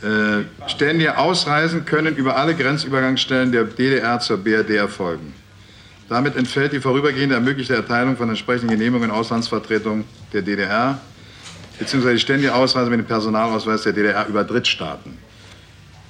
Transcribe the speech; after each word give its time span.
Äh, 0.00 0.44
ständige 0.68 1.18
Ausreisen 1.18 1.84
können 1.84 2.14
über 2.14 2.36
alle 2.36 2.54
Grenzübergangsstellen 2.54 3.50
der 3.50 3.64
DDR 3.64 4.20
zur 4.20 4.36
BRD 4.38 4.70
erfolgen. 4.76 5.34
Damit 6.08 6.36
entfällt 6.36 6.72
die 6.72 6.80
vorübergehende 6.80 7.34
ermöglichte 7.34 7.74
Erteilung 7.74 8.16
von 8.16 8.28
entsprechenden 8.28 8.70
Genehmigungen 8.70 9.10
in 9.10 9.14
Auslandsvertretung 9.14 10.04
der 10.32 10.42
DDR 10.42 10.98
bzw. 11.78 12.12
die 12.12 12.18
ständige 12.20 12.54
Ausreise 12.54 12.90
mit 12.90 13.00
dem 13.00 13.06
Personalausweis 13.06 13.82
der 13.82 13.92
DDR 13.92 14.26
über 14.26 14.44
Drittstaaten. 14.44 15.18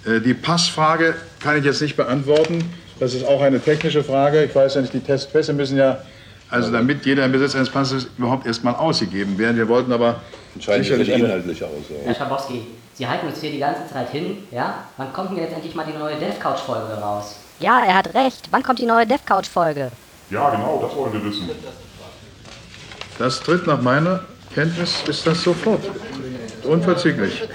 Äh, 0.05 0.21
die 0.21 0.35
Passfrage 0.35 1.15
kann 1.41 1.59
ich 1.59 1.65
jetzt 1.65 1.81
nicht 1.81 1.97
beantworten. 1.97 2.63
Das 3.01 3.15
ist 3.15 3.25
auch 3.27 3.41
eine 3.41 3.61
technische 3.61 4.05
Frage. 4.05 4.45
Ich 4.45 4.55
weiß 4.55 4.75
ja 4.75 4.83
nicht, 4.83 4.93
die 4.93 5.01
Testpässe 5.01 5.53
müssen 5.53 5.79
ja, 5.79 6.03
also 6.51 6.71
damit 6.71 7.07
jeder 7.07 7.25
im 7.25 7.33
Besitz 7.33 7.55
eines 7.55 7.71
Passes 7.71 8.09
überhaupt 8.19 8.47
erstmal 8.47 8.75
ausgegeben 8.75 9.39
werden. 9.39 9.57
Wir 9.57 9.69
wollten 9.69 9.93
aber 9.93 10.21
sicherlich 10.59 11.09
inhaltlich 11.09 11.63
aus. 11.63 11.71
Herr 12.05 12.15
Schabowski, 12.15 12.63
Sie 12.99 13.07
halten 13.07 13.29
uns 13.29 13.41
hier 13.41 13.53
die 13.53 13.61
ganze 13.61 13.87
Zeit 13.87 14.11
hin, 14.11 14.39
ja? 14.51 14.83
Wann 14.97 15.13
kommt 15.13 15.31
denn 15.31 15.39
jetzt 15.39 15.55
endlich 15.55 15.73
mal 15.73 15.87
die 15.87 15.97
neue 15.97 16.17
DevCouch-Folge 16.17 16.95
raus? 16.95 17.37
Ja, 17.61 17.85
er 17.85 17.95
hat 17.95 18.13
recht. 18.13 18.49
Wann 18.51 18.65
kommt 18.65 18.81
die 18.81 18.87
neue 18.87 19.07
DevCouch-Folge? 19.07 19.93
Ja, 20.31 20.51
genau, 20.51 20.81
das 20.83 20.97
wollen 20.97 21.13
wir 21.13 21.25
wissen. 21.25 21.49
Das 23.17 23.39
tritt 23.39 23.69
nach 23.69 23.81
meiner 23.81 24.25
Kenntnis 24.53 25.05
ist 25.07 25.25
das 25.29 25.41
sofort. 25.45 25.85
Unverzüglich. 26.65 27.49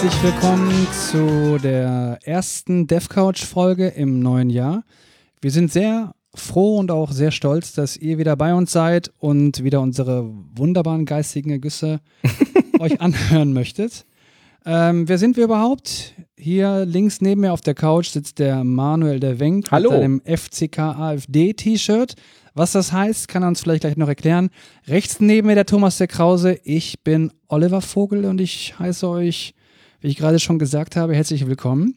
Herzlich 0.00 0.22
willkommen 0.22 0.86
zu 0.92 1.58
der 1.60 2.20
ersten 2.22 2.86
DevCouch-Folge 2.86 3.88
im 3.88 4.20
neuen 4.20 4.48
Jahr. 4.48 4.84
Wir 5.40 5.50
sind 5.50 5.72
sehr 5.72 6.14
froh 6.32 6.78
und 6.78 6.92
auch 6.92 7.10
sehr 7.10 7.32
stolz, 7.32 7.72
dass 7.72 7.96
ihr 7.96 8.16
wieder 8.16 8.36
bei 8.36 8.54
uns 8.54 8.70
seid 8.70 9.10
und 9.18 9.64
wieder 9.64 9.80
unsere 9.80 10.30
wunderbaren 10.54 11.04
geistigen 11.04 11.50
Ergüsse 11.50 11.98
euch 12.78 13.00
anhören 13.00 13.52
möchtet. 13.52 14.06
Ähm, 14.64 15.08
wer 15.08 15.18
sind 15.18 15.36
wir 15.36 15.42
überhaupt? 15.42 16.14
Hier 16.36 16.84
links 16.84 17.20
neben 17.20 17.40
mir 17.40 17.52
auf 17.52 17.62
der 17.62 17.74
Couch 17.74 18.10
sitzt 18.10 18.38
der 18.38 18.62
Manuel 18.62 19.18
der 19.18 19.40
Wenk 19.40 19.72
Hallo. 19.72 19.90
mit 19.90 19.98
seinem 19.98 20.22
FCK 20.24 20.78
AfD 20.78 21.54
T-Shirt. 21.54 22.14
Was 22.54 22.70
das 22.70 22.92
heißt, 22.92 23.26
kann 23.26 23.42
er 23.42 23.48
uns 23.48 23.62
vielleicht 23.62 23.80
gleich 23.80 23.96
noch 23.96 24.06
erklären. 24.06 24.50
Rechts 24.86 25.18
neben 25.18 25.48
mir 25.48 25.56
der 25.56 25.66
Thomas 25.66 25.98
der 25.98 26.06
Krause. 26.06 26.56
Ich 26.62 27.02
bin 27.02 27.32
Oliver 27.48 27.80
Vogel 27.80 28.26
und 28.26 28.40
ich 28.40 28.78
heiße 28.78 29.08
euch, 29.08 29.54
wie 30.00 30.08
ich 30.08 30.16
gerade 30.16 30.38
schon 30.38 30.58
gesagt 30.58 30.96
habe, 30.96 31.14
herzlich 31.14 31.46
willkommen. 31.46 31.96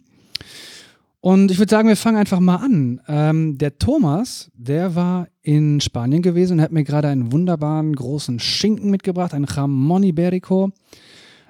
Und 1.20 1.52
ich 1.52 1.60
würde 1.60 1.70
sagen, 1.70 1.88
wir 1.88 1.96
fangen 1.96 2.18
einfach 2.18 2.40
mal 2.40 2.56
an. 2.56 3.00
Ähm, 3.08 3.58
der 3.60 3.78
Thomas, 3.78 4.50
der 4.56 4.96
war 4.96 5.28
in 5.44 5.80
Spanien 5.80 6.24
gewesen 6.24 6.54
und 6.54 6.62
hat 6.62 6.72
mir 6.72 6.84
gerade 6.84 7.10
einen 7.10 7.32
wunderbaren 7.32 7.96
großen 7.96 8.40
Schinken 8.40 8.90
mitgebracht, 8.90 9.36
einen 9.36 9.46
Jamon 9.46 10.02
Iberico. 10.02 10.72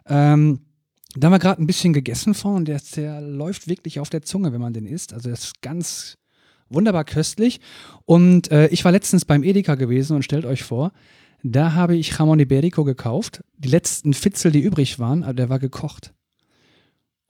Ähm, 0.08 0.60
da 1.16 1.28
haben 1.28 1.34
wir 1.34 1.40
gerade 1.40 1.62
ein 1.62 1.68
bisschen 1.68 1.94
gegessen 1.94 2.34
von 2.34 2.56
und 2.56 2.68
der, 2.68 2.82
der 2.96 3.22
läuft 3.22 3.70
wirklich 3.70 4.02
auf 4.02 4.10
der 4.10 4.24
Zunge, 4.24 4.52
wenn 4.52 4.62
man 4.62 4.74
den 4.74 4.86
isst. 4.86 5.14
Also 5.14 5.30
der 5.30 5.34
ist 5.34 5.62
ganz 5.62 6.18
wunderbar 6.70 7.06
köstlich. 7.06 7.62
Und 8.04 8.52
äh, 8.52 8.68
ich 8.68 8.84
war 8.84 8.92
letztens 8.92 9.24
beim 9.24 9.44
Edeka 9.44 9.76
gewesen 9.76 10.18
und 10.18 10.24
stellt 10.24 10.46
euch 10.46 10.64
vor, 10.64 10.92
da 11.44 11.74
habe 11.74 11.96
ich 11.96 12.18
Jamon 12.18 12.40
Iberico 12.40 12.84
gekauft. 12.84 13.42
Die 13.58 13.70
letzten 13.70 14.14
Fitzel, 14.14 14.52
die 14.52 14.60
übrig 14.60 15.00
waren, 15.00 15.24
aber 15.24 15.34
der 15.34 15.50
war 15.50 15.60
gekocht. 15.60 16.14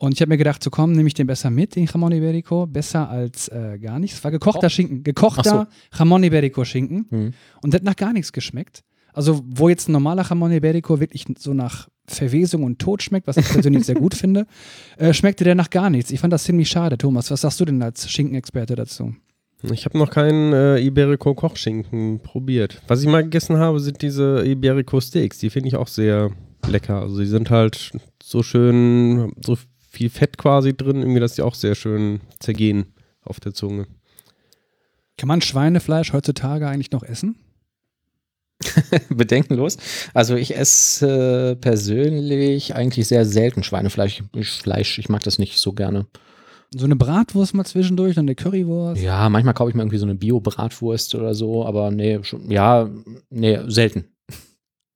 Und 0.02 0.14
ich 0.14 0.22
habe 0.22 0.30
mir 0.30 0.38
gedacht, 0.38 0.64
so 0.64 0.72
komm, 0.72 0.94
nehme 0.94 1.06
ich 1.06 1.14
den 1.14 1.28
besser 1.28 1.52
mit, 1.52 1.76
den 1.76 1.86
Jamon 1.86 2.12
Iberico, 2.12 2.66
besser 2.66 3.08
als 3.08 3.50
äh, 3.50 3.78
gar 3.78 4.00
nichts. 4.00 4.18
Es 4.18 4.24
war 4.24 4.32
gekochter 4.32 4.68
Schinken, 4.68 5.04
gekochter 5.04 5.68
Jamon 5.96 6.24
Iberico 6.24 6.66
Schinken. 6.66 7.06
Mhm. 7.12 7.34
Und 7.62 7.72
der 7.72 7.82
hat 7.82 7.84
nach 7.84 7.96
gar 7.96 8.12
nichts 8.12 8.34
geschmeckt. 8.34 8.82
Also, 9.14 9.44
wo 9.46 9.70
jetzt 9.70 9.90
ein 9.90 9.92
normaler 9.92 10.26
Jamon 10.28 10.52
Iberico 10.52 11.00
wirklich 11.00 11.26
so 11.38 11.54
nach 11.54 11.88
Verwesung 12.08 12.64
und 12.64 12.80
Tod 12.80 13.04
schmeckt, 13.04 13.28
was 13.28 13.38
ich 13.38 13.48
persönlich 13.48 13.86
sehr 13.86 13.94
gut 13.94 14.16
finde, 14.16 14.48
äh, 14.98 15.14
schmeckte 15.14 15.44
der 15.44 15.54
nach 15.54 15.70
gar 15.70 15.92
nichts. 15.92 16.10
Ich 16.10 16.20
fand 16.20 16.34
das 16.34 16.46
ziemlich 16.46 16.68
schade, 16.68 16.98
Thomas. 16.98 17.30
Was 17.30 17.42
sagst 17.42 17.60
du 17.60 17.66
denn 17.66 17.84
als 17.84 18.10
Schinkenexperte 18.10 18.74
dazu? 18.74 19.14
Ich 19.72 19.86
habe 19.86 20.00
noch 20.00 20.10
keinen 20.10 20.52
äh, 20.52 20.80
Iberico 20.80 21.36
Kochschinken 21.36 22.22
probiert. 22.22 22.82
Was 22.88 23.04
ich 23.04 23.08
mal 23.08 23.22
gegessen 23.22 23.58
habe, 23.58 23.80
sind 23.80 24.02
diese 24.02 24.44
Iberico 24.48 25.00
Steaks. 25.00 25.38
Die 25.38 25.52
finde 25.52 25.68
ich 25.68 25.76
auch 25.76 25.88
sehr 25.88 26.32
lecker. 26.68 27.02
Also 27.02 27.20
die 27.20 27.28
sind 27.28 27.52
halt 27.52 27.92
so 28.24 28.42
schön, 28.42 29.32
so 29.46 29.58
viel 29.92 30.10
Fett 30.10 30.38
quasi 30.38 30.76
drin, 30.76 30.98
irgendwie, 30.98 31.20
dass 31.20 31.36
die 31.36 31.42
auch 31.42 31.54
sehr 31.54 31.76
schön 31.76 32.22
zergehen 32.40 32.94
auf 33.24 33.42
der 33.42 33.54
Zunge. 33.54 33.88
Kann 35.18 35.28
man 35.28 35.42
Schweinefleisch 35.42 36.14
heutzutage 36.14 36.68
eigentlich 36.68 36.92
noch 36.92 37.04
essen? 37.04 37.36
Bedenkenlos. 39.10 39.78
Also 40.14 40.36
ich 40.36 40.56
esse 40.56 41.52
äh, 41.52 41.56
persönlich 41.56 42.74
eigentlich 42.74 43.08
sehr 43.08 43.26
selten 43.26 43.64
Schweinefleisch. 43.64 44.24
Ich, 44.34 44.50
Fleisch, 44.50 44.98
ich 44.98 45.10
mag 45.10 45.24
das 45.24 45.40
nicht 45.40 45.58
so 45.58 45.74
gerne. 45.74 46.08
So 46.74 46.86
eine 46.86 46.96
Bratwurst 46.96 47.54
mal 47.54 47.66
zwischendurch, 47.66 48.16
dann 48.16 48.26
eine 48.26 48.36
Currywurst. 48.36 49.02
Ja, 49.02 49.28
manchmal 49.28 49.54
kaufe 49.54 49.72
ich 49.72 49.76
mir 49.76 49.82
irgendwie 49.82 49.98
so 49.98 50.06
eine 50.06 50.16
Bio-Bratwurst 50.16 51.16
oder 51.16 51.34
so, 51.34 51.66
aber 51.66 51.92
nee, 51.92 52.20
schon, 52.24 52.50
ja, 52.50 52.90
nee, 53.30 53.60
selten. 53.68 54.06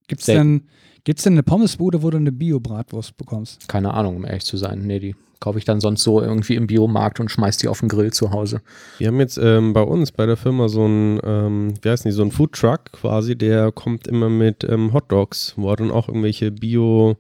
Gibt 0.08 0.22
es 0.22 0.28
selten. 0.28 0.70
Denn, 1.06 1.12
gibt's 1.12 1.24
denn 1.24 1.34
eine 1.34 1.44
Pommesbude, 1.44 2.04
wo 2.04 2.10
du 2.10 2.18
eine 2.18 2.32
Bio-Bratwurst 2.32 3.16
bekommst? 3.18 3.68
Keine 3.68 3.94
Ahnung, 3.94 4.18
um 4.18 4.26
ehrlich 4.26 4.44
zu 4.46 4.58
sein. 4.58 4.82
Nee, 4.86 5.00
die 5.00 5.16
kaufe 5.40 5.60
ich 5.60 5.66
dann 5.66 5.80
sonst 5.80 6.02
so 6.04 6.22
irgendwie 6.22 6.56
im 6.56 6.66
Biomarkt 6.68 7.20
und 7.20 7.30
schmeiß 7.30 7.58
die 7.58 7.68
auf 7.68 7.80
den 7.82 7.90
Grill 7.90 8.12
zu 8.12 8.32
Hause. 8.32 8.62
Wir 8.98 9.08
haben 9.08 9.20
jetzt 9.20 9.38
ähm, 9.38 9.74
bei 9.74 9.82
uns 9.82 10.12
bei 10.12 10.26
der 10.26 10.38
Firma 10.38 10.68
so 10.70 10.86
einen, 10.86 11.20
ähm, 11.24 11.74
wie 11.82 11.90
heißt 11.90 12.06
die, 12.06 12.12
so 12.12 12.22
einen 12.24 12.32
Foodtruck 12.32 12.92
quasi, 12.94 13.36
der 13.38 13.72
kommt 13.72 14.08
immer 14.08 14.30
mit 14.30 14.64
ähm, 14.64 14.94
Hotdogs, 14.94 15.54
wo 15.58 15.70
er 15.70 15.76
dann 15.76 15.92
auch 15.92 16.08
irgendwelche 16.08 16.52
Bio- 16.52 17.18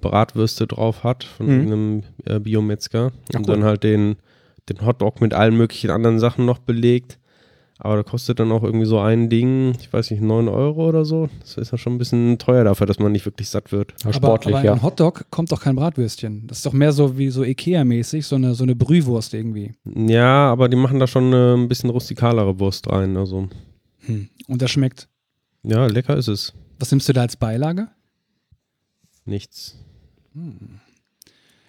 Bratwürste 0.00 0.66
drauf 0.66 1.02
hat 1.02 1.24
von 1.24 1.46
Mhm. 1.46 1.60
einem 1.66 2.02
äh, 2.26 2.38
Biometzger 2.38 3.06
und 3.34 3.36
cool. 3.36 3.42
dann 3.46 3.64
halt 3.64 3.82
den, 3.82 4.16
den 4.68 4.84
Hotdog 4.84 5.20
mit 5.20 5.32
allen 5.32 5.56
möglichen 5.56 5.90
anderen 5.90 6.18
Sachen 6.20 6.44
noch 6.44 6.58
belegt. 6.58 7.18
Aber 7.78 7.96
da 7.96 8.02
kostet 8.04 8.38
dann 8.38 8.52
auch 8.52 8.62
irgendwie 8.62 8.86
so 8.86 9.00
ein 9.00 9.28
Ding, 9.28 9.74
ich 9.80 9.92
weiß 9.92 10.12
nicht, 10.12 10.22
9 10.22 10.48
Euro 10.48 10.88
oder 10.88 11.04
so. 11.04 11.28
Das 11.40 11.56
ist 11.56 11.72
ja 11.72 11.78
schon 11.78 11.94
ein 11.94 11.98
bisschen 11.98 12.38
teuer 12.38 12.62
dafür, 12.64 12.86
dass 12.86 13.00
man 13.00 13.10
nicht 13.10 13.24
wirklich 13.26 13.48
satt 13.48 13.72
wird. 13.72 13.94
Ja, 14.04 14.12
sportlich, 14.12 14.54
aber, 14.54 14.60
aber 14.60 14.66
ja. 14.68 14.72
im 14.74 14.82
Hotdog 14.82 15.26
kommt 15.30 15.50
doch 15.50 15.60
kein 15.60 15.74
Bratwürstchen. 15.74 16.46
Das 16.46 16.58
ist 16.58 16.66
doch 16.66 16.72
mehr 16.72 16.92
so 16.92 17.18
wie 17.18 17.30
so 17.30 17.42
Ikea-mäßig, 17.42 18.26
so 18.26 18.36
eine, 18.36 18.54
so 18.54 18.62
eine 18.62 18.76
Brühwurst 18.76 19.34
irgendwie. 19.34 19.74
Ja, 19.84 20.50
aber 20.52 20.68
die 20.68 20.76
machen 20.76 21.00
da 21.00 21.06
schon 21.08 21.26
eine 21.26 21.54
ein 21.54 21.68
bisschen 21.68 21.90
rustikalere 21.90 22.58
Wurst 22.60 22.88
rein. 22.88 23.16
Also, 23.16 23.48
Hm. 24.06 24.28
Und 24.46 24.62
das 24.62 24.70
schmeckt. 24.70 25.08
ja, 25.62 25.86
lecker 25.86 26.16
ist 26.16 26.28
es. 26.28 26.52
Was 26.78 26.90
nimmst 26.90 27.08
du 27.08 27.12
da 27.12 27.22
als 27.22 27.36
Beilage? 27.36 27.88
Nichts. 29.24 29.78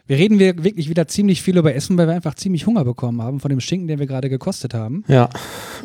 Wir 0.08 0.18
reden 0.18 0.38
wir 0.40 0.64
wirklich 0.64 0.88
wieder 0.90 1.08
ziemlich 1.08 1.42
viel 1.42 1.58
über 1.58 1.74
Essen, 1.74 1.98
weil 1.98 2.08
wir 2.08 2.14
einfach 2.14 2.36
ziemlich 2.36 2.68
Hunger 2.68 2.84
bekommen 2.86 3.22
haben 3.22 3.40
von 3.40 3.50
dem 3.50 3.60
Schinken, 3.60 3.88
den 3.88 4.00
wir 4.00 4.06
gerade 4.06 4.30
gekostet 4.30 4.74
haben. 4.74 5.04
Ja, 5.08 5.30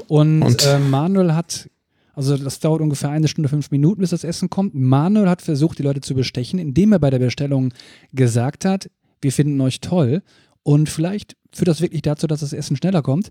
Und, 0.09 0.43
Und? 0.43 0.67
äh, 0.67 0.79
Manuel 0.79 1.35
hat, 1.35 1.71
also 2.15 2.37
das 2.37 2.61
dauert 2.61 2.83
ungefähr 2.83 3.09
eine 3.11 3.29
Stunde, 3.29 3.49
fünf 3.49 3.71
Minuten, 3.71 4.01
bis 4.03 4.11
das 4.11 4.25
Essen 4.25 4.51
kommt. 4.51 4.75
Manuel 4.75 5.29
hat 5.29 5.41
versucht, 5.41 5.79
die 5.79 5.83
Leute 5.83 6.01
zu 6.03 6.15
bestechen, 6.15 6.59
indem 6.59 6.93
er 6.93 6.99
bei 6.99 7.09
der 7.11 7.19
Bestellung 7.19 7.73
gesagt 8.13 8.65
hat, 8.67 8.91
wir 9.23 9.33
finden 9.33 9.61
euch 9.61 9.81
toll. 9.81 10.23
Und 10.63 10.91
vielleicht 10.91 11.37
führt 11.55 11.69
das 11.69 11.81
wirklich 11.81 12.03
dazu, 12.03 12.27
dass 12.27 12.41
das 12.41 12.53
Essen 12.53 12.77
schneller 12.77 13.01
kommt. 13.03 13.31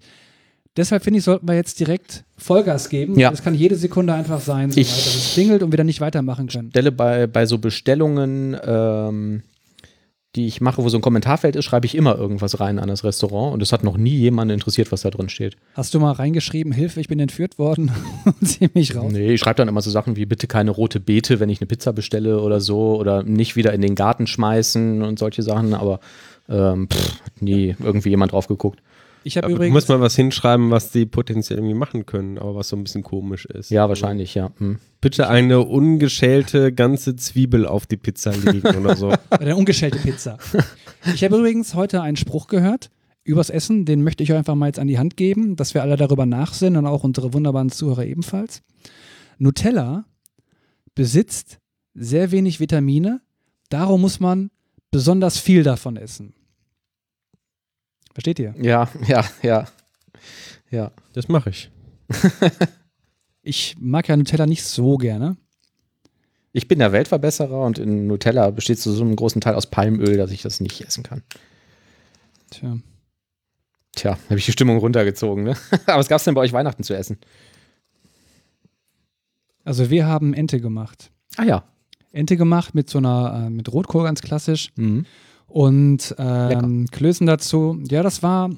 Deshalb 0.75 1.03
finde 1.03 1.19
ich, 1.19 1.23
sollten 1.23 1.47
wir 1.47 1.55
jetzt 1.55 1.79
direkt 1.79 2.23
Vollgas 2.37 2.89
geben. 2.89 3.19
Ja. 3.19 3.29
Das 3.29 3.43
kann 3.43 3.53
jede 3.53 3.75
Sekunde 3.75 4.13
einfach 4.13 4.39
sein, 4.39 4.71
so 4.71 4.79
Ich- 4.79 4.87
dass 4.89 5.15
es 5.15 5.33
klingelt 5.33 5.61
und 5.61 5.71
wir 5.71 5.77
dann 5.77 5.87
nicht 5.87 6.01
weitermachen 6.01 6.47
können. 6.47 6.69
Stelle 6.71 6.91
bei, 6.91 7.27
bei 7.27 7.45
so 7.45 7.57
Bestellungen, 7.59 8.55
ähm, 8.65 9.43
die 10.39 10.47
ich 10.47 10.61
mache, 10.61 10.83
wo 10.83 10.89
so 10.89 10.97
ein 10.97 11.01
Kommentarfeld 11.01 11.55
ist, 11.55 11.65
schreibe 11.65 11.85
ich 11.85 11.95
immer 11.95 12.17
irgendwas 12.17 12.59
rein 12.59 12.79
an 12.79 12.87
das 12.87 13.03
Restaurant 13.03 13.53
und 13.53 13.61
es 13.61 13.71
hat 13.71 13.83
noch 13.83 13.97
nie 13.97 14.15
jemanden 14.15 14.53
interessiert, 14.53 14.91
was 14.91 15.01
da 15.01 15.09
drin 15.09 15.29
steht. 15.29 15.57
Hast 15.75 15.93
du 15.93 15.99
mal 15.99 16.13
reingeschrieben, 16.13 16.71
Hilfe, 16.71 16.99
ich 16.99 17.07
bin 17.07 17.19
entführt 17.19 17.59
worden 17.59 17.91
und 18.25 18.47
zieh 18.47 18.69
mich 18.73 18.95
raus? 18.95 19.11
Nee, 19.11 19.33
ich 19.33 19.41
schreibe 19.41 19.57
dann 19.57 19.67
immer 19.67 19.81
so 19.81 19.91
Sachen 19.91 20.15
wie 20.15 20.25
bitte 20.25 20.47
keine 20.47 20.71
rote 20.71 20.99
Beete, 20.99 21.39
wenn 21.39 21.49
ich 21.49 21.61
eine 21.61 21.67
Pizza 21.67 21.93
bestelle 21.93 22.41
oder 22.41 22.61
so 22.61 22.95
oder 22.97 23.23
nicht 23.23 23.55
wieder 23.55 23.73
in 23.73 23.81
den 23.81 23.95
Garten 23.95 24.25
schmeißen 24.25 25.03
und 25.03 25.19
solche 25.19 25.43
Sachen, 25.43 25.73
aber 25.73 25.99
ähm, 26.49 26.87
pff, 26.89 27.21
hat 27.23 27.41
nie 27.41 27.75
irgendwie 27.79 28.09
jemand 28.09 28.31
drauf 28.31 28.47
geguckt. 28.47 28.79
Ich 29.23 29.37
habe 29.37 29.51
übrigens, 29.51 29.73
musst 29.73 29.89
mal 29.89 29.99
was 29.99 30.15
hinschreiben, 30.15 30.71
was 30.71 30.91
die 30.91 31.05
potenziell 31.05 31.59
irgendwie 31.59 31.75
machen 31.75 32.05
können, 32.05 32.37
aber 32.37 32.55
was 32.55 32.69
so 32.69 32.75
ein 32.75 32.83
bisschen 32.83 33.03
komisch 33.03 33.45
ist. 33.45 33.69
Ja, 33.69 33.89
wahrscheinlich, 33.89 34.35
ja. 34.35 34.51
Hm. 34.57 34.79
Bitte 35.01 35.27
eine 35.27 35.61
ungeschälte 35.61 36.73
ganze 36.73 37.15
Zwiebel 37.15 37.65
auf 37.65 37.85
die 37.85 37.97
Pizza 37.97 38.31
legen 38.31 38.75
oder 38.75 38.95
so. 38.95 39.13
eine 39.29 39.55
ungeschälte 39.55 39.99
Pizza. 39.99 40.37
Ich 41.13 41.23
habe 41.23 41.37
übrigens 41.37 41.75
heute 41.75 42.01
einen 42.01 42.17
Spruch 42.17 42.47
gehört. 42.47 42.89
übers 43.23 43.49
Essen, 43.49 43.85
den 43.85 44.03
möchte 44.03 44.23
ich 44.23 44.31
euch 44.31 44.37
einfach 44.37 44.55
mal 44.55 44.67
jetzt 44.67 44.79
an 44.79 44.87
die 44.87 44.97
Hand 44.97 45.17
geben, 45.17 45.55
dass 45.55 45.73
wir 45.73 45.81
alle 45.81 45.97
darüber 45.97 46.25
nachsinnen 46.25 46.77
und 46.77 46.85
auch 46.85 47.03
unsere 47.03 47.33
wunderbaren 47.33 47.69
Zuhörer 47.69 48.05
ebenfalls. 48.05 48.61
Nutella 49.37 50.05
besitzt 50.95 51.59
sehr 51.93 52.31
wenig 52.31 52.59
Vitamine, 52.59 53.21
darum 53.69 54.01
muss 54.01 54.19
man 54.19 54.51
besonders 54.91 55.37
viel 55.37 55.63
davon 55.63 55.97
essen. 55.97 56.33
Versteht 58.19 58.39
ihr? 58.39 58.53
Ja, 58.61 58.89
ja, 59.07 59.23
ja. 59.41 59.65
Ja. 60.69 60.91
Das 61.13 61.29
mache 61.29 61.51
ich. 61.51 61.71
Ich 63.41 63.77
mag 63.79 64.09
ja 64.09 64.17
Nutella 64.17 64.45
nicht 64.45 64.63
so 64.65 64.97
gerne. 64.97 65.37
Ich 66.51 66.67
bin 66.67 66.79
der 66.79 66.91
Weltverbesserer 66.91 67.65
und 67.65 67.79
in 67.79 68.05
Nutella 68.05 68.51
besteht 68.51 68.77
zu 68.77 68.91
so 68.91 69.01
einem 69.01 69.15
großen 69.15 69.39
Teil 69.39 69.55
aus 69.55 69.67
Palmöl, 69.67 70.17
dass 70.17 70.31
ich 70.31 70.41
das 70.41 70.59
nicht 70.59 70.81
essen 70.81 71.03
kann. 71.03 71.23
Tja. 72.51 72.77
Tja, 73.95 74.19
habe 74.25 74.37
ich 74.37 74.45
die 74.45 74.51
Stimmung 74.51 74.77
runtergezogen, 74.77 75.45
ne? 75.45 75.55
Aber 75.85 75.99
was 75.99 76.09
gab's 76.09 76.25
denn 76.25 76.35
bei 76.35 76.41
euch 76.41 76.51
Weihnachten 76.51 76.83
zu 76.83 76.93
essen? 76.93 77.17
Also 79.63 79.89
wir 79.89 80.05
haben 80.05 80.33
Ente 80.33 80.59
gemacht. 80.59 81.09
Ah 81.37 81.45
ja. 81.45 81.63
Ente 82.11 82.35
gemacht 82.35 82.75
mit 82.75 82.89
so 82.89 82.97
einer, 82.97 83.45
äh, 83.45 83.49
mit 83.49 83.71
Rotkohl 83.71 84.03
ganz 84.03 84.21
klassisch. 84.21 84.71
Mhm. 84.75 85.05
Und 85.49 86.15
ähm, 86.17 86.87
Klößen 86.91 87.25
dazu. 87.27 87.81
Ja, 87.89 88.03
das 88.03 88.23
war. 88.23 88.49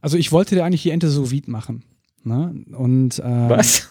Also 0.00 0.16
ich 0.16 0.32
wollte 0.32 0.54
dir 0.54 0.64
eigentlich 0.64 0.82
die 0.82 0.90
Ente 0.90 1.08
sous 1.10 1.30
vide 1.30 1.50
machen. 1.50 1.82
Ne? 2.22 2.54
Und 2.76 3.20
ähm, 3.24 3.48
Was? 3.48 3.90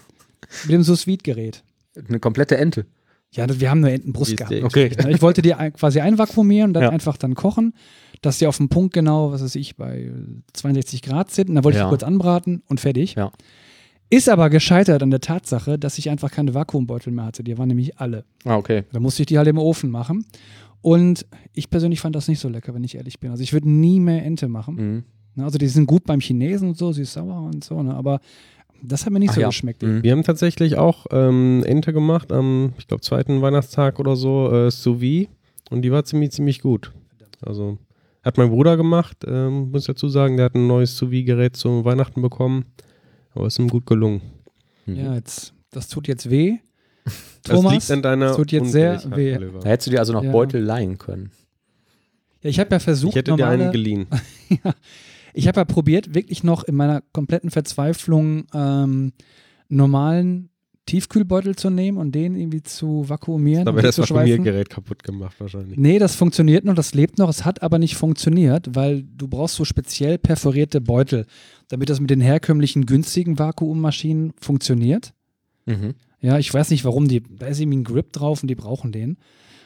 mit 0.64 0.72
dem 0.74 0.84
sous 0.84 1.08
vide 1.08 1.24
Gerät. 1.24 1.64
Eine 2.08 2.20
komplette 2.20 2.58
Ente. 2.58 2.86
Ja, 3.32 3.48
wir 3.60 3.70
haben 3.70 3.80
nur 3.80 3.90
Entenbrust 3.90 4.38
gehabt. 4.38 4.54
Okay. 4.64 4.92
Ich 5.10 5.22
wollte 5.22 5.42
die 5.42 5.54
quasi 5.76 6.00
einvakuumieren 6.00 6.70
und 6.70 6.74
dann 6.76 6.84
Ja. 6.84 6.90
einfach 6.90 7.18
dann 7.18 7.34
kochen, 7.34 7.74
dass 8.22 8.38
die 8.38 8.46
auf 8.46 8.58
dem 8.58 8.70
Punkt 8.70 8.94
genau, 8.94 9.32
was 9.32 9.42
weiß 9.44 9.56
ich, 9.56 9.76
bei 9.76 10.12
62 10.54 11.02
Grad 11.02 11.32
sind. 11.32 11.50
Und 11.50 11.56
dann 11.56 11.64
wollte 11.64 11.78
ich 11.78 11.82
Ja. 11.82 11.88
die 11.88 11.90
kurz 11.90 12.04
anbraten 12.04 12.62
und 12.68 12.80
fertig. 12.80 13.16
Ja. 13.16 13.32
Ist 14.12 14.30
aber 14.30 14.52
gescheitert 14.52 15.02
an 15.02 15.10
der 15.10 15.22
Tatsache, 15.22 15.80
dass 15.80 15.98
ich 15.98 16.12
einfach 16.12 16.30
keine 16.30 16.54
Vakuumbeutel 16.54 17.12
mehr 17.12 17.26
hatte. 17.26 17.44
Die 17.44 17.58
waren 17.58 17.68
nämlich 17.70 17.98
alle. 17.98 18.24
Ah, 18.46 18.56
okay. 18.58 18.84
Da 18.94 19.00
musste 19.00 19.24
ich 19.24 19.28
die 19.28 19.40
halt 19.40 19.48
im 19.48 19.58
Ofen 19.58 19.90
machen. 19.90 20.26
Und 20.84 21.26
ich 21.54 21.70
persönlich 21.70 22.02
fand 22.02 22.14
das 22.14 22.28
nicht 22.28 22.40
so 22.40 22.50
lecker, 22.50 22.74
wenn 22.74 22.84
ich 22.84 22.96
ehrlich 22.96 23.20
bin. 23.22 23.32
Also 23.32 23.42
ich 23.42 23.54
würde 23.54 23.70
nie 23.70 24.02
mehr 24.02 24.24
Ente 24.26 24.50
machen. 24.50 24.76
Mhm. 24.76 25.04
Ne, 25.36 25.46
Also 25.46 25.58
die 25.58 25.68
sind 25.68 25.86
gut 25.86 26.04
beim 26.04 26.20
Chinesen 26.20 26.68
und 26.68 26.78
so, 26.78 26.92
süß-sauer 26.92 27.42
und 27.42 27.64
so, 27.64 27.82
ne? 27.82 27.96
aber 27.96 28.20
das 28.82 29.06
hat 29.06 29.14
mir 29.14 29.20
nicht 29.20 29.30
Ach 29.30 29.36
so 29.36 29.42
ja. 29.42 29.48
geschmeckt. 29.48 29.82
Mhm. 29.82 30.04
Wir 30.04 30.12
haben 30.12 30.24
tatsächlich 30.24 30.76
auch 30.76 31.06
ähm, 31.12 31.64
Ente 31.66 31.94
gemacht 31.94 32.34
am, 32.34 32.74
ich 32.78 32.88
glaube, 32.88 33.00
zweiten 33.00 33.42
Weihnachtstag 33.42 33.98
oder 33.98 34.18
so, 34.18 34.52
äh, 34.52 34.70
sous 34.70 35.00
vide. 35.00 35.30
Und 35.70 35.84
die 35.84 35.92
war 35.92 36.04
ziemlich, 36.04 36.32
ziemlich 36.32 36.60
gut. 36.62 36.92
Also 37.42 37.78
hat 38.22 38.38
mein 38.38 38.50
Bruder 38.50 38.76
gemacht, 38.76 39.24
ähm, 39.26 39.72
muss 39.72 39.84
ich 39.84 39.88
dazu 39.88 40.10
sagen, 40.10 40.36
der 40.36 40.48
hat 40.48 40.56
ein 40.56 40.68
neues 40.68 40.98
sous 40.98 41.10
vide-Gerät 41.12 41.56
zu 41.56 41.86
Weihnachten 41.86 42.22
bekommen. 42.22 42.66
Aber 43.34 43.48
ist 43.48 43.58
ihm 43.58 43.70
gut 43.70 43.86
gelungen. 43.86 44.22
Mhm. 44.86 44.96
Ja, 44.98 45.16
jetzt, 45.16 45.54
das 45.72 45.88
tut 45.88 46.10
jetzt 46.10 46.30
weh. 46.30 46.58
Das 47.44 47.58
Thomas, 47.58 47.74
liegt 47.74 47.92
an 47.92 48.02
deiner 48.02 48.28
das 48.28 48.38
tut 48.38 48.52
jetzt 48.52 48.72
sehr 48.72 49.02
weh. 49.16 49.38
Da 49.38 49.70
hättest 49.70 49.88
du 49.88 49.92
dir 49.92 50.00
also 50.00 50.14
noch 50.14 50.24
Ja. 50.24 50.32
Beutel 50.32 50.62
leihen 50.62 50.98
können. 50.98 51.32
Ja, 52.42 52.50
ich 52.50 52.60
habe 52.60 52.70
ja 52.72 52.80
versucht, 52.80 53.12
Ich 53.12 53.16
hätte 53.18 53.32
dir 53.32 53.38
normale, 53.38 53.64
einen 53.64 53.72
geliehen. 53.72 54.08
ich 55.34 55.48
habe 55.48 55.60
ja 55.60 55.66
probiert, 55.66 56.14
wirklich 56.16 56.44
noch 56.44 56.64
in 56.64 56.76
meiner 56.76 57.02
kompletten 57.12 57.52
Verzweiflung 57.52 58.46
ähm, 58.54 59.14
normalen 59.70 60.50
Tiefkühlbeutel 60.86 61.56
zu 61.56 61.70
nehmen 61.70 61.98
und 61.98 62.14
den 62.14 62.36
irgendwie 62.36 62.62
zu 62.62 63.08
vakuumieren. 63.08 63.68
Aber 63.68 63.82
das. 63.82 63.98
Vakuumiergerät 63.98 64.70
kaputt 64.70 65.02
gemacht 65.04 65.36
wahrscheinlich. 65.40 65.78
Nee, 65.78 65.98
das 65.98 66.16
funktioniert 66.16 66.66
noch, 66.66 66.76
das 66.76 66.94
lebt 66.94 67.18
noch, 67.18 67.30
es 67.30 67.46
hat 67.46 67.62
aber 67.64 67.80
nicht 67.80 67.96
funktioniert, 67.96 68.76
weil 68.76 69.04
du 69.04 69.30
brauchst 69.30 69.56
so 69.56 69.64
speziell 69.64 70.18
perforierte 70.18 70.82
Beutel, 70.82 71.26
damit 71.70 71.90
das 71.90 72.02
mit 72.02 72.10
den 72.10 72.20
herkömmlichen 72.20 72.86
günstigen 72.86 73.40
Vakuummaschinen 73.40 74.34
funktioniert. 74.42 75.14
Mhm. 75.66 75.94
Ja, 76.24 76.40
ich 76.40 76.52
weiß 76.52 76.72
nicht 76.72 76.86
warum, 76.86 77.08
die, 77.08 77.22
da 77.22 77.46
ist 77.48 77.60
irgendwie 77.60 77.78
ein 77.80 77.84
Grip 77.84 78.12
drauf 78.14 78.42
und 78.42 78.48
die 78.48 78.56
brauchen 78.56 78.92
den. 78.92 79.18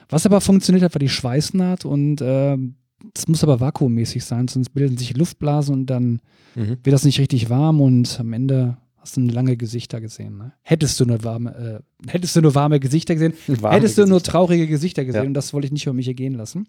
Was 0.09 0.25
aber 0.25 0.41
funktioniert 0.41 0.83
hat, 0.83 0.93
war 0.95 0.99
die 0.99 1.07
Schweißnaht 1.09 1.85
und 1.85 2.17
ähm, 2.21 2.75
es 3.15 3.27
muss 3.27 3.43
aber 3.43 3.59
vakuummäßig 3.59 4.25
sein, 4.25 4.47
sonst 4.47 4.69
bilden 4.69 4.97
sich 4.97 5.15
Luftblasen 5.15 5.73
und 5.73 5.85
dann 5.85 6.19
Mhm. 6.55 6.77
wird 6.83 6.93
das 6.93 7.05
nicht 7.05 7.19
richtig 7.19 7.51
warm 7.51 7.79
und 7.81 8.19
am 8.19 8.33
Ende 8.33 8.77
hast 8.97 9.15
du 9.15 9.21
lange 9.21 9.55
Gesichter 9.57 10.01
gesehen. 10.01 10.37
Ne? 10.39 10.53
Hättest 10.63 10.99
du 10.99 11.05
nur 11.05 11.23
warme, 11.23 11.81
äh, 12.07 12.09
hättest 12.11 12.35
du 12.35 12.41
nur 12.41 12.55
warme 12.55 12.79
Gesichter 12.79 13.13
gesehen, 13.13 13.33
Warme 13.61 13.75
hättest 13.77 13.97
du 13.99 14.01
nur 14.01 14.17
Gesichter. 14.17 14.31
traurige 14.31 14.65
Gesichter 14.65 15.05
gesehen 15.05 15.21
Ja. 15.21 15.27
und 15.27 15.35
das 15.35 15.53
wollte 15.53 15.67
ich 15.67 15.71
nicht 15.71 15.85
über 15.85 15.93
mich 15.93 16.07
ergehen 16.07 16.33
lassen. 16.33 16.67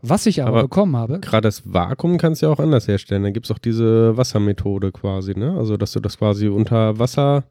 Was 0.00 0.24
ich 0.24 0.40
aber, 0.40 0.48
Aber 0.50 0.62
bekommen 0.62 0.96
habe, 0.96 1.20
Gerade 1.20 1.46
das 1.48 1.62
Vakuum 1.70 2.16
kannst 2.16 2.40
du 2.40 2.46
ja 2.46 2.52
auch 2.52 2.58
anders 2.60 2.88
herstellen. 2.88 3.24
Da 3.24 3.30
gibt 3.30 3.44
es 3.46 3.52
auch 3.52 3.58
diese 3.58 4.16
Wassermethode 4.16 4.90
quasi, 4.92 5.34
ne? 5.38 5.52
Also, 5.58 5.76
dass 5.76 5.92
du 5.92 6.00
das 6.00 6.16
quasi 6.16 6.48
unter 6.48 6.98
Wasser 6.98 7.44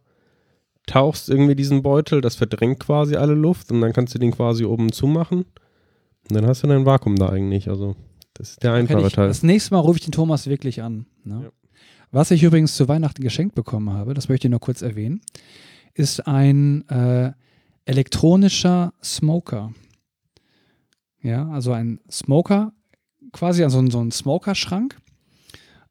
tauchst, 0.85 1.29
irgendwie 1.29 1.55
diesen 1.55 1.81
Beutel, 1.83 2.21
das 2.21 2.35
verdrängt 2.35 2.79
quasi 2.79 3.15
alle 3.15 3.33
Luft 3.33 3.71
und 3.71 3.81
dann 3.81 3.93
kannst 3.93 4.13
du 4.13 4.19
den 4.19 4.31
quasi 4.31 4.65
oben 4.65 4.91
zumachen. 4.91 5.45
Und 6.29 6.35
dann 6.35 6.45
hast 6.45 6.63
du 6.63 6.67
dein 6.67 6.85
Vakuum 6.85 7.15
da 7.15 7.29
eigentlich. 7.29 7.69
Also, 7.69 7.95
das 8.33 8.51
ist 8.51 8.63
der 8.63 8.73
einfache 8.73 9.07
ich, 9.07 9.13
Teil. 9.13 9.27
das 9.27 9.43
nächste 9.43 9.73
Mal 9.73 9.79
rufe 9.79 9.97
ich 9.97 10.05
den 10.05 10.11
Thomas 10.11 10.47
wirklich 10.47 10.81
an. 10.81 11.05
Ne? 11.23 11.41
Ja. 11.43 11.51
Was 12.11 12.31
ich 12.31 12.43
übrigens 12.43 12.75
zu 12.75 12.87
Weihnachten 12.87 13.21
geschenkt 13.21 13.55
bekommen 13.55 13.91
habe, 13.91 14.13
das 14.13 14.29
möchte 14.29 14.47
ich 14.47 14.51
nur 14.51 14.59
kurz 14.59 14.81
erwähnen, 14.81 15.21
ist 15.93 16.27
ein 16.27 16.87
äh, 16.89 17.31
elektronischer 17.85 18.93
Smoker. 19.03 19.73
Ja, 21.21 21.49
also 21.49 21.71
ein 21.71 21.99
Smoker, 22.09 22.73
quasi 23.31 23.63
also 23.63 23.85
so 23.89 23.99
ein 23.99 24.11
Smokerschrank, 24.11 24.97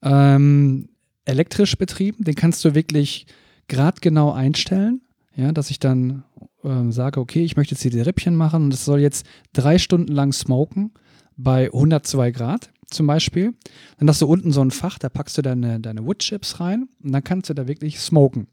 ähm, 0.02 0.88
elektrisch 1.24 1.76
betrieben. 1.76 2.24
Den 2.24 2.34
kannst 2.34 2.64
du 2.64 2.74
wirklich 2.74 3.26
gradgenau 3.68 4.32
einstellen. 4.32 5.02
Ja, 5.36 5.50
dass 5.52 5.70
ich 5.70 5.80
dann 5.80 6.22
ähm, 6.62 6.92
sage, 6.92 7.20
okay, 7.20 7.44
ich 7.44 7.56
möchte 7.56 7.74
jetzt 7.74 7.82
hier 7.82 7.90
die 7.90 8.00
Rippchen 8.00 8.36
machen 8.36 8.64
und 8.64 8.74
es 8.74 8.84
soll 8.84 9.00
jetzt 9.00 9.26
drei 9.52 9.78
Stunden 9.78 10.12
lang 10.12 10.32
smoken 10.32 10.92
bei 11.36 11.66
102 11.66 12.30
Grad 12.30 12.70
zum 12.88 13.06
Beispiel. 13.06 13.54
Dann 13.98 14.08
hast 14.08 14.22
du 14.22 14.26
unten 14.26 14.52
so 14.52 14.60
ein 14.60 14.70
Fach, 14.70 14.98
da 14.98 15.08
packst 15.08 15.36
du 15.36 15.42
deine, 15.42 15.80
deine 15.80 16.06
Woodchips 16.06 16.60
rein 16.60 16.88
und 17.02 17.12
dann 17.12 17.24
kannst 17.24 17.50
du 17.50 17.54
da 17.54 17.66
wirklich 17.66 17.98
smoken. 17.98 18.46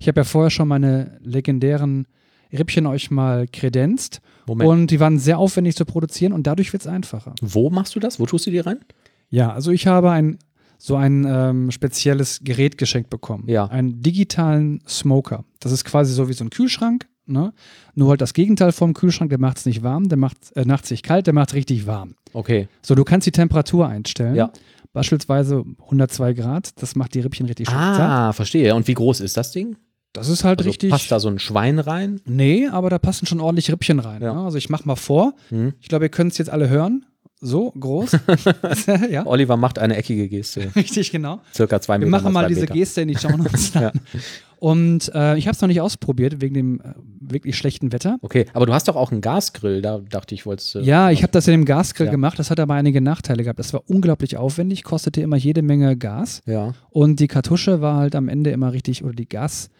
Ich 0.00 0.08
habe 0.08 0.20
ja 0.20 0.24
vorher 0.24 0.50
schon 0.50 0.68
meine 0.68 1.18
legendären 1.22 2.06
Rippchen 2.52 2.86
euch 2.86 3.10
mal 3.10 3.46
kredenzt 3.46 4.20
Moment. 4.46 4.68
und 4.68 4.86
die 4.90 4.98
waren 4.98 5.18
sehr 5.18 5.38
aufwendig 5.38 5.76
zu 5.76 5.84
produzieren 5.84 6.32
und 6.32 6.46
dadurch 6.46 6.72
wird 6.72 6.82
es 6.82 6.88
einfacher. 6.88 7.34
Wo 7.40 7.70
machst 7.70 7.94
du 7.94 8.00
das? 8.00 8.18
Wo 8.18 8.26
tust 8.26 8.46
du 8.46 8.50
die 8.50 8.58
rein? 8.58 8.80
Ja, 9.28 9.52
also 9.52 9.70
ich 9.70 9.86
habe 9.86 10.10
ein 10.10 10.38
so 10.82 10.96
ein 10.96 11.26
ähm, 11.28 11.70
spezielles 11.70 12.40
Gerät 12.42 12.78
geschenkt 12.78 13.10
bekommen. 13.10 13.44
Ja. 13.46 13.66
Einen 13.66 14.00
digitalen 14.02 14.80
Smoker. 14.88 15.44
Das 15.60 15.72
ist 15.72 15.84
quasi 15.84 16.12
so 16.14 16.28
wie 16.28 16.32
so 16.32 16.42
ein 16.42 16.48
Kühlschrank, 16.50 17.06
ne? 17.26 17.52
Nur 17.94 18.08
halt 18.08 18.22
das 18.22 18.32
Gegenteil 18.32 18.72
vom 18.72 18.94
Kühlschrank, 18.94 19.28
der 19.28 19.38
macht 19.38 19.58
es 19.58 19.66
nicht 19.66 19.82
warm, 19.82 20.08
der 20.08 20.16
macht 20.16 20.38
äh, 20.56 20.64
nachts 20.64 20.90
nicht 20.90 21.04
kalt, 21.04 21.26
der 21.26 21.34
macht 21.34 21.52
richtig 21.52 21.86
warm. 21.86 22.14
Okay. 22.32 22.66
So, 22.80 22.94
du 22.94 23.04
kannst 23.04 23.26
die 23.26 23.32
Temperatur 23.32 23.86
einstellen. 23.88 24.34
Ja. 24.34 24.50
Beispielsweise 24.94 25.64
102 25.84 26.32
Grad, 26.32 26.70
das 26.82 26.96
macht 26.96 27.14
die 27.14 27.20
Rippchen 27.20 27.46
richtig 27.46 27.68
schön. 27.68 27.76
Ah, 27.78 28.32
verstehe. 28.32 28.74
Und 28.74 28.88
wie 28.88 28.94
groß 28.94 29.20
ist 29.20 29.36
das 29.36 29.52
Ding? 29.52 29.76
Das 30.14 30.28
ist 30.28 30.42
halt 30.42 30.58
Also 30.60 30.70
richtig. 30.70 30.90
passt 30.90 31.12
da 31.12 31.20
so 31.20 31.28
ein 31.28 31.38
Schwein 31.38 31.78
rein? 31.78 32.20
Nee, 32.24 32.66
aber 32.66 32.90
da 32.90 32.98
passen 32.98 33.26
schon 33.26 33.38
ordentlich 33.38 33.70
Rippchen 33.70 34.00
rein. 34.00 34.20
Ja. 34.22 34.34
Ne? 34.34 34.40
Also 34.40 34.58
ich 34.58 34.68
mach 34.70 34.84
mal 34.84 34.96
vor. 34.96 35.34
Hm. 35.50 35.74
Ich 35.80 35.88
glaube, 35.88 36.06
ihr 36.06 36.08
könnt 36.08 36.32
es 36.32 36.38
jetzt 36.38 36.50
alle 36.50 36.68
hören. 36.68 37.04
So 37.40 37.70
groß. 37.78 38.18
ja, 39.10 39.26
Oliver 39.26 39.56
macht 39.56 39.78
eine 39.78 39.96
eckige 39.96 40.28
Geste. 40.28 40.70
richtig 40.76 41.10
genau. 41.10 41.40
Circa 41.54 41.80
zwei 41.80 41.94
Wir 41.94 42.06
Meter. 42.06 42.10
machen 42.22 42.32
mal 42.32 42.46
diese 42.48 42.62
Meter. 42.62 42.74
Geste 42.74 43.00
in 43.02 43.08
die 43.08 43.16
Shownotes. 43.16 43.74
Ja. 43.74 43.92
Und 44.58 45.10
äh, 45.14 45.38
ich 45.38 45.46
habe 45.46 45.54
es 45.54 45.60
noch 45.62 45.68
nicht 45.68 45.80
ausprobiert, 45.80 46.42
wegen 46.42 46.52
dem 46.54 46.80
äh, 46.80 46.92
wirklich 47.18 47.56
schlechten 47.56 47.92
Wetter. 47.92 48.18
Okay, 48.20 48.44
aber 48.52 48.66
du 48.66 48.74
hast 48.74 48.88
doch 48.88 48.96
auch 48.96 49.10
einen 49.10 49.22
Gasgrill. 49.22 49.80
Da 49.80 50.00
dachte 50.00 50.34
ich, 50.34 50.44
wolltest 50.44 50.74
du. 50.74 50.80
Ja, 50.80 51.10
ich 51.10 51.22
habe 51.22 51.32
das 51.32 51.48
in 51.48 51.52
dem 51.52 51.64
Gasgrill 51.64 52.06
Ja. 52.06 52.12
gemacht. 52.12 52.38
Das 52.38 52.50
hat 52.50 52.60
aber 52.60 52.74
einige 52.74 53.00
Nachteile 53.00 53.42
gehabt. 53.42 53.58
Das 53.58 53.72
war 53.72 53.82
unglaublich 53.86 54.36
aufwendig, 54.36 54.84
kostete 54.84 55.22
immer 55.22 55.36
jede 55.36 55.62
Menge 55.62 55.96
Gas. 55.96 56.42
Ja. 56.44 56.74
Und 56.90 57.20
die 57.20 57.26
Kartusche 57.28 57.80
war 57.80 57.96
halt 57.96 58.14
am 58.14 58.28
Ende 58.28 58.50
immer 58.50 58.74
richtig, 58.74 59.02
oder 59.02 59.14
die 59.14 59.28
Gas, 59.28 59.70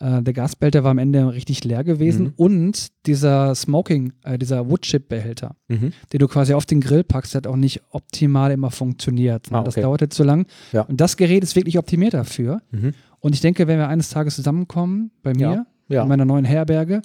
äh, 0.00 0.22
der 0.22 0.32
Gasbehälter 0.34 0.84
war 0.84 0.90
am 0.90 0.98
Ende 0.98 1.32
richtig 1.32 1.64
leer 1.64 1.84
gewesen. 1.84 2.26
Mhm. 2.26 2.32
Und 2.36 2.88
dieser 3.06 3.54
Smoking, 3.54 4.12
äh, 4.24 4.38
dieser 4.38 4.68
Woodchip-Behälter, 4.70 5.56
Mhm. 5.68 5.92
den 6.12 6.18
du 6.18 6.28
quasi 6.28 6.54
auf 6.54 6.66
den 6.66 6.80
Grill 6.80 7.04
packst, 7.04 7.34
hat 7.34 7.46
auch 7.46 7.56
nicht 7.56 7.82
optimal 7.90 8.50
immer 8.52 8.70
funktioniert. 8.70 9.46
Ah, 9.52 9.62
Das 9.62 9.74
okay. 9.74 9.82
dauerte 9.82 10.08
zu 10.08 10.22
lang. 10.24 10.46
Ja. 10.72 10.82
Und 10.82 11.00
das 11.00 11.16
Gerät 11.16 11.42
ist 11.42 11.56
wirklich 11.56 11.78
optimiert 11.78 12.14
dafür. 12.14 12.60
Mhm. 12.70 12.92
Und 13.20 13.34
ich 13.34 13.40
denke, 13.40 13.66
wenn 13.66 13.78
wir 13.78 13.88
eines 13.88 14.10
Tages 14.10 14.36
zusammenkommen, 14.36 15.10
bei 15.22 15.32
mir, 15.32 15.40
Ja. 15.40 15.66
Ja. 15.88 16.02
in 16.02 16.08
meiner 16.08 16.24
neuen 16.24 16.44
Herberge, 16.44 17.00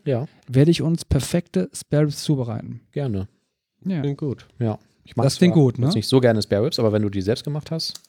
werde 0.47 0.71
ich 0.71 0.81
uns 0.81 1.05
perfekte 1.05 1.69
Spare 1.73 2.03
Ribs 2.03 2.23
zubereiten. 2.23 2.81
gerne. 2.91 3.27
Ja. 3.85 4.01
Klingt 4.01 4.17
gut. 4.19 4.47
Ja. 4.59 4.77
Ich 5.03 5.13
Das 5.15 5.37
klingt 5.37 5.55
gut, 5.55 5.79
ne? 5.79 5.89
nicht 5.89 6.07
so 6.07 6.19
gerne 6.19 6.41
Spare 6.41 6.65
Ribs, 6.65 6.77
aber 6.79 6.91
wenn 6.91 7.01
du 7.01 7.09
die 7.09 7.21
selbst 7.21 7.43
gemacht 7.43 7.71
hast. 7.71 7.99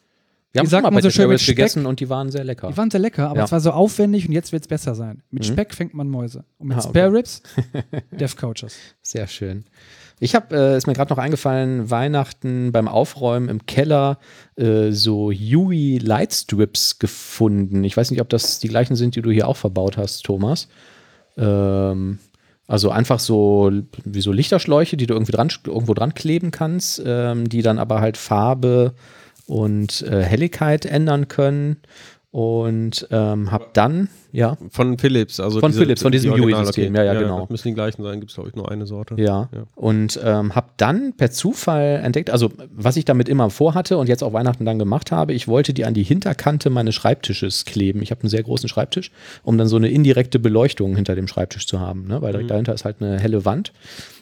Wir 0.53 0.59
haben 0.61 0.67
schon 0.67 0.71
sagt 0.71 0.83
mal 0.83 0.91
man 0.91 0.97
bei 0.97 1.01
so 1.03 1.11
schön 1.11 1.39
Speck? 1.39 1.57
gegessen 1.57 1.87
und 1.87 2.01
die 2.01 2.09
waren 2.11 2.31
sehr 2.31 2.45
lecker. 2.45 2.69
Die 2.69 2.77
waren 2.77 2.91
sehr 2.91 3.01
lecker, 3.01 3.29
aber 3.29 3.39
Ja. 3.39 3.45
es 3.45 3.53
war 3.53 3.61
so 3.61 3.71
aufwendig 3.71 4.27
und 4.27 4.33
jetzt 4.33 4.53
wird 4.53 4.63
es 4.65 4.69
besser 4.69 4.95
sein. 4.95 5.23
Mit 5.31 5.45
Mhm. 5.49 5.53
Speck 5.53 5.75
fängt 5.75 5.95
man 5.95 6.09
Mäuse. 6.09 6.45
Und 6.59 6.69
mit 6.69 6.77
Ah, 6.77 6.81
okay. 6.81 6.89
Spare 6.91 7.13
Ribs, 7.13 7.43
Death 8.13 8.37
Couches. 8.37 8.77
Sehr 9.01 9.27
schön. 9.29 9.65
Ich 10.21 10.35
habe, 10.37 10.55
äh, 10.55 10.77
ist 10.77 10.87
mir 10.87 10.93
gerade 10.93 11.11
noch 11.13 11.19
eingefallen, 11.19 11.91
Weihnachten 11.91 12.71
beim 12.71 12.87
Aufräumen 12.87 13.49
im 13.49 13.67
Keller 13.67 14.19
äh, 14.57 14.93
so 14.93 15.31
Yui 15.33 15.99
Lightstrips 15.99 16.99
gefunden. 17.01 17.83
Ich 17.83 17.97
weiß 17.97 18.11
nicht, 18.13 18.21
ob 18.21 18.29
das 18.29 18.61
die 18.61 18.69
gleichen 18.69 18.95
sind, 18.95 19.17
die 19.17 19.23
du 19.23 19.31
hier 19.33 19.49
auch 19.49 19.57
verbaut 19.57 19.97
hast, 19.97 20.23
Thomas. 20.25 20.69
Ähm, 21.37 22.19
also 22.69 22.91
einfach 22.91 23.19
so 23.19 23.71
wie 24.05 24.21
so 24.21 24.33
Lichterschläuche, 24.33 24.97
die 24.97 25.07
du 25.07 25.15
irgendwie 25.15 25.33
dran, 25.33 25.49
irgendwo 25.67 25.95
dran 25.95 26.15
kleben 26.15 26.51
kannst, 26.53 27.03
ähm, 27.05 27.49
die 27.49 27.63
dann 27.63 27.79
aber 27.79 28.01
halt 28.01 28.17
Farbe 28.17 28.95
und 29.47 30.03
äh, 30.03 30.23
Helligkeit 30.23 30.85
ändern 30.85 31.29
können. 31.29 31.79
Und 32.31 33.07
ähm, 33.11 33.53
hab 33.53 33.75
dann, 33.75 34.09
ja, 34.33 34.57
Von 34.71 34.99
Philips, 34.99 35.39
also 35.41 35.61
Von 35.61 35.73
Philips, 35.73 36.03
von 36.03 36.11
diesem 36.11 36.35
die 36.35 36.41
Original- 36.41 36.63
Yui-System, 36.63 36.95
ja, 36.97 37.05
ja, 37.05 37.15
genau. 37.15 37.41
Das 37.41 37.51
müssen 37.51 37.69
die 37.69 37.75
gleichen 37.75 38.03
sein, 38.03 38.19
gibt 38.21 38.31
es 38.31 38.35
glaube 38.35 38.49
ich 38.49 38.57
nur 38.57 38.71
eine 38.71 38.87
Sorte. 38.87 39.15
Ja. 39.19 39.49
Ja. 39.55 39.65
Und 39.75 40.19
ähm, 40.25 40.55
habe 40.55 40.69
dann 40.79 41.13
per 41.13 41.31
Zufall 41.31 42.01
entdeckt, 42.03 42.31
also 42.31 42.51
was 42.73 42.97
ich 42.97 43.05
damit 43.05 43.29
immer 43.29 43.51
vorhatte 43.51 43.99
und 43.99 44.09
jetzt 44.09 44.25
auch 44.25 44.33
Weihnachten 44.33 44.65
dann 44.65 44.79
gemacht 44.79 45.13
habe, 45.13 45.35
ich 45.35 45.49
wollte 45.49 45.75
die 45.75 45.85
an 45.85 45.95
die 45.95 46.03
Hinterkante 46.03 46.71
meines 46.71 46.95
Schreibtisches 46.95 47.65
kleben. 47.65 48.03
Ich 48.03 48.11
habe 48.11 48.23
einen 48.23 48.31
sehr 48.31 48.43
großen 48.43 48.69
Schreibtisch, 48.69 49.11
um 49.43 49.59
dann 49.59 49.69
so 49.69 49.77
eine 49.77 49.89
indirekte 49.89 50.39
Beleuchtung 50.39 50.97
hinter 50.97 51.15
dem 51.15 51.29
Schreibtisch 51.29 51.67
zu 51.67 51.79
haben, 51.81 52.07
ne? 52.07 52.23
weil 52.23 52.33
direkt 52.33 52.51
dahinter 52.51 52.73
ist 52.75 52.85
halt 52.85 52.97
eine 53.01 53.21
helle 53.21 53.45
Wand. 53.45 53.73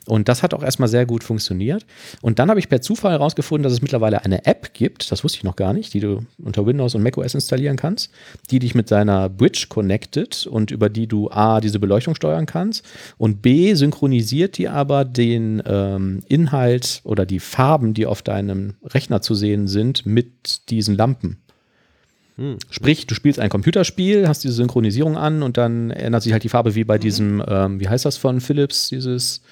Und 0.07 0.29
das 0.29 0.43
hat 0.43 0.55
auch 0.55 0.63
erstmal 0.63 0.89
sehr 0.89 1.07
gut 1.07 1.23
funktioniert. 1.23 1.87
Und 2.23 2.39
dann 2.39 2.49
habe 2.51 2.59
ich 2.59 2.69
per 2.69 2.81
Zufall 2.81 3.13
herausgefunden, 3.13 3.63
dass 3.63 3.73
es 3.73 3.83
mittlerweile 3.83 4.25
eine 4.25 4.45
App 4.47 4.73
gibt, 4.73 5.13
das 5.13 5.23
wusste 5.23 5.39
ich 5.39 5.45
noch 5.45 5.57
gar 5.57 5.73
nicht, 5.73 5.95
die 5.95 6.01
du 6.01 6.25
unter 6.43 6.67
Windows 6.67 6.95
und 6.95 7.03
macOS 7.03 7.35
installieren 7.35 7.77
kannst, 7.77 8.11
die 8.51 8.59
dich 8.59 8.75
mit 8.75 8.91
deiner 8.91 9.29
Bridge 9.29 9.67
connectet 10.01 10.47
und 10.47 10.71
über 10.71 10.89
die 10.89 11.07
du 11.07 11.31
A, 11.31 11.61
diese 11.61 11.79
Beleuchtung 11.79 12.15
steuern 12.15 12.47
kannst 12.47 12.85
und 13.19 13.43
B, 13.43 13.75
synchronisiert 13.75 14.59
die 14.59 14.69
aber 14.69 15.05
den 15.05 15.63
ähm, 15.67 16.23
Inhalt 16.29 17.01
oder 17.05 17.27
die 17.27 17.41
Farben, 17.41 17.95
die 17.95 18.07
auf 18.07 18.23
deinem 18.23 18.75
Rechner 18.85 19.21
zu 19.21 19.35
sehen 19.35 19.69
sind, 19.69 20.07
mit 20.07 20.71
diesen 20.71 20.97
Lampen. 20.97 21.39
Sprich, 22.71 23.07
du 23.07 23.15
spielst 23.15 23.39
ein 23.39 23.51
Computerspiel, 23.51 24.27
hast 24.27 24.45
diese 24.45 24.55
Synchronisierung 24.55 25.19
an 25.19 25.43
und 25.43 25.59
dann 25.59 25.91
ändert 25.91 26.23
sich 26.23 26.33
halt 26.33 26.43
die 26.43 26.49
Farbe 26.49 26.75
wie 26.75 26.85
bei 26.85 26.97
diesem, 26.97 27.43
ähm, 27.47 27.81
wie 27.81 27.89
heißt 27.89 28.07
das 28.07 28.17
von 28.17 28.41
Philips, 28.41 28.89
dieses 28.89 29.43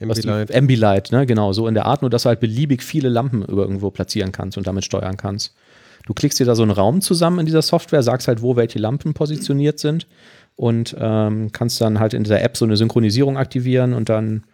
Ambilight. 0.00 0.54
Ambilight, 0.54 1.12
ne? 1.12 1.26
Genau, 1.26 1.52
so 1.52 1.66
in 1.66 1.74
der 1.74 1.84
Art, 1.84 2.02
nur 2.02 2.10
dass 2.10 2.22
du 2.22 2.28
halt 2.28 2.40
beliebig 2.40 2.82
viele 2.82 3.08
Lampen 3.08 3.42
über 3.42 3.62
irgendwo 3.62 3.90
platzieren 3.90 4.32
kannst 4.32 4.56
und 4.56 4.66
damit 4.66 4.84
steuern 4.84 5.16
kannst. 5.16 5.54
Du 6.06 6.14
klickst 6.14 6.38
dir 6.40 6.46
da 6.46 6.54
so 6.54 6.62
einen 6.62 6.70
Raum 6.70 7.00
zusammen 7.00 7.40
in 7.40 7.46
dieser 7.46 7.62
Software, 7.62 8.02
sagst 8.02 8.28
halt, 8.28 8.40
wo 8.42 8.56
welche 8.56 8.78
Lampen 8.78 9.14
positioniert 9.14 9.78
sind 9.78 10.06
und 10.56 10.96
ähm, 10.98 11.50
kannst 11.52 11.80
dann 11.80 12.00
halt 12.00 12.14
in 12.14 12.24
dieser 12.24 12.40
App 12.42 12.56
so 12.56 12.64
eine 12.64 12.76
Synchronisierung 12.76 13.36
aktivieren 13.36 13.92
und 13.92 14.08
dann 14.08 14.44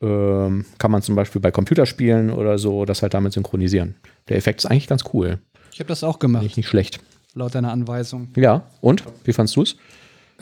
ähm, 0.00 0.64
kann 0.78 0.90
man 0.90 1.02
zum 1.02 1.14
Beispiel 1.14 1.40
bei 1.40 1.50
Computerspielen 1.50 2.30
oder 2.30 2.58
so 2.58 2.84
das 2.84 3.02
halt 3.02 3.14
damit 3.14 3.32
synchronisieren. 3.32 3.94
Der 4.28 4.36
Effekt 4.36 4.60
ist 4.60 4.66
eigentlich 4.66 4.86
ganz 4.88 5.04
cool. 5.12 5.38
Ich 5.72 5.78
habe 5.80 5.88
das 5.88 6.04
auch 6.04 6.18
gemacht, 6.18 6.42
Nicht, 6.42 6.56
nicht 6.56 6.68
schlecht. 6.68 7.00
laut 7.34 7.54
deiner 7.54 7.72
Anweisung. 7.72 8.28
Ja, 8.36 8.64
und? 8.80 9.04
Wie 9.24 9.32
fandst 9.32 9.56
du 9.56 9.62
es? 9.62 9.76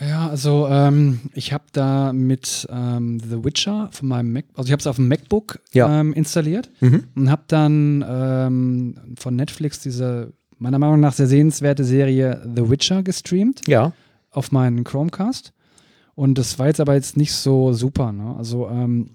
Ja, 0.01 0.27
also 0.27 0.67
ähm, 0.69 1.19
ich 1.35 1.53
habe 1.53 1.65
da 1.71 2.13
mit 2.13 2.67
ähm, 2.71 3.19
The 3.19 3.43
Witcher 3.43 3.89
von 3.91 4.07
meinem 4.07 4.33
Mac, 4.33 4.45
also 4.55 4.67
ich 4.67 4.71
habe 4.71 4.79
es 4.79 4.87
auf 4.87 4.95
dem 4.95 5.07
MacBook 5.07 5.59
Ja. 5.71 5.99
ähm, 5.99 6.13
installiert 6.13 6.69
Mhm. 6.81 7.03
und 7.15 7.29
habe 7.29 7.43
dann 7.47 8.03
ähm, 8.07 8.95
von 9.19 9.35
Netflix 9.35 9.79
diese 9.81 10.33
meiner 10.63 10.79
Meinung 10.79 10.99
nach 10.99 11.13
sehr 11.13 11.27
sehenswerte 11.27 11.83
Serie 11.83 12.41
The 12.55 12.69
Witcher 12.69 13.03
gestreamt 13.03 13.67
Ja. 13.67 13.91
auf 14.31 14.51
meinen 14.51 14.83
Chromecast. 14.83 15.53
Und 16.15 16.37
das 16.37 16.57
war 16.57 16.67
jetzt 16.67 16.79
aber 16.79 16.93
jetzt 16.95 17.17
nicht 17.17 17.33
so 17.33 17.73
super. 17.73 18.11
Ne? 18.11 18.35
Also 18.37 18.67
ähm, 18.69 19.11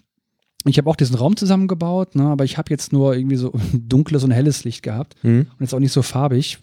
ich 0.65 0.77
habe 0.79 0.91
auch 0.91 0.97
diesen 0.97 1.17
Raum 1.17 1.37
zusammengebaut, 1.37 2.15
ne? 2.17 2.25
aber 2.25 2.45
ich 2.45 2.59
habe 2.59 2.71
jetzt 2.71 2.93
nur 2.93 3.15
irgendwie 3.17 3.37
so 3.37 3.53
dunkles 3.73 4.25
und 4.25 4.31
helles 4.31 4.65
Licht 4.65 4.83
gehabt 4.83 5.15
Mhm. 5.23 5.47
und 5.53 5.61
jetzt 5.61 5.75
auch 5.75 5.79
nicht 5.81 5.93
so 5.93 6.03
farbig. 6.03 6.59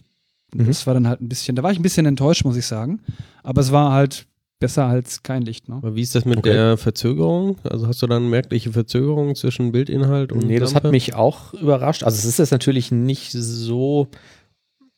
Mhm. 0.54 0.68
Das 0.68 0.86
war 0.86 0.94
dann 0.94 1.08
halt 1.08 1.22
ein 1.22 1.30
bisschen, 1.30 1.56
da 1.56 1.64
war 1.64 1.72
ich 1.72 1.80
ein 1.80 1.84
bisschen 1.84 2.06
enttäuscht, 2.06 2.46
muss 2.46 2.56
ich 2.58 2.66
sagen. 2.66 3.00
Aber 3.44 3.62
es 3.62 3.72
war 3.72 3.92
halt 3.92 4.28
besser 4.60 4.86
als 4.86 5.22
kein 5.24 5.42
Licht. 5.42 5.68
Ne? 5.68 5.76
Aber 5.76 5.96
wie 5.96 6.02
ist 6.02 6.16
das 6.16 6.24
mit 6.26 6.38
Okay. 6.38 6.54
der 6.54 6.78
Verzögerung? 6.78 7.58
Also 7.64 7.88
hast 7.88 8.02
du 8.02 8.08
dann 8.08 8.30
merkliche 8.30 8.72
Verzögerung 8.72 9.36
zwischen 9.36 9.72
Bildinhalt 9.72 10.32
und 10.32 10.46
Nee, 10.46 10.60
das 10.60 10.76
hat 10.76 10.84
Lampe? 10.84 10.92
mich 10.96 11.14
auch 11.16 11.54
überrascht. 11.54 12.04
Also 12.04 12.18
es 12.18 12.26
ist 12.26 12.40
jetzt 12.40 12.52
natürlich 12.52 12.92
nicht 12.92 13.32
so. 13.34 14.08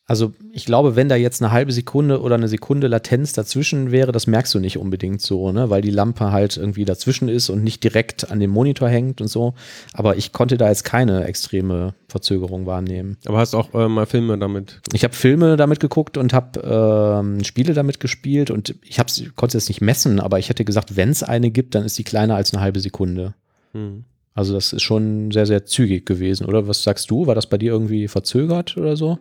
Also 0.09 0.33
ich 0.53 0.65
glaube, 0.65 0.95
wenn 0.95 1.09
da 1.09 1.17
jetzt 1.17 1.41
eine 1.41 1.51
halbe 1.51 1.73
Sekunde 1.73 2.21
oder 2.21 2.35
eine 2.35 2.47
Sekunde 2.47 2.87
Latenz 2.87 3.33
dazwischen 3.33 3.91
wäre, 3.91 4.13
das 4.13 4.25
merkst 4.25 4.53
du 4.53 4.59
nicht 4.59 4.77
unbedingt 4.77 5.21
so, 5.21 5.51
ne? 5.51 5.69
Weil 5.69 5.81
die 5.81 5.91
Lampe 5.91 6.31
halt 6.31 6.55
irgendwie 6.55 6.85
dazwischen 6.85 7.27
ist 7.27 7.49
und 7.49 7.61
nicht 7.61 7.83
direkt 7.83 8.31
an 8.31 8.39
dem 8.39 8.49
Monitor 8.49 8.87
hängt 8.87 9.19
und 9.19 9.27
so. 9.27 9.53
Aber 9.91 10.15
ich 10.15 10.31
konnte 10.31 10.57
da 10.57 10.69
jetzt 10.69 10.85
keine 10.85 11.25
extreme 11.25 11.93
Verzögerung 12.07 12.65
wahrnehmen. 12.65 13.17
Aber 13.25 13.39
hast 13.39 13.53
auch 13.53 13.73
äh, 13.73 13.89
mal 13.89 14.05
Filme 14.05 14.37
damit. 14.37 14.79
Ich 14.93 15.03
habe 15.03 15.13
Filme 15.13 15.57
damit 15.57 15.81
geguckt 15.81 16.17
und 16.17 16.31
habe 16.31 16.61
ähm, 16.61 17.43
Spiele 17.43 17.73
damit 17.73 17.99
gespielt 17.99 18.49
und 18.49 18.75
ich 18.83 18.99
hab's, 18.99 19.21
konnte 19.35 19.57
es 19.57 19.65
jetzt 19.65 19.69
nicht 19.69 19.81
messen, 19.81 20.21
aber 20.21 20.39
ich 20.39 20.47
hätte 20.47 20.63
gesagt, 20.63 20.95
wenn 20.95 21.09
es 21.09 21.21
eine 21.21 21.51
gibt, 21.51 21.75
dann 21.75 21.83
ist 21.83 21.97
die 21.97 22.05
kleiner 22.05 22.37
als 22.37 22.53
eine 22.53 22.61
halbe 22.61 22.79
Sekunde. 22.79 23.33
Hm. 23.73 24.05
Also 24.33 24.53
das 24.53 24.71
ist 24.71 24.83
schon 24.83 25.31
sehr, 25.31 25.47
sehr 25.47 25.65
zügig 25.65 26.05
gewesen, 26.05 26.45
oder? 26.45 26.69
Was 26.69 26.83
sagst 26.83 27.11
du? 27.11 27.27
War 27.27 27.35
das 27.35 27.47
bei 27.47 27.57
dir 27.57 27.73
irgendwie 27.73 28.07
verzögert 28.07 28.77
oder 28.77 28.95
so? 28.95 29.19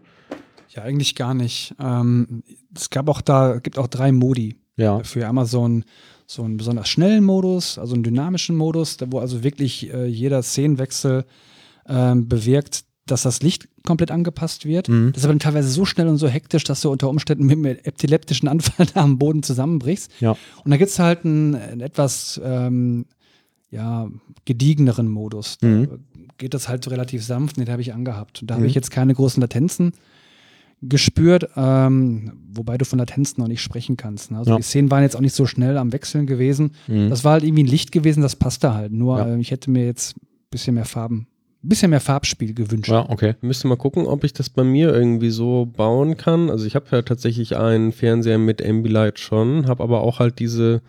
Ja, 0.74 0.82
eigentlich 0.82 1.14
gar 1.14 1.34
nicht. 1.34 1.74
Ähm, 1.80 2.42
es 2.74 2.90
gab 2.90 3.08
auch 3.08 3.20
da, 3.20 3.58
gibt 3.58 3.78
auch 3.78 3.86
drei 3.86 4.12
Modi 4.12 4.56
Ja. 4.76 5.02
für 5.04 5.26
einmal 5.28 5.46
so 5.46 5.62
einen, 5.64 5.84
so 6.26 6.42
einen 6.42 6.56
besonders 6.56 6.88
schnellen 6.88 7.24
Modus, 7.24 7.78
also 7.78 7.94
einen 7.94 8.02
dynamischen 8.02 8.56
Modus, 8.56 8.96
da 8.96 9.06
wo 9.10 9.18
also 9.20 9.42
wirklich 9.44 9.92
äh, 9.92 10.06
jeder 10.06 10.42
Szenenwechsel 10.42 11.24
ähm, 11.88 12.28
bewirkt, 12.28 12.84
dass 13.06 13.22
das 13.22 13.40
Licht 13.42 13.68
komplett 13.84 14.10
angepasst 14.10 14.64
wird. 14.66 14.88
Mhm. 14.88 15.12
Das 15.12 15.18
ist 15.18 15.24
aber 15.24 15.32
dann 15.34 15.38
teilweise 15.38 15.68
so 15.70 15.84
schnell 15.84 16.08
und 16.08 16.16
so 16.16 16.26
hektisch, 16.26 16.64
dass 16.64 16.80
du 16.80 16.90
unter 16.90 17.08
Umständen 17.08 17.46
mit 17.46 17.54
einem 17.54 17.78
epileptischen 17.84 18.48
Anfall 18.48 18.86
da 18.92 19.00
am 19.04 19.18
Boden 19.18 19.44
zusammenbrichst. 19.44 20.10
Ja. 20.20 20.32
Und 20.64 20.70
da 20.72 20.76
gibt 20.76 20.90
es 20.90 20.98
halt 20.98 21.24
einen, 21.24 21.54
einen 21.54 21.80
etwas 21.80 22.40
ähm, 22.44 23.06
ja, 23.70 24.08
gediegeneren 24.44 25.08
Modus. 25.08 25.58
Da 25.58 25.68
Mhm. 25.68 25.88
geht 26.38 26.52
das 26.54 26.68
halt 26.68 26.82
so 26.84 26.90
relativ 26.90 27.24
sanft, 27.24 27.56
den 27.58 27.68
habe 27.70 27.80
ich 27.82 27.94
angehabt. 27.94 28.42
Und 28.42 28.50
da 28.50 28.54
Mhm. 28.54 28.58
habe 28.58 28.66
ich 28.68 28.74
jetzt 28.74 28.90
keine 28.90 29.14
großen 29.14 29.40
Latenzen 29.40 29.92
gespürt, 30.82 31.48
ähm, 31.56 32.32
wobei 32.52 32.76
du 32.78 32.84
von 32.84 32.98
Latenzen 32.98 33.40
noch 33.40 33.48
nicht 33.48 33.62
sprechen 33.62 33.96
kannst. 33.96 34.30
Ne? 34.30 34.38
Also 34.38 34.50
Ja. 34.52 34.56
die 34.58 34.62
Szenen 34.62 34.90
waren 34.90 35.02
jetzt 35.02 35.16
auch 35.16 35.20
nicht 35.20 35.34
so 35.34 35.46
schnell 35.46 35.78
am 35.78 35.92
Wechseln 35.92 36.26
gewesen. 36.26 36.72
Mhm. 36.86 37.08
Das 37.10 37.24
war 37.24 37.32
halt 37.32 37.44
irgendwie 37.44 37.62
ein 37.64 37.68
Licht 37.68 37.92
gewesen, 37.92 38.22
das 38.22 38.36
passte 38.36 38.74
halt. 38.74 38.92
Nur 38.92 39.18
Ja. 39.18 39.26
äh, 39.34 39.40
ich 39.40 39.50
hätte 39.50 39.70
mir 39.70 39.86
jetzt 39.86 40.16
ein 40.16 40.26
bisschen 40.50 40.74
mehr 40.74 40.84
Farben, 40.84 41.26
ein 41.64 41.68
bisschen 41.70 41.90
mehr 41.90 42.00
Farbspiel 42.00 42.52
gewünscht. 42.54 42.90
Ja, 42.90 43.08
okay. 43.08 43.34
Müsste 43.40 43.68
mal 43.68 43.76
gucken, 43.76 44.06
ob 44.06 44.22
ich 44.22 44.32
das 44.34 44.50
bei 44.50 44.64
mir 44.64 44.94
irgendwie 44.94 45.30
so 45.30 45.66
bauen 45.66 46.16
kann. 46.18 46.50
Also 46.50 46.66
ich 46.66 46.74
habe 46.76 46.86
ja 46.92 47.02
tatsächlich 47.02 47.56
einen 47.56 47.90
Fernseher 47.92 48.38
mit 48.38 48.64
Ambilight 48.64 49.18
schon, 49.18 49.66
habe 49.66 49.82
aber 49.82 50.02
auch 50.02 50.18
halt 50.18 50.38
diese 50.38 50.82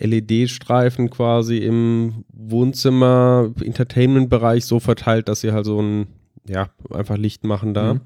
LED-Streifen 0.00 1.10
quasi 1.10 1.58
im 1.58 2.24
Wohnzimmer, 2.32 3.50
Entertainment-Bereich 3.60 4.64
so 4.64 4.80
verteilt, 4.80 5.28
dass 5.28 5.40
sie 5.40 5.52
halt 5.52 5.66
so 5.66 5.80
ein, 5.82 6.06
ja, 6.48 6.68
einfach 6.90 7.16
Licht 7.16 7.44
machen 7.44 7.74
da. 7.74 7.94
Mhm. 7.94 8.00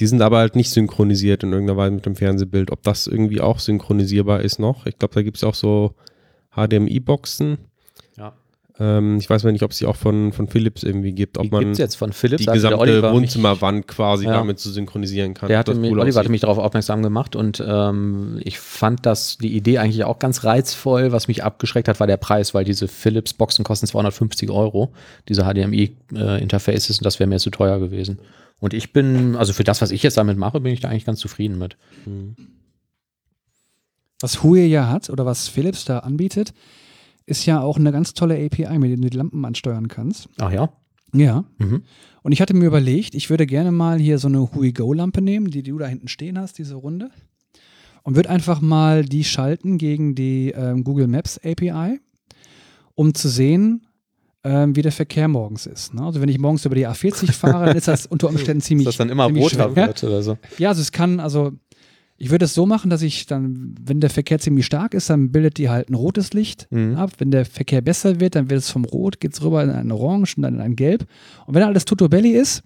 Die 0.00 0.06
sind 0.06 0.20
aber 0.22 0.38
halt 0.38 0.56
nicht 0.56 0.70
synchronisiert 0.70 1.42
in 1.42 1.52
irgendeiner 1.52 1.78
Weise 1.78 1.92
mit 1.92 2.06
dem 2.06 2.16
Fernsehbild. 2.16 2.70
Ob 2.70 2.82
das 2.82 3.06
irgendwie 3.06 3.40
auch 3.40 3.58
synchronisierbar 3.58 4.40
ist 4.42 4.58
noch. 4.58 4.86
Ich 4.86 4.98
glaube, 4.98 5.14
da 5.14 5.22
gibt 5.22 5.36
es 5.38 5.44
auch 5.44 5.54
so 5.54 5.94
HDMI-Boxen. 6.54 7.58
Ja. 8.18 8.32
Ähm, 8.78 9.16
ich 9.18 9.28
weiß 9.30 9.44
mal 9.44 9.52
nicht, 9.52 9.62
ob 9.62 9.70
es 9.70 9.78
die 9.78 9.86
auch 9.86 9.96
von, 9.96 10.32
von 10.32 10.48
Philips 10.48 10.82
irgendwie 10.82 11.12
gibt. 11.12 11.38
Ob 11.38 11.44
Die 11.44 11.50
man 11.50 11.60
gibt 11.60 11.72
es 11.72 11.78
jetzt 11.78 11.94
von 11.96 12.12
Philips. 12.12 12.44
die 12.44 12.50
gesamte 12.52 12.78
Oliver 12.78 13.10
mich- 13.10 13.22
Wohnzimmerwand 13.22 13.86
quasi 13.88 14.26
Ja. 14.26 14.32
damit 14.34 14.58
zu 14.58 14.70
synchronisieren 14.70 15.32
kann. 15.32 15.48
Der 15.48 15.58
hatte 15.58 15.72
Das 15.72 15.80
mich, 15.80 15.90
cool 15.90 16.00
Oliver 16.00 16.14
hatte 16.16 16.20
aussieht. 16.20 16.30
mich 16.30 16.40
darauf 16.42 16.58
aufmerksam 16.58 17.02
gemacht 17.02 17.36
und 17.36 17.62
ähm, 17.66 18.38
ich 18.44 18.58
fand 18.58 19.06
das 19.06 19.38
die 19.38 19.54
Idee 19.56 19.78
eigentlich 19.78 20.04
auch 20.04 20.18
ganz 20.18 20.44
reizvoll. 20.44 21.12
Was 21.12 21.26
mich 21.28 21.42
abgeschreckt 21.42 21.88
hat, 21.88 22.00
war 22.00 22.06
der 22.06 22.18
Preis, 22.18 22.52
weil 22.52 22.64
diese 22.64 22.86
Philips-Boxen 22.88 23.64
kosten 23.64 23.86
250 23.86 24.50
Euro, 24.50 24.92
diese 25.28 25.44
HDMI-Interfaces, 25.44 26.98
und 26.98 27.04
das 27.06 27.18
wäre 27.18 27.28
mir 27.28 27.38
zu 27.38 27.50
teuer 27.50 27.78
gewesen. 27.78 28.18
Und 28.58 28.74
ich 28.74 28.92
bin, 28.92 29.36
also 29.36 29.52
für 29.52 29.64
das, 29.64 29.82
was 29.82 29.90
ich 29.90 30.02
jetzt 30.02 30.16
damit 30.16 30.38
mache, 30.38 30.60
bin 30.60 30.72
ich 30.72 30.80
da 30.80 30.88
eigentlich 30.88 31.04
ganz 31.04 31.20
zufrieden 31.20 31.58
mit. 31.58 31.76
Was 34.20 34.42
Huawei 34.42 34.66
ja 34.66 34.88
hat 34.88 35.10
oder 35.10 35.26
was 35.26 35.48
Philips 35.48 35.84
da 35.84 35.98
anbietet, 36.00 36.54
ist 37.26 37.44
ja 37.44 37.60
auch 37.60 37.76
eine 37.76 37.92
ganz 37.92 38.14
tolle 38.14 38.34
API, 38.34 38.78
mit 38.78 38.90
der 38.90 38.96
du 38.96 39.10
die 39.10 39.16
Lampen 39.16 39.44
ansteuern 39.44 39.88
kannst. 39.88 40.28
Ach 40.38 40.50
ja? 40.50 40.70
Ja. 41.12 41.44
Mhm. 41.58 41.82
Und 42.22 42.32
ich 42.32 42.40
hatte 42.40 42.54
mir 42.54 42.66
überlegt, 42.66 43.14
ich 43.14 43.30
würde 43.30 43.46
gerne 43.46 43.72
mal 43.72 43.98
hier 43.98 44.18
so 44.18 44.28
eine 44.28 44.52
Hui 44.54 44.72
Go 44.72 44.92
Lampe 44.92 45.22
nehmen, 45.22 45.50
die 45.50 45.62
du 45.62 45.78
da 45.78 45.86
hinten 45.86 46.08
stehen 46.08 46.38
hast, 46.38 46.58
diese 46.58 46.74
Runde. 46.76 47.10
Und 48.02 48.16
würde 48.16 48.30
einfach 48.30 48.60
mal 48.60 49.04
die 49.04 49.24
schalten 49.24 49.78
gegen 49.78 50.14
die 50.14 50.50
ähm, 50.50 50.84
Google 50.84 51.08
Maps 51.08 51.38
API, 51.38 52.00
um 52.94 53.14
zu 53.14 53.28
sehen, 53.28 53.86
ähm, 54.46 54.76
wie 54.76 54.82
der 54.82 54.92
Verkehr 54.92 55.28
morgens 55.28 55.66
ist. 55.66 55.92
Ne? 55.94 56.02
Also 56.02 56.20
wenn 56.20 56.28
ich 56.28 56.38
morgens 56.38 56.64
über 56.64 56.74
die 56.74 56.86
A40 56.86 57.32
fahre, 57.32 57.66
dann 57.66 57.76
ist 57.76 57.88
das 57.88 58.06
unter 58.14 58.28
Umständen 58.28 58.60
ziemlich 58.60 58.84
Dass 58.86 58.96
das 58.96 59.06
dann 59.06 59.10
immer 59.10 59.24
roter 59.26 59.74
wird 59.74 60.04
oder 60.04 60.22
so. 60.22 60.38
Ja, 60.58 60.68
also 60.70 60.80
es 60.80 60.92
kann, 60.92 61.20
also 61.20 61.52
Ich 62.18 62.30
würde 62.30 62.46
es 62.46 62.54
so 62.54 62.64
machen, 62.64 62.88
dass 62.88 63.02
ich 63.02 63.26
dann, 63.26 63.74
wenn 63.80 64.00
der 64.00 64.08
Verkehr 64.08 64.38
ziemlich 64.38 64.64
stark 64.64 64.94
ist, 64.94 65.10
dann 65.10 65.32
bildet 65.32 65.58
die 65.58 65.68
halt 65.68 65.90
ein 65.90 65.94
rotes 65.94 66.32
Licht 66.32 66.66
Mhm. 66.70 66.96
ab. 66.96 67.10
Wenn 67.18 67.30
der 67.30 67.44
Verkehr 67.44 67.82
besser 67.82 68.20
wird, 68.20 68.34
dann 68.36 68.48
wird 68.48 68.60
es 68.60 68.70
vom 68.70 68.84
Rot, 68.86 69.20
geht 69.20 69.34
es 69.34 69.42
rüber 69.42 69.62
in 69.62 69.68
ein 69.70 69.92
Orange 69.92 70.34
und 70.38 70.42
dann 70.44 70.54
in 70.54 70.60
ein 70.62 70.76
Gelb. 70.76 71.04
Und 71.46 71.54
wenn 71.54 71.62
alles 71.62 71.84
Tutobelli 71.84 72.30
ist, 72.30 72.62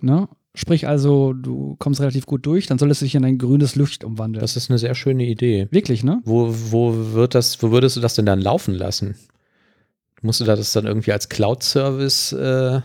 ne, 0.00 0.26
sprich 0.54 0.88
also, 0.88 1.34
du 1.34 1.76
kommst 1.78 2.00
relativ 2.00 2.24
gut 2.26 2.46
durch, 2.46 2.66
dann 2.66 2.78
soll 2.78 2.90
es 2.90 3.00
sich 3.00 3.14
in 3.14 3.24
ein 3.24 3.36
grünes 3.38 3.76
Licht 3.76 4.04
umwandeln. 4.04 4.40
Das 4.40 4.56
ist 4.56 4.70
eine 4.70 4.78
sehr 4.78 4.94
schöne 4.94 5.26
Idee. 5.26 5.68
Wirklich, 5.70 6.02
ne? 6.02 6.20
Wo, 6.24 6.48
wo 6.70 7.12
wird 7.12 7.34
das, 7.34 7.62
wo 7.62 7.70
würdest 7.70 7.96
du 7.96 8.00
das 8.00 8.14
denn 8.14 8.24
dann 8.26 8.40
laufen 8.40 8.74
lassen? 8.74 9.16
Musst 10.22 10.40
du 10.40 10.44
da 10.44 10.56
das 10.56 10.72
dann 10.72 10.86
irgendwie 10.86 11.12
als 11.12 11.28
Cloud-Service, 11.28 12.32
äh, 12.32 12.80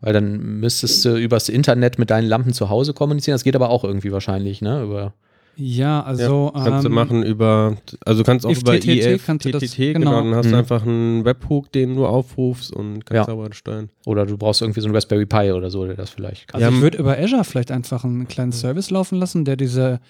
weil 0.00 0.12
dann 0.12 0.60
müsstest 0.60 1.04
du 1.04 1.16
übers 1.16 1.48
Internet 1.48 1.98
mit 1.98 2.10
deinen 2.10 2.28
Lampen 2.28 2.52
zu 2.52 2.68
Hause 2.68 2.92
kommunizieren. 2.92 3.34
Das 3.34 3.44
geht 3.44 3.56
aber 3.56 3.70
auch 3.70 3.84
irgendwie 3.84 4.12
wahrscheinlich, 4.12 4.60
ne? 4.60 4.82
Über 4.82 5.14
Ja, 5.56 6.02
also. 6.02 6.52
ja, 6.54 6.64
kannst 6.64 6.84
du 6.84 6.88
ähm, 6.88 6.94
machen 6.94 7.22
über, 7.22 7.76
also 8.04 8.22
du 8.22 8.26
kannst 8.26 8.44
auch 8.44 8.50
über 8.56 8.74
IFTTT 8.74 9.06
IF, 9.06 9.26
kannst 9.26 9.44
du 9.46 9.50
das- 9.50 9.62
TTT, 9.62 9.76
genau. 9.94 10.10
genau, 10.10 10.22
dann 10.24 10.34
hast 10.34 10.46
Mhm. 10.46 10.50
du 10.50 10.56
einfach 10.58 10.82
einen 10.82 11.24
Webhook, 11.24 11.72
den 11.72 11.96
du 11.96 12.06
aufrufst 12.06 12.72
und 12.72 13.06
kannst 13.06 13.28
Ja. 13.28 13.32
aber 13.32 13.52
steuern. 13.54 13.88
oder 14.04 14.26
du 14.26 14.36
brauchst 14.36 14.60
irgendwie 14.62 14.80
so 14.82 14.88
ein 14.88 14.94
Raspberry 14.94 15.26
Pi 15.26 15.52
oder 15.52 15.70
so, 15.70 15.86
der 15.86 15.96
das 15.96 16.10
vielleicht 16.10 16.48
kann. 16.48 16.60
Also 16.62 16.70
Ja, 16.70 16.76
ich 16.76 16.82
würde 16.82 16.98
über 16.98 17.16
Azure 17.18 17.44
vielleicht 17.44 17.70
einfach 17.70 18.04
einen 18.04 18.28
kleinen 18.28 18.52
Service 18.52 18.90
laufen 18.90 19.18
lassen, 19.18 19.44
der 19.44 19.56
diese, 19.56 20.00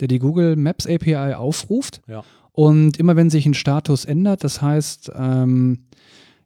der 0.00 0.08
die 0.08 0.18
Google 0.18 0.56
Maps 0.56 0.86
API 0.86 1.34
aufruft. 1.34 2.00
Ja. 2.08 2.24
Und 2.56 2.98
immer 2.98 3.16
wenn 3.16 3.30
sich 3.30 3.46
ein 3.46 3.54
Status 3.54 4.04
ändert, 4.04 4.44
das 4.44 4.62
heißt, 4.62 5.10
ähm, 5.16 5.86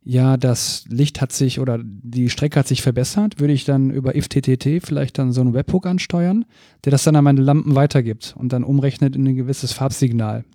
ja, 0.03 0.39
das 0.39 0.87
Licht 0.89 1.21
hat 1.21 1.33
sich 1.33 1.61
oder 1.61 1.81
die 1.85 2.31
Strecke 2.31 2.59
hat 2.59 2.67
sich 2.67 2.81
verbessert, 2.81 3.41
würde 3.41 3.53
ich 3.53 3.67
dann 3.67 3.91
über 3.91 4.17
IFTTT 4.17 4.81
vielleicht 4.83 5.19
dann 5.19 5.33
so 5.33 5.43
einen 5.43 5.53
Webhook 5.53 5.87
ansteuern, 5.87 6.47
der 6.87 6.93
das 6.93 7.05
dann 7.05 7.15
an 7.15 7.25
meine 7.25 7.43
Lampen 7.43 7.75
weitergibt 7.75 8.35
und 8.39 8.55
dann 8.55 8.65
umrechnet 8.65 9.17
in 9.17 9.29
ein 9.29 9.37
gewisses 9.37 9.73
Farbsignal. 9.73 10.47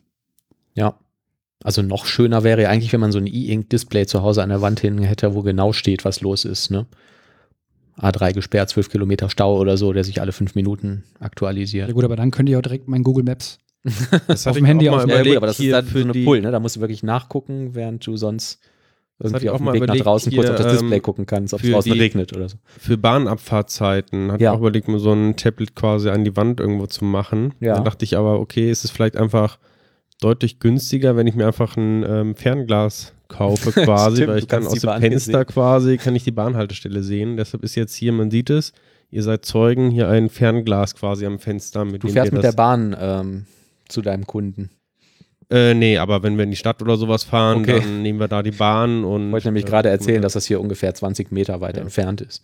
Ja. 0.73 0.95
Also 1.63 1.83
noch 1.83 2.07
schöner 2.07 2.43
wäre 2.43 2.63
ja 2.63 2.69
eigentlich, 2.69 2.91
wenn 2.91 2.99
man 2.99 3.11
so 3.11 3.19
ein 3.19 3.27
E-Ink-Display 3.27 4.07
zu 4.07 4.23
Hause 4.23 4.41
an 4.41 4.49
der 4.49 4.61
Wand 4.61 4.81
hängen 4.81 5.03
hätte, 5.03 5.35
wo 5.35 5.43
genau 5.43 5.71
steht, 5.71 6.03
was 6.03 6.21
los 6.21 6.45
ist, 6.45 6.71
ne? 6.71 6.87
A3 7.97 8.33
gesperrt, 8.33 8.69
12 8.69 8.89
Kilometer 8.89 9.29
Stau 9.29 9.59
oder 9.59 9.77
so, 9.77 9.93
der 9.93 10.03
sich 10.03 10.19
alle 10.19 10.31
fünf 10.31 10.55
Minuten 10.55 11.03
aktualisiert. 11.19 11.89
Ja 11.89 11.93
gut, 11.93 12.03
aber 12.03 12.15
dann 12.15 12.31
könnte 12.31 12.51
ich 12.51 12.57
auch 12.57 12.61
direkt 12.63 12.87
mein 12.87 13.03
Google 13.03 13.23
Maps. 13.23 13.59
Das 14.27 14.47
Auf 14.47 14.55
dem 14.55 14.65
Handy 14.65 14.87
auch 14.89 14.93
mal 14.93 14.99
Ja, 14.99 15.03
gut, 15.05 15.13
überlegt, 15.15 15.37
aber 15.37 15.47
das 15.47 15.59
ist 15.59 15.63
hier 15.63 15.73
dann 15.73 15.85
so 15.85 15.91
für 15.91 15.99
eine 16.01 16.11
die, 16.13 16.23
Pull, 16.23 16.41
ne? 16.41 16.51
Da 16.51 16.59
musst 16.59 16.75
du 16.77 16.79
wirklich 16.79 17.03
nachgucken, 17.03 17.75
während 17.75 18.05
du 18.07 18.15
sonst 18.17 18.59
irgendwie 19.19 19.49
auf 19.49 19.57
dem 19.57 19.67
Weg 19.67 19.73
nach 19.73 19.83
überlegt, 19.85 20.05
draußen 20.05 20.33
kurz 20.33 20.49
auf 20.49 20.55
hier, 20.57 20.63
das 20.65 20.73
Display 20.79 20.95
ähm, 20.97 21.01
gucken 21.01 21.25
kannst, 21.25 21.53
ob 21.53 21.63
es 21.63 21.69
draußen 21.69 21.91
die- 21.93 21.99
regnet 21.99 22.35
oder 22.35 22.49
so. 22.49 22.57
für 22.79 22.97
Bahnabfahrtzeiten 22.97 24.31
hatte 24.31 24.43
Ja. 24.43 24.51
ich 24.51 24.55
auch 24.55 24.59
überlegt, 24.59 24.87
mir 24.87 24.99
so 24.99 25.11
ein 25.13 25.35
Tablet 25.35 25.75
quasi 25.75 26.09
an 26.09 26.23
die 26.23 26.35
Wand 26.35 26.59
irgendwo 26.59 26.87
zu 26.87 27.05
machen. 27.05 27.53
Ja. 27.59 27.75
Dann 27.75 27.85
dachte 27.85 28.05
ich 28.05 28.17
aber, 28.17 28.39
okay, 28.39 28.69
ist 28.71 28.83
es 28.85 28.91
vielleicht 28.91 29.15
einfach 29.17 29.59
deutlich 30.21 30.59
günstiger, 30.59 31.15
wenn 31.15 31.27
ich 31.27 31.35
mir 31.35 31.45
einfach 31.47 31.75
ein 31.77 32.03
ähm, 32.07 32.35
Fernglas 32.35 33.13
kaufe 33.27 33.71
quasi, 33.83 34.17
Stimmt, 34.17 34.29
weil 34.31 34.39
ich 34.39 34.47
kann 34.47 34.65
aus 34.65 34.79
dem 34.79 35.01
Fenster 35.01 35.45
quasi, 35.45 35.97
kann 35.97 36.15
ich 36.15 36.23
die 36.23 36.31
Bahnhaltestelle 36.31 37.03
sehen. 37.03 37.37
Deshalb 37.37 37.63
ist 37.63 37.75
jetzt 37.75 37.95
hier, 37.95 38.11
man 38.13 38.31
sieht 38.31 38.49
es, 38.49 38.73
ihr 39.11 39.23
seid 39.23 39.45
Zeugen, 39.45 39.89
hier 39.91 40.07
ein 40.09 40.29
Fernglas 40.29 40.95
quasi 40.95 41.25
am 41.25 41.39
Fenster. 41.39 41.83
Mit 41.85 42.03
Du 42.03 42.07
fährst 42.09 42.31
mit 42.31 42.43
der 42.43 42.51
Bahn 42.53 42.95
ähm, 42.99 43.45
zu 43.89 44.01
deinem 44.01 44.25
Kunden. 44.27 44.69
Äh, 45.49 45.73
nee, 45.73 45.97
aber 45.97 46.23
wenn 46.23 46.37
wir 46.37 46.45
in 46.45 46.49
die 46.51 46.55
Stadt 46.55 46.81
oder 46.81 46.97
sowas 46.97 47.23
fahren, 47.23 47.59
Okay. 47.61 47.79
dann 47.79 48.01
nehmen 48.01 48.19
wir 48.19 48.27
da 48.27 48.41
die 48.41 48.51
Bahn 48.51 49.03
und. 49.03 49.27
Ich 49.27 49.31
wollte 49.33 49.47
nämlich 49.47 49.65
äh, 49.65 49.67
gerade 49.69 49.89
erzählen, 49.89 50.21
dass 50.21 50.33
das 50.33 50.45
hier 50.45 50.59
ungefähr 50.61 50.93
20 50.93 51.31
Meter 51.31 51.61
weit 51.61 51.77
entfernt 51.77 52.21
ist. 52.21 52.43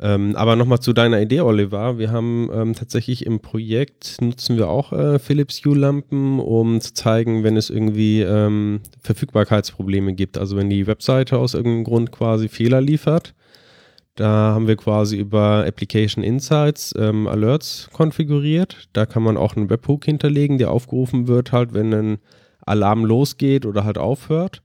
Ähm, 0.00 0.34
aber 0.34 0.56
nochmal 0.56 0.80
zu 0.80 0.92
deiner 0.92 1.20
Idee, 1.20 1.40
Oliver. 1.40 1.98
Wir 1.98 2.10
haben 2.10 2.50
ähm, 2.52 2.74
tatsächlich 2.74 3.26
im 3.26 3.38
Projekt, 3.40 4.20
nutzen 4.20 4.56
wir 4.56 4.68
auch 4.68 4.92
äh, 4.92 5.18
Philips 5.20 5.64
Hue-Lampen, 5.64 6.40
um 6.40 6.80
zu 6.80 6.94
zeigen, 6.94 7.44
wenn 7.44 7.56
es 7.56 7.70
irgendwie 7.70 8.22
ähm, 8.22 8.80
Verfügbarkeitsprobleme 9.02 10.14
gibt. 10.14 10.36
Also 10.36 10.56
wenn 10.56 10.68
die 10.68 10.88
Webseite 10.88 11.38
aus 11.38 11.54
irgendeinem 11.54 11.84
Grund 11.84 12.10
quasi 12.12 12.48
Fehler 12.48 12.80
liefert. 12.80 13.34
Da 14.16 14.54
haben 14.54 14.68
wir 14.68 14.76
quasi 14.76 15.16
über 15.16 15.64
Application 15.66 16.22
Insights 16.22 16.94
ähm, 16.96 17.26
Alerts 17.26 17.88
konfiguriert. 17.92 18.88
Da 18.92 19.06
kann 19.06 19.24
man 19.24 19.36
auch 19.36 19.56
einen 19.56 19.70
Webhook 19.70 20.04
hinterlegen, 20.04 20.58
der 20.58 20.70
aufgerufen 20.70 21.26
wird, 21.26 21.50
halt, 21.50 21.74
wenn 21.74 21.92
ein 21.92 22.18
Alarm 22.64 23.04
losgeht 23.04 23.66
oder 23.66 23.84
halt 23.84 23.98
aufhört. 23.98 24.62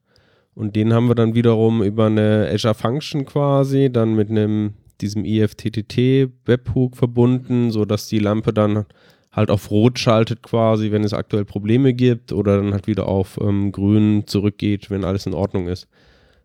Und 0.54 0.76
den 0.76 0.94
haben 0.94 1.08
wir 1.08 1.16
dann 1.16 1.34
wiederum 1.34 1.82
über 1.82 2.08
eine 2.08 2.50
Azure 2.52 2.76
Function 2.76 3.26
quasi, 3.26 3.90
dann 3.92 4.16
mit 4.16 4.30
einem 4.30 4.74
diesem 5.02 5.26
E 5.26 5.42
IFTTT 5.42 6.30
Webhook 6.46 6.98
verbunden, 6.98 7.72
sodass 7.72 8.08
die 8.08 8.20
Lampe 8.20 8.54
dann 8.54 8.86
halt 9.32 9.52
auf 9.52 9.72
Rot 9.72 10.00
schaltet 10.00 10.44
quasi, 10.44 10.92
wenn 10.92 11.04
es 11.04 11.14
aktuell 11.14 11.46
Probleme 11.46 11.94
gibt 11.94 12.34
oder 12.34 12.58
dann 12.58 12.74
halt 12.74 12.88
wieder 12.88 13.08
auf 13.08 13.40
ähm, 13.42 13.72
Grün 13.72 14.24
zurückgeht, 14.28 14.90
wenn 14.90 15.06
alles 15.06 15.26
in 15.26 15.34
Ordnung 15.34 15.68
ist. 15.68 15.88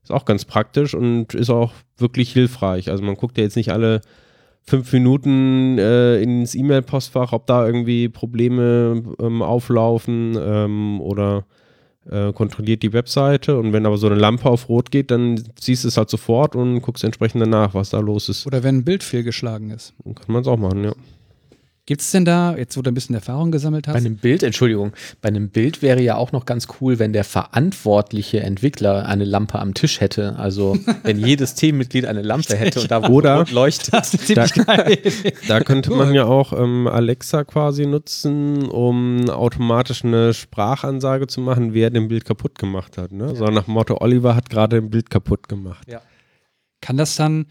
Ist 0.05 0.13
auch 0.13 0.27
ganz 0.27 0.45
praktisch 0.45 0.95
und 0.95 1.35
ist 1.35 1.51
auch 1.51 1.73
wirklich 1.97 2.33
hilfreich. 2.33 2.91
Also 2.91 3.03
man 3.03 3.17
guckt 3.17 3.39
ja 3.39 3.45
jetzt 3.45 3.57
nicht 3.57 3.73
alle 3.73 4.03
fünf 4.63 4.93
Minuten 4.93 5.79
äh, 5.79 6.21
ins 6.21 6.55
E-Mail-Postfach, 6.55 7.33
ob 7.33 7.47
da 7.47 7.67
irgendwie 7.67 8.09
Probleme 8.09 9.03
ähm, 9.19 9.43
auflaufen 9.43 10.37
ähm, 10.39 11.01
oder 11.01 11.45
äh, 12.11 12.33
kontrolliert 12.33 12.83
die 12.83 12.93
Webseite 12.93 13.59
und 13.59 13.73
wenn 13.73 13.87
aber 13.87 13.97
so 13.97 14.07
eine 14.07 14.17
Lampe 14.17 14.49
auf 14.49 14.69
Rot 14.69 14.91
geht, 14.91 15.11
dann 15.11 15.43
siehst 15.59 15.85
du 15.85 15.89
es 15.89 15.97
halt 15.97 16.11
sofort 16.11 16.55
und 16.55 16.83
guckst 16.83 17.05
entsprechend 17.05 17.41
danach, 17.41 17.75
was 17.75 17.91
da 17.91 18.01
los 18.01 18.29
ist. 18.29 18.47
Oder 18.47 18.63
wenn 18.63 18.79
ein 18.79 18.85
Bild 18.85 19.03
fehlgeschlagen 19.03 19.71
ist. 19.71 19.95
Dann 20.05 20.15
kann 20.15 20.33
man 20.33 20.43
es 20.43 20.49
auch 20.49 20.59
machen, 20.59 20.85
ja. 20.85 20.93
Gibt 21.87 22.01
es 22.01 22.11
denn 22.13 22.25
da, 22.25 22.57
jetzt 22.57 22.79
wo 22.79 22.83
du 22.83 22.91
ein 22.91 22.95
bisschen 22.95 23.15
Erfahrung 23.15 23.51
gesammelt 23.51 23.85
Bei 23.85 23.93
hast, 23.93 24.07
einem 24.07 24.17
Bild, 24.17 24.43
Entschuldigung, 24.43 24.95
bei 25.21 25.29
einem 25.29 25.51
Bild 25.51 25.83
wäre 25.83 26.01
ja 26.01 26.17
auch 26.17 26.33
noch 26.33 26.47
ganz 26.47 26.67
cool, 26.81 26.99
wenn 26.99 27.13
der 27.13 27.25
verantwortliche 27.25 28.41
Entwickler 28.41 29.05
eine 29.07 29.25
Lampe 29.25 29.59
am 29.59 29.75
Tisch 29.75 30.01
hätte. 30.01 30.37
Also 30.39 30.79
wenn 31.03 31.19
jedes 31.27 31.55
Teammitglied 31.57 32.07
eine 32.07 32.23
Lampe 32.23 32.57
hätte 32.57 32.81
und 32.81 32.91
da 32.91 33.07
Oder- 33.09 33.45
leuchtet. 33.51 33.93
Da, 34.35 34.47
da 35.49 35.61
könnte 35.61 35.91
man 35.91 36.15
ja 36.15 36.25
auch 36.25 36.55
ähm, 36.55 36.87
Alexa 36.87 37.45
quasi 37.45 37.85
nutzen, 37.85 38.67
um 38.67 39.29
automatisch 39.29 40.07
eine 40.07 40.33
Sprachansage 40.33 41.27
zu 41.27 41.43
machen, 41.43 41.75
wer 41.75 41.91
den 41.91 42.09
Bild 42.09 42.25
kaputt 42.25 42.59
gemacht 42.59 42.97
hat. 42.97 43.13
Ne? 43.13 43.37
So 43.37 43.45
nach 43.45 43.65
dem 43.65 43.75
Motto, 43.75 43.99
Oliver 44.01 44.35
hat 44.35 44.49
gerade 44.49 44.79
ein 44.79 44.89
Bild 44.89 45.11
kaputt 45.11 45.51
gemacht. 45.51 45.87
kann 46.81 46.97
das 46.97 47.17
dann, 47.17 47.45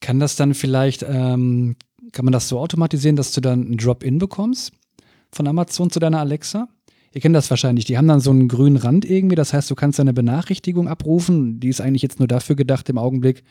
kann 0.00 0.20
das 0.20 0.36
dann 0.36 0.54
vielleicht, 0.54 1.02
ähm, 1.02 1.76
kann 2.12 2.24
man 2.24 2.32
das 2.32 2.48
so 2.48 2.58
automatisieren, 2.58 3.16
dass 3.16 3.32
du 3.32 3.40
dann 3.40 3.62
einen 3.66 3.76
Drop-In 3.76 4.18
bekommst 4.18 4.72
von 5.32 5.46
Amazon 5.46 5.90
zu 5.90 5.98
deiner 6.00 6.20
Alexa? 6.20 6.68
Ihr 7.12 7.20
kennt 7.20 7.34
das 7.34 7.48
wahrscheinlich, 7.50 7.84
die 7.86 7.96
haben 7.96 8.08
dann 8.08 8.20
so 8.20 8.30
einen 8.30 8.48
grünen 8.48 8.76
Rand 8.76 9.04
irgendwie, 9.04 9.34
das 9.36 9.52
heißt, 9.52 9.70
du 9.70 9.74
kannst 9.74 9.98
eine 9.98 10.12
Benachrichtigung 10.12 10.88
abrufen, 10.88 11.58
die 11.58 11.68
ist 11.68 11.80
eigentlich 11.80 12.02
jetzt 12.02 12.18
nur 12.18 12.28
dafür 12.28 12.54
gedacht 12.54 12.88
im 12.90 12.98
Augenblick, 12.98 13.44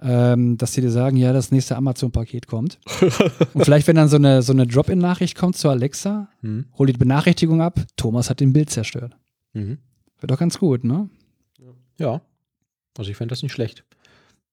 ähm, 0.00 0.56
dass 0.56 0.72
die 0.72 0.80
dir 0.80 0.90
sagen, 0.90 1.16
ja, 1.16 1.32
das 1.32 1.50
nächste 1.50 1.76
Amazon-Paket 1.76 2.46
kommt. 2.46 2.78
Und 3.54 3.64
vielleicht, 3.64 3.86
wenn 3.88 3.96
dann 3.96 4.08
so 4.08 4.16
eine, 4.16 4.42
so 4.42 4.52
eine 4.52 4.66
Drop-In-Nachricht 4.66 5.36
kommt 5.36 5.56
zu 5.56 5.68
Alexa, 5.68 6.28
Mhm. 6.40 6.66
hol 6.78 6.86
die 6.86 6.92
Benachrichtigung 6.94 7.60
ab, 7.60 7.80
Thomas 7.96 8.30
hat 8.30 8.40
den 8.40 8.52
Bild 8.52 8.70
zerstört. 8.70 9.16
Mhm. 9.54 9.78
Wäre 10.18 10.26
doch 10.28 10.38
ganz 10.38 10.58
gut, 10.58 10.84
ne? 10.84 11.10
Ja. 11.98 12.22
Also 12.96 13.10
ich 13.10 13.16
fände 13.16 13.32
das 13.32 13.42
nicht 13.42 13.52
schlecht. 13.52 13.84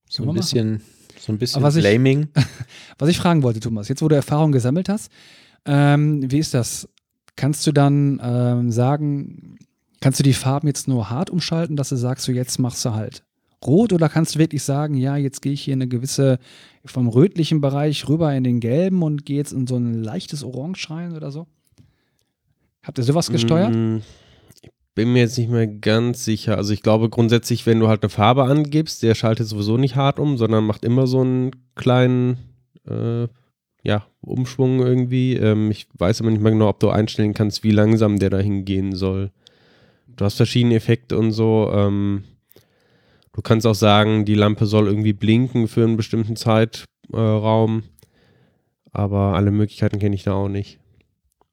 So 0.10 0.24
ein 0.24 0.34
bisschen, 0.36 0.82
so 1.20 1.32
ein 1.32 1.38
bisschen 1.38 1.58
Aber 1.60 1.68
was 1.68 1.76
ich- 1.76 1.84
Blaming. 1.84 2.28
Was 2.98 3.10
ich 3.10 3.18
fragen 3.18 3.44
wollte, 3.44 3.60
Thomas, 3.60 3.88
jetzt 3.90 4.02
wo 4.02 4.08
du 4.08 4.16
Erfahrung 4.16 4.52
gesammelt 4.52 4.88
hast, 4.90 5.12
ähm, 5.66 6.30
wie 6.32 6.40
ist 6.40 6.54
das? 6.54 6.88
Kannst 7.36 7.66
du 7.68 7.72
dann 7.74 8.22
ähm, 8.24 8.72
sagen, 8.72 9.58
kannst 10.00 10.20
du 10.20 10.24
die 10.24 10.34
Farben 10.34 10.68
jetzt 10.68 10.88
nur 10.88 11.10
hart 11.10 11.30
umschalten, 11.30 11.76
dass 11.76 11.90
du 11.90 11.96
sagst, 11.98 12.26
so 12.26 12.32
jetzt 12.32 12.60
machst 12.60 12.86
du 12.86 12.94
halt 12.94 13.24
rot 13.66 13.92
oder 13.94 14.08
kannst 14.10 14.36
du 14.36 14.40
wirklich 14.40 14.64
sagen, 14.64 14.94
ja, 14.96 15.18
jetzt 15.18 15.42
gehe 15.42 15.52
ich 15.54 15.62
hier 15.64 15.74
in 15.74 15.82
eine 15.82 15.90
gewisse, 15.90 16.38
vom 16.86 17.08
rötlichen 17.10 17.60
Bereich 17.62 18.08
rüber 18.08 18.34
in 18.34 18.44
den 18.44 18.60
gelben 18.60 19.02
und 19.04 19.26
gehe 19.26 19.38
jetzt 19.38 19.52
in 19.54 19.66
so 19.68 19.76
ein 19.76 20.04
leichtes 20.04 20.44
Orange 20.44 20.90
rein 20.90 21.14
oder 21.16 21.32
so? 21.32 21.48
Habt 22.84 22.98
ihr 23.00 23.04
sowas 23.04 23.30
gesteuert? 23.32 23.74
Mm, 23.76 23.98
Ich 23.98 24.04
bin 24.96 25.12
mir 25.12 25.20
jetzt 25.20 25.38
nicht 25.38 25.50
mehr 25.50 25.68
ganz 25.68 26.24
sicher. 26.24 26.58
Also 26.58 26.74
ich 26.74 26.82
glaube 26.82 27.10
grundsätzlich, 27.10 27.66
wenn 27.66 27.80
du 27.80 27.90
halt 27.90 28.02
eine 28.02 28.10
Farbe 28.10 28.46
angibst, 28.46 29.04
der 29.04 29.14
schaltet 29.14 29.48
sowieso 29.48 29.78
nicht 29.78 29.98
hart 29.98 30.20
um, 30.20 30.38
sondern 30.38 30.66
macht 30.66 30.86
immer 30.86 31.06
so 31.06 31.20
einen 31.20 31.52
kleinen 31.76 32.38
äh, 32.88 33.28
ja, 33.84 34.08
Umschwung 34.22 34.80
irgendwie. 34.80 35.36
Ähm, 35.36 35.70
ich 35.70 35.88
weiß 35.94 36.22
aber 36.22 36.32
nicht 36.32 36.42
mehr 36.42 36.54
genau, 36.54 36.70
ob 36.70 36.80
du 36.80 36.90
einstellen 36.90 37.34
kannst, 37.34 37.64
wie 37.64 37.72
langsam 37.72 38.20
der 38.20 38.30
dahin 38.30 38.64
gehen 38.64 38.96
soll. 38.96 39.32
Du 40.16 40.24
hast 40.24 40.36
verschiedene 40.36 40.76
Effekte 40.76 41.18
und 41.18 41.34
so. 41.34 41.70
Ähm, 41.74 42.24
du 43.34 43.42
kannst 43.42 43.68
auch 43.68 43.76
sagen, 43.76 44.24
die 44.24 44.34
Lampe 44.34 44.66
soll 44.66 44.88
irgendwie 44.88 45.14
blinken 45.14 45.68
für 45.68 45.84
einen 45.84 45.98
bestimmten 45.98 46.38
Zeitraum. 46.38 47.84
aber 48.92 49.36
alle 49.36 49.52
Möglichkeiten 49.52 50.00
kenne 50.00 50.16
ich 50.16 50.24
da 50.24 50.34
auch 50.34 50.48
nicht. 50.48 50.80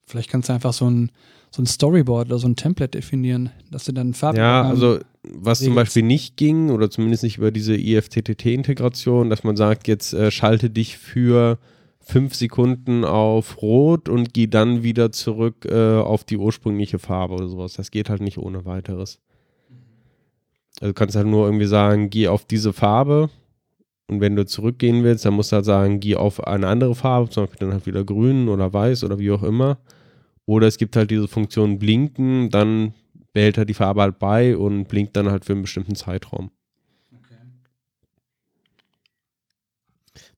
Vielleicht 0.07 0.29
kannst 0.29 0.47
du 0.47 0.53
einfach 0.53 0.73
so 0.73 0.89
ein, 0.89 1.11
so 1.53 1.61
ein 1.61 1.67
Storyboard 1.67 2.29
oder 2.29 2.39
so 2.39 2.47
ein 2.47 2.55
Template 2.55 2.97
definieren, 2.97 3.51
dass 3.69 3.85
du 3.85 3.91
dann 3.91 4.15
Farben 4.15 4.39
Ja, 4.39 4.63
also 4.63 4.97
was 5.23 5.59
zum 5.59 5.67
Regeln. 5.67 5.75
Beispiel 5.75 6.01
nicht 6.01 6.35
ging 6.35 6.71
oder 6.71 6.89
zumindest 6.89 7.21
nicht 7.21 7.37
über 7.37 7.51
diese 7.51 7.75
IFTTT-Integration, 7.75 9.29
dass 9.29 9.43
man 9.43 9.55
sagt, 9.55 9.87
jetzt 9.87 10.13
äh, 10.13 10.31
schalte 10.31 10.71
dich 10.71 10.97
für 10.97 11.59
fünf 11.99 12.33
Sekunden 12.33 13.05
auf 13.05 13.61
Rot 13.61 14.09
und 14.09 14.33
gehe 14.33 14.47
dann 14.47 14.81
wieder 14.81 15.11
zurück 15.11 15.65
äh, 15.65 15.99
auf 15.99 16.23
die 16.23 16.37
ursprüngliche 16.37 16.97
Farbe 16.97 17.35
oder 17.35 17.47
sowas. 17.47 17.73
Das 17.73 17.91
geht 17.91 18.09
halt 18.09 18.21
nicht 18.21 18.39
ohne 18.39 18.65
weiteres. 18.65 19.19
Also 20.81 20.87
du 20.87 20.93
kannst 20.95 21.15
halt 21.15 21.27
nur 21.27 21.45
irgendwie 21.45 21.67
sagen, 21.67 22.09
geh 22.09 22.29
auf 22.29 22.45
diese 22.45 22.73
Farbe 22.73 23.29
und 24.07 24.21
wenn 24.21 24.35
du 24.35 24.47
zurückgehen 24.47 25.03
willst, 25.03 25.23
dann 25.23 25.35
musst 25.35 25.51
du 25.51 25.57
halt 25.57 25.65
sagen, 25.65 25.99
geh 25.99 26.15
auf 26.15 26.45
eine 26.47 26.65
andere 26.67 26.95
Farbe, 26.95 27.29
zum 27.29 27.43
Beispiel 27.43 27.59
dann 27.59 27.73
halt 27.73 27.85
wieder 27.85 28.03
grün 28.03 28.49
oder 28.49 28.73
weiß 28.73 29.03
oder 29.03 29.19
wie 29.19 29.29
auch 29.29 29.43
immer. 29.43 29.77
Oder 30.45 30.67
es 30.67 30.77
gibt 30.77 30.95
halt 30.95 31.11
diese 31.11 31.27
Funktion 31.27 31.79
blinken, 31.79 32.49
dann 32.49 32.93
behält 33.31 33.57
er 33.57 33.65
die 33.65 33.73
Farbe 33.73 34.01
halt 34.01 34.19
bei 34.19 34.55
und 34.57 34.85
blinkt 34.85 35.15
dann 35.15 35.29
halt 35.29 35.45
für 35.45 35.53
einen 35.53 35.63
bestimmten 35.63 35.95
Zeitraum. 35.95 36.51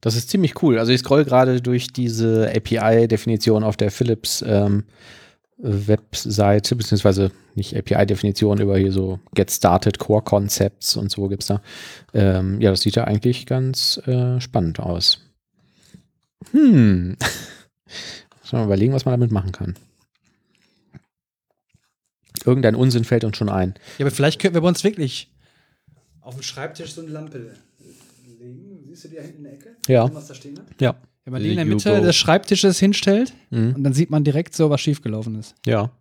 Das 0.06 0.16
ist 0.16 0.30
ziemlich 0.30 0.62
cool. 0.62 0.78
Also 0.78 0.92
ich 0.92 1.00
scroll 1.00 1.26
gerade 1.26 1.62
durch 1.62 1.88
diese 1.88 2.52
API-Definition 2.56 3.64
auf 3.64 3.76
der 3.76 3.90
Philips 3.90 4.44
ähm, 4.48 4.84
Webseite, 5.58 6.76
beziehungsweise 6.76 7.32
nicht 7.56 7.76
API-Definition 7.76 8.60
über 8.60 8.78
hier 8.78 8.92
so 8.92 9.20
Get 9.34 9.50
Started 9.50 9.98
Core 9.98 10.22
Concepts 10.22 10.96
und 10.96 11.12
so 11.12 11.28
gibt's 11.28 11.48
da. 11.48 11.62
Ähm, 12.14 12.62
ja, 12.62 12.70
das 12.70 12.82
sieht 12.82 12.96
ja 12.96 13.06
eigentlich 13.06 13.46
ganz 13.46 14.00
äh, 14.06 14.40
spannend 14.40 14.80
aus. 14.80 15.22
Hm. 16.52 17.16
Muss 18.42 18.52
man 18.52 18.66
überlegen, 18.66 18.94
was 18.94 19.06
man 19.06 19.14
damit 19.14 19.32
machen 19.32 19.54
kann. 19.54 19.76
Irgendein 22.46 22.76
Unsinn 22.76 23.04
fällt 23.04 23.24
uns 23.24 23.38
schon 23.38 23.50
ein. 23.50 23.74
Ja, 23.98 24.06
aber 24.06 24.12
vielleicht 24.16 24.40
könnten 24.42 24.56
wir 24.56 24.62
bei 24.62 24.68
uns 24.68 24.84
wirklich 24.84 25.32
auf 26.22 26.36
dem 26.36 26.44
Schreibtisch 26.44 26.94
so 26.94 27.02
eine 27.02 27.12
Lampe 27.12 27.38
legen. 27.38 28.84
Siehst 28.88 29.06
du 29.06 29.08
die 29.10 29.16
da 29.16 29.22
hinten 29.22 29.38
in 29.40 29.44
der 29.46 29.54
Ecke? 29.54 29.76
Ja. 29.88 30.14
Was 30.14 30.28
da 30.28 30.34
stehen 30.36 30.58
hat? 30.58 30.66
Ja. 30.80 30.96
Wenn 31.24 31.34
man 31.34 31.42
die 31.44 31.50
in 31.50 31.56
der 31.56 31.66
Mitte 31.66 31.96
go. 31.98 32.04
des 32.04 32.16
Schreibtisches 32.16 32.80
hinstellt 32.80 33.34
Mhm. 33.50 33.74
und 33.76 33.84
dann 33.84 33.94
sieht 33.94 34.10
man 34.12 34.24
direkt 34.24 34.56
so, 34.56 34.70
was 34.70 34.82
schiefgelaufen 34.82 35.36
ist. 35.36 35.56
Ja. 35.66 35.92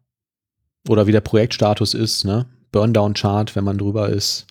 Oder 0.89 1.07
wie 1.07 1.13
der 1.13 1.23
Projektstatus 1.23 1.95
ist, 1.95 2.25
ne? 2.25 2.47
Burndown-Chart, 2.73 3.57
wenn 3.57 3.65
man 3.65 3.79
drüber 3.79 4.11
ist. 4.11 4.47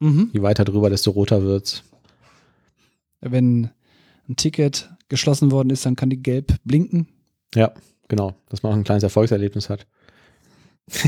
Mhm. 0.00 0.30
Je 0.32 0.40
weiter 0.42 0.64
drüber, 0.64 0.88
desto 0.88 1.10
roter 1.10 1.42
wird's. 1.42 1.82
Wenn 3.20 3.70
ein 4.28 4.36
Ticket 4.36 4.88
geschlossen 5.08 5.50
worden 5.50 5.70
ist, 5.70 5.84
dann 5.84 5.96
kann 5.96 6.08
die 6.10 6.22
gelb 6.22 6.54
blinken. 6.64 7.08
Ja, 7.54 7.72
genau. 8.08 8.34
Dass 8.48 8.62
man 8.62 8.72
auch 8.72 8.76
ein 8.76 8.84
kleines 8.84 9.02
Erfolgserlebnis 9.02 9.68
hat. 9.68 9.86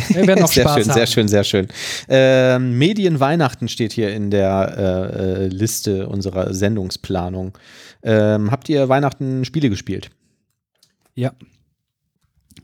Wir 0.08 0.26
werden 0.26 0.44
auch 0.44 0.48
sehr 0.52 0.64
Spaß 0.64 0.74
schön, 0.76 0.88
haben. 0.88 0.94
sehr 0.94 1.06
schön, 1.06 1.28
sehr 1.28 1.44
schön. 1.44 1.68
Ähm, 2.08 2.78
Medienweihnachten 2.78 3.68
steht 3.68 3.92
hier 3.92 4.12
in 4.12 4.30
der 4.30 4.74
äh, 5.16 5.44
äh, 5.44 5.46
Liste 5.48 6.08
unserer 6.08 6.52
Sendungsplanung. 6.54 7.56
Ähm, 8.02 8.50
habt 8.50 8.68
ihr 8.68 8.88
Weihnachten 8.88 9.44
Spiele 9.44 9.70
gespielt? 9.70 10.10
Ja. 11.14 11.32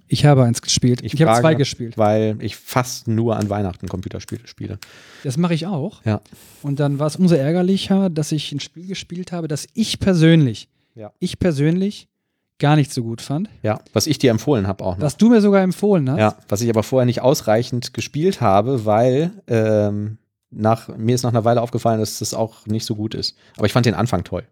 Ich 0.08 0.24
habe 0.24 0.44
eins 0.44 0.62
gespielt. 0.62 1.00
Ich, 1.02 1.14
habe 1.14 1.24
frage, 1.24 1.40
zwei 1.40 1.54
gespielt. 1.54 1.98
Weil 1.98 2.36
ich 2.40 2.56
fast 2.56 3.08
nur 3.08 3.36
an 3.36 3.50
Weihnachten 3.50 3.88
Computerspiele 3.88 4.46
spiele. 4.46 4.78
Das 5.24 5.36
mache 5.36 5.54
ich 5.54 5.66
auch. 5.66 6.04
Ja. 6.04 6.20
Und 6.62 6.78
dann 6.78 6.98
war 6.98 7.08
es 7.08 7.16
umso 7.16 7.34
ärgerlicher, 7.34 8.08
dass 8.08 8.30
ich 8.30 8.52
ein 8.52 8.60
Spiel 8.60 8.86
gespielt 8.86 9.32
habe, 9.32 9.48
das 9.48 9.66
ich 9.74 9.98
persönlich, 9.98 10.68
Ja. 10.94 11.12
ich 11.18 11.38
persönlich 11.40 12.08
gar 12.58 12.76
nicht 12.76 12.92
so 12.92 13.02
gut 13.02 13.20
fand. 13.20 13.48
Ja, 13.62 13.80
was 13.92 14.06
ich 14.06 14.18
dir 14.18 14.30
empfohlen 14.30 14.66
habe 14.66 14.84
auch 14.84 14.96
noch. 14.96 15.04
Was 15.04 15.16
du 15.16 15.28
mir 15.28 15.40
sogar 15.40 15.62
empfohlen 15.62 16.10
hast. 16.10 16.18
Ja, 16.18 16.36
was 16.48 16.60
ich 16.60 16.70
aber 16.70 16.82
vorher 16.82 17.06
nicht 17.06 17.20
ausreichend 17.20 17.92
gespielt 17.94 18.40
habe, 18.40 18.84
weil 18.84 19.30
ähm, 19.46 20.18
nach, 20.50 20.88
mir 20.96 21.14
ist 21.14 21.22
nach 21.22 21.30
einer 21.30 21.44
Weile 21.44 21.60
aufgefallen, 21.60 22.00
dass 22.00 22.18
das 22.18 22.34
auch 22.34 22.66
nicht 22.66 22.86
so 22.86 22.94
gut 22.94 23.14
ist. 23.14 23.36
Aber 23.56 23.66
ich 23.66 23.72
fand 23.72 23.86
den 23.86 23.94
Anfang 23.94 24.24
toll. 24.24 24.44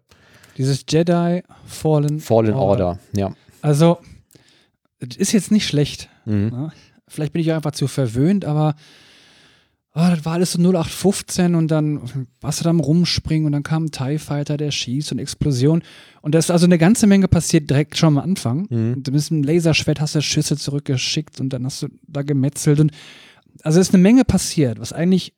Dieses 0.57 0.85
Jedi 0.87 1.43
Fallen, 1.65 2.19
Fallen 2.19 2.53
Order, 2.53 2.99
ja. 3.13 3.33
Also, 3.61 3.97
ist 4.99 5.33
jetzt 5.33 5.51
nicht 5.51 5.67
schlecht. 5.67 6.09
Mhm. 6.25 6.49
Ne? 6.49 6.71
Vielleicht 7.07 7.33
bin 7.33 7.41
ich 7.41 7.51
auch 7.51 7.57
einfach 7.57 7.71
zu 7.71 7.87
verwöhnt, 7.87 8.45
aber 8.45 8.75
oh, 9.95 10.09
das 10.09 10.25
war 10.25 10.33
alles 10.33 10.51
so 10.51 10.59
0815 10.59 11.55
und 11.55 11.69
dann 11.69 12.01
warst 12.41 12.59
du 12.59 12.63
da 12.65 12.69
am 12.69 12.81
Rumspringen 12.81 13.45
und 13.45 13.53
dann 13.53 13.63
kam 13.63 13.85
ein 13.85 13.91
TIE 13.91 14.19
Fighter, 14.19 14.57
der 14.57 14.71
schießt 14.71 15.13
und 15.13 15.19
Explosion. 15.19 15.83
Und 16.21 16.35
da 16.35 16.39
ist 16.39 16.51
also 16.51 16.65
eine 16.65 16.77
ganze 16.77 17.07
Menge 17.07 17.27
passiert 17.27 17.69
direkt 17.69 17.97
schon 17.97 18.17
am 18.17 18.23
Anfang. 18.23 18.67
Mhm. 18.69 18.93
Und 18.95 19.07
du 19.07 19.11
bist 19.11 19.31
mit 19.31 19.37
einem 19.45 19.55
Laserschwert, 19.55 20.01
hast 20.01 20.15
du 20.15 20.21
Schüsse 20.21 20.57
zurückgeschickt 20.57 21.39
und 21.39 21.49
dann 21.49 21.65
hast 21.65 21.81
du 21.81 21.87
da 22.07 22.23
gemetzelt. 22.23 22.81
Und 22.81 22.91
also 23.63 23.79
es 23.79 23.87
ist 23.87 23.93
eine 23.93 24.03
Menge 24.03 24.25
passiert, 24.25 24.79
was 24.79 24.91
eigentlich 24.91 25.33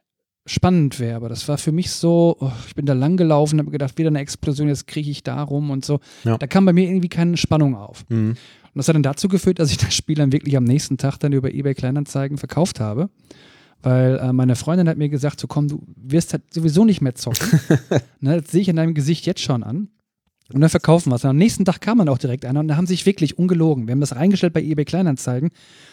spannend 0.48 1.00
wäre, 1.00 1.18
aber 1.18 1.30
das 1.30 1.48
war 1.48 1.58
für 1.58 1.72
mich 1.72 1.92
so, 1.92 2.38
oh, 2.40 2.52
ich 2.68 2.74
bin 2.74 2.86
da 2.86 2.94
lang 2.94 3.18
gelaufen, 3.18 3.60
habe 3.60 3.70
gedacht, 3.70 3.98
wieder 3.98 4.08
eine 4.08 4.20
Explosion, 4.20 4.70
jetzt 4.70 4.88
kriege 4.88 5.12
ich 5.12 5.22
da 5.22 5.44
rum 5.44 5.70
und 5.70 5.86
so. 5.86 6.00
Ja. 6.24 6.38
Da 6.38 6.48
kam 6.48 6.66
bei 6.66 6.74
mir 6.74 6.88
irgendwie 6.88 7.10
keine 7.10 7.38
Spannung 7.38 7.76
auf. 7.76 8.06
Mhm. 8.10 8.30
Und 8.30 8.38
das 8.74 8.88
hat 8.88 8.96
dann 8.96 9.04
dazu 9.04 9.28
geführt, 9.28 9.60
dass 9.60 9.70
ich 9.70 9.78
das 9.78 9.94
Spiel 9.94 10.16
dann 10.16 10.32
wirklich 10.32 10.58
am 10.58 10.64
nächsten 10.64 10.98
Tag 10.98 11.18
dann 11.18 11.34
über 11.34 11.54
eBay 11.54 11.76
Kleinanzeigen 11.76 12.38
verkauft 12.38 12.80
habe. 12.80 13.10
Weil 13.84 14.18
äh, 14.18 14.34
meine 14.34 14.56
Freundin 14.56 14.90
hat 14.90 14.98
mir 14.98 15.10
gesagt, 15.10 15.40
so 15.40 15.48
komm, 15.48 15.68
du 15.68 15.84
wirst 15.96 16.34
halt 16.34 16.54
sowieso 16.54 16.84
nicht 16.84 17.02
mehr 17.02 17.16
zocken. 17.16 17.60
ne, 18.20 18.42
das 18.42 18.52
sehe 18.52 18.62
ich 18.62 18.70
in 18.70 18.76
deinem 18.76 18.94
Gesicht 18.94 19.26
jetzt 19.26 19.42
schon 19.42 19.64
an. 19.64 19.90
Und 20.54 20.62
dann 20.62 20.70
verkaufen 20.70 21.12
wir 21.12 21.16
es. 21.16 21.24
Und 21.24 21.32
am 21.32 21.38
nächsten 21.38 21.66
Tag 21.66 21.82
kam 21.82 21.98
dann 21.98 22.10
auch 22.10 22.18
direkt 22.18 22.46
einer 22.46 22.62
und 22.62 22.70
da 22.70 22.78
haben 22.78 22.88
sich 22.88 23.06
wirklich 23.06 23.38
ungelogen. 23.38 23.88
Wir 23.88 23.92
haben 23.92 24.00
das 24.00 24.16
reingestellt 24.16 24.54
bei 24.54 24.62
eBay 24.62 24.86
Kleinanzeigen. 24.86 25.50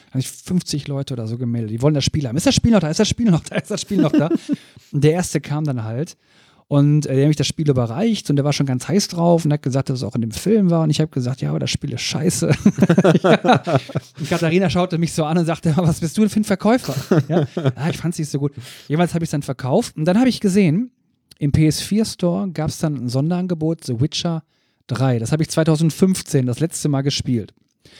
Da 0.07 0.14
haben 0.14 0.20
sich 0.20 0.31
50 0.31 0.87
Leute 0.87 1.14
oder 1.14 1.27
so 1.27 1.38
gemeldet. 1.38 1.73
Die 1.73 1.83
wollen 1.83 1.94
das 1.94 2.05
Spiel 2.05 2.27
haben. 2.29 2.37
Ist 2.37 2.47
das 2.47 2.55
Spiel 2.55 2.70
noch 2.70 2.81
da? 2.81 2.88
Ist 2.88 3.01
das 3.01 3.09
Spiel 3.09 3.31
noch 3.31 3.42
da? 3.42 3.57
Ist 3.57 3.70
das 3.70 3.81
Spiel 3.81 3.99
noch 3.99 4.12
da? 4.12 4.29
und 4.92 5.03
der 5.03 5.12
erste 5.12 5.40
kam 5.40 5.64
dann 5.64 5.83
halt. 5.83 6.16
Und 6.74 7.06
äh, 7.06 7.14
der 7.14 7.24
hat 7.26 7.28
mich 7.28 7.37
das 7.37 7.46
Spiel 7.46 7.70
überreicht 7.70 8.30
und 8.30 8.34
der 8.34 8.44
war 8.44 8.52
schon 8.52 8.66
ganz 8.66 8.88
heiß 8.88 9.06
drauf 9.06 9.44
und 9.44 9.52
hat 9.52 9.62
gesagt, 9.62 9.90
dass 9.90 9.98
es 9.98 10.02
auch 10.02 10.16
in 10.16 10.22
dem 10.22 10.32
Film 10.32 10.70
war. 10.70 10.82
Und 10.82 10.90
ich 10.90 11.00
habe 11.00 11.08
gesagt, 11.08 11.40
ja, 11.40 11.50
aber 11.50 11.60
das 11.60 11.70
Spiel 11.70 11.92
ist 11.92 12.00
scheiße. 12.00 12.50
ja. 13.22 13.62
Und 14.18 14.28
Katharina 14.28 14.68
schaute 14.68 14.98
mich 14.98 15.12
so 15.12 15.24
an 15.24 15.38
und 15.38 15.46
sagte, 15.46 15.72
was 15.76 16.00
bist 16.00 16.16
du 16.16 16.22
denn 16.22 16.30
für 16.30 16.40
ein 16.40 16.44
Verkäufer? 16.44 17.22
Ja, 17.28 17.46
ah, 17.76 17.90
ich 17.90 17.96
fand 17.96 18.14
es 18.14 18.18
nicht 18.18 18.28
so 18.28 18.40
gut. 18.40 18.54
Jeweils 18.88 19.14
habe 19.14 19.22
ich 19.24 19.28
es 19.28 19.30
dann 19.30 19.42
verkauft 19.42 19.96
und 19.96 20.04
dann 20.04 20.18
habe 20.18 20.28
ich 20.28 20.40
gesehen, 20.40 20.90
im 21.38 21.52
PS4 21.52 22.12
Store 22.12 22.50
gab 22.50 22.70
es 22.70 22.78
dann 22.78 22.96
ein 22.96 23.08
Sonderangebot, 23.08 23.84
The 23.84 24.00
Witcher 24.00 24.42
3. 24.88 25.20
Das 25.20 25.30
habe 25.30 25.44
ich 25.44 25.50
2015 25.50 26.44
das 26.44 26.58
letzte 26.58 26.88
Mal 26.88 27.02
gespielt. 27.02 27.54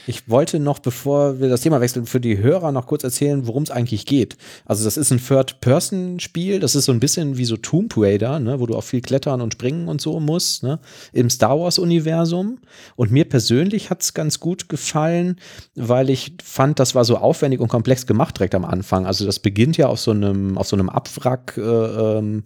Ich 0.07 0.29
wollte 0.29 0.59
noch, 0.59 0.79
bevor 0.79 1.39
wir 1.39 1.49
das 1.49 1.61
Thema 1.61 1.81
wechseln, 1.81 2.05
für 2.05 2.19
die 2.19 2.37
Hörer 2.37 2.71
noch 2.71 2.87
kurz 2.87 3.03
erzählen, 3.03 3.47
worum 3.47 3.63
es 3.63 3.71
eigentlich 3.71 4.05
geht. 4.05 4.37
Also 4.65 4.83
das 4.83 4.97
ist 4.97 5.11
ein 5.11 5.19
Third-Person-Spiel, 5.19 6.59
das 6.59 6.75
ist 6.75 6.85
so 6.85 6.91
ein 6.91 6.99
bisschen 6.99 7.37
wie 7.37 7.45
so 7.45 7.57
Tomb 7.57 7.93
Raider, 7.97 8.39
ne, 8.39 8.59
wo 8.59 8.65
du 8.65 8.75
auch 8.75 8.83
viel 8.83 9.01
klettern 9.01 9.41
und 9.41 9.53
springen 9.53 9.87
und 9.87 10.01
so 10.01 10.19
musst, 10.19 10.63
ne, 10.63 10.79
im 11.13 11.29
Star 11.29 11.59
Wars-Universum. 11.59 12.59
Und 12.95 13.11
mir 13.11 13.25
persönlich 13.25 13.89
hat 13.89 14.01
es 14.01 14.13
ganz 14.13 14.39
gut 14.39 14.69
gefallen, 14.69 15.37
weil 15.75 16.09
ich 16.09 16.33
fand, 16.43 16.79
das 16.79 16.95
war 16.95 17.05
so 17.05 17.17
aufwendig 17.17 17.59
und 17.59 17.67
komplex 17.67 18.05
gemacht 18.05 18.37
direkt 18.37 18.55
am 18.55 18.65
Anfang. 18.65 19.05
Also 19.05 19.25
das 19.25 19.39
beginnt 19.39 19.77
ja 19.77 19.87
auf 19.87 19.99
so 19.99 20.11
einem, 20.11 20.57
auf 20.57 20.67
so 20.67 20.75
einem 20.75 20.89
Abwrack, 20.89 21.57
äh, 21.57 21.61
ähm, 21.61 22.43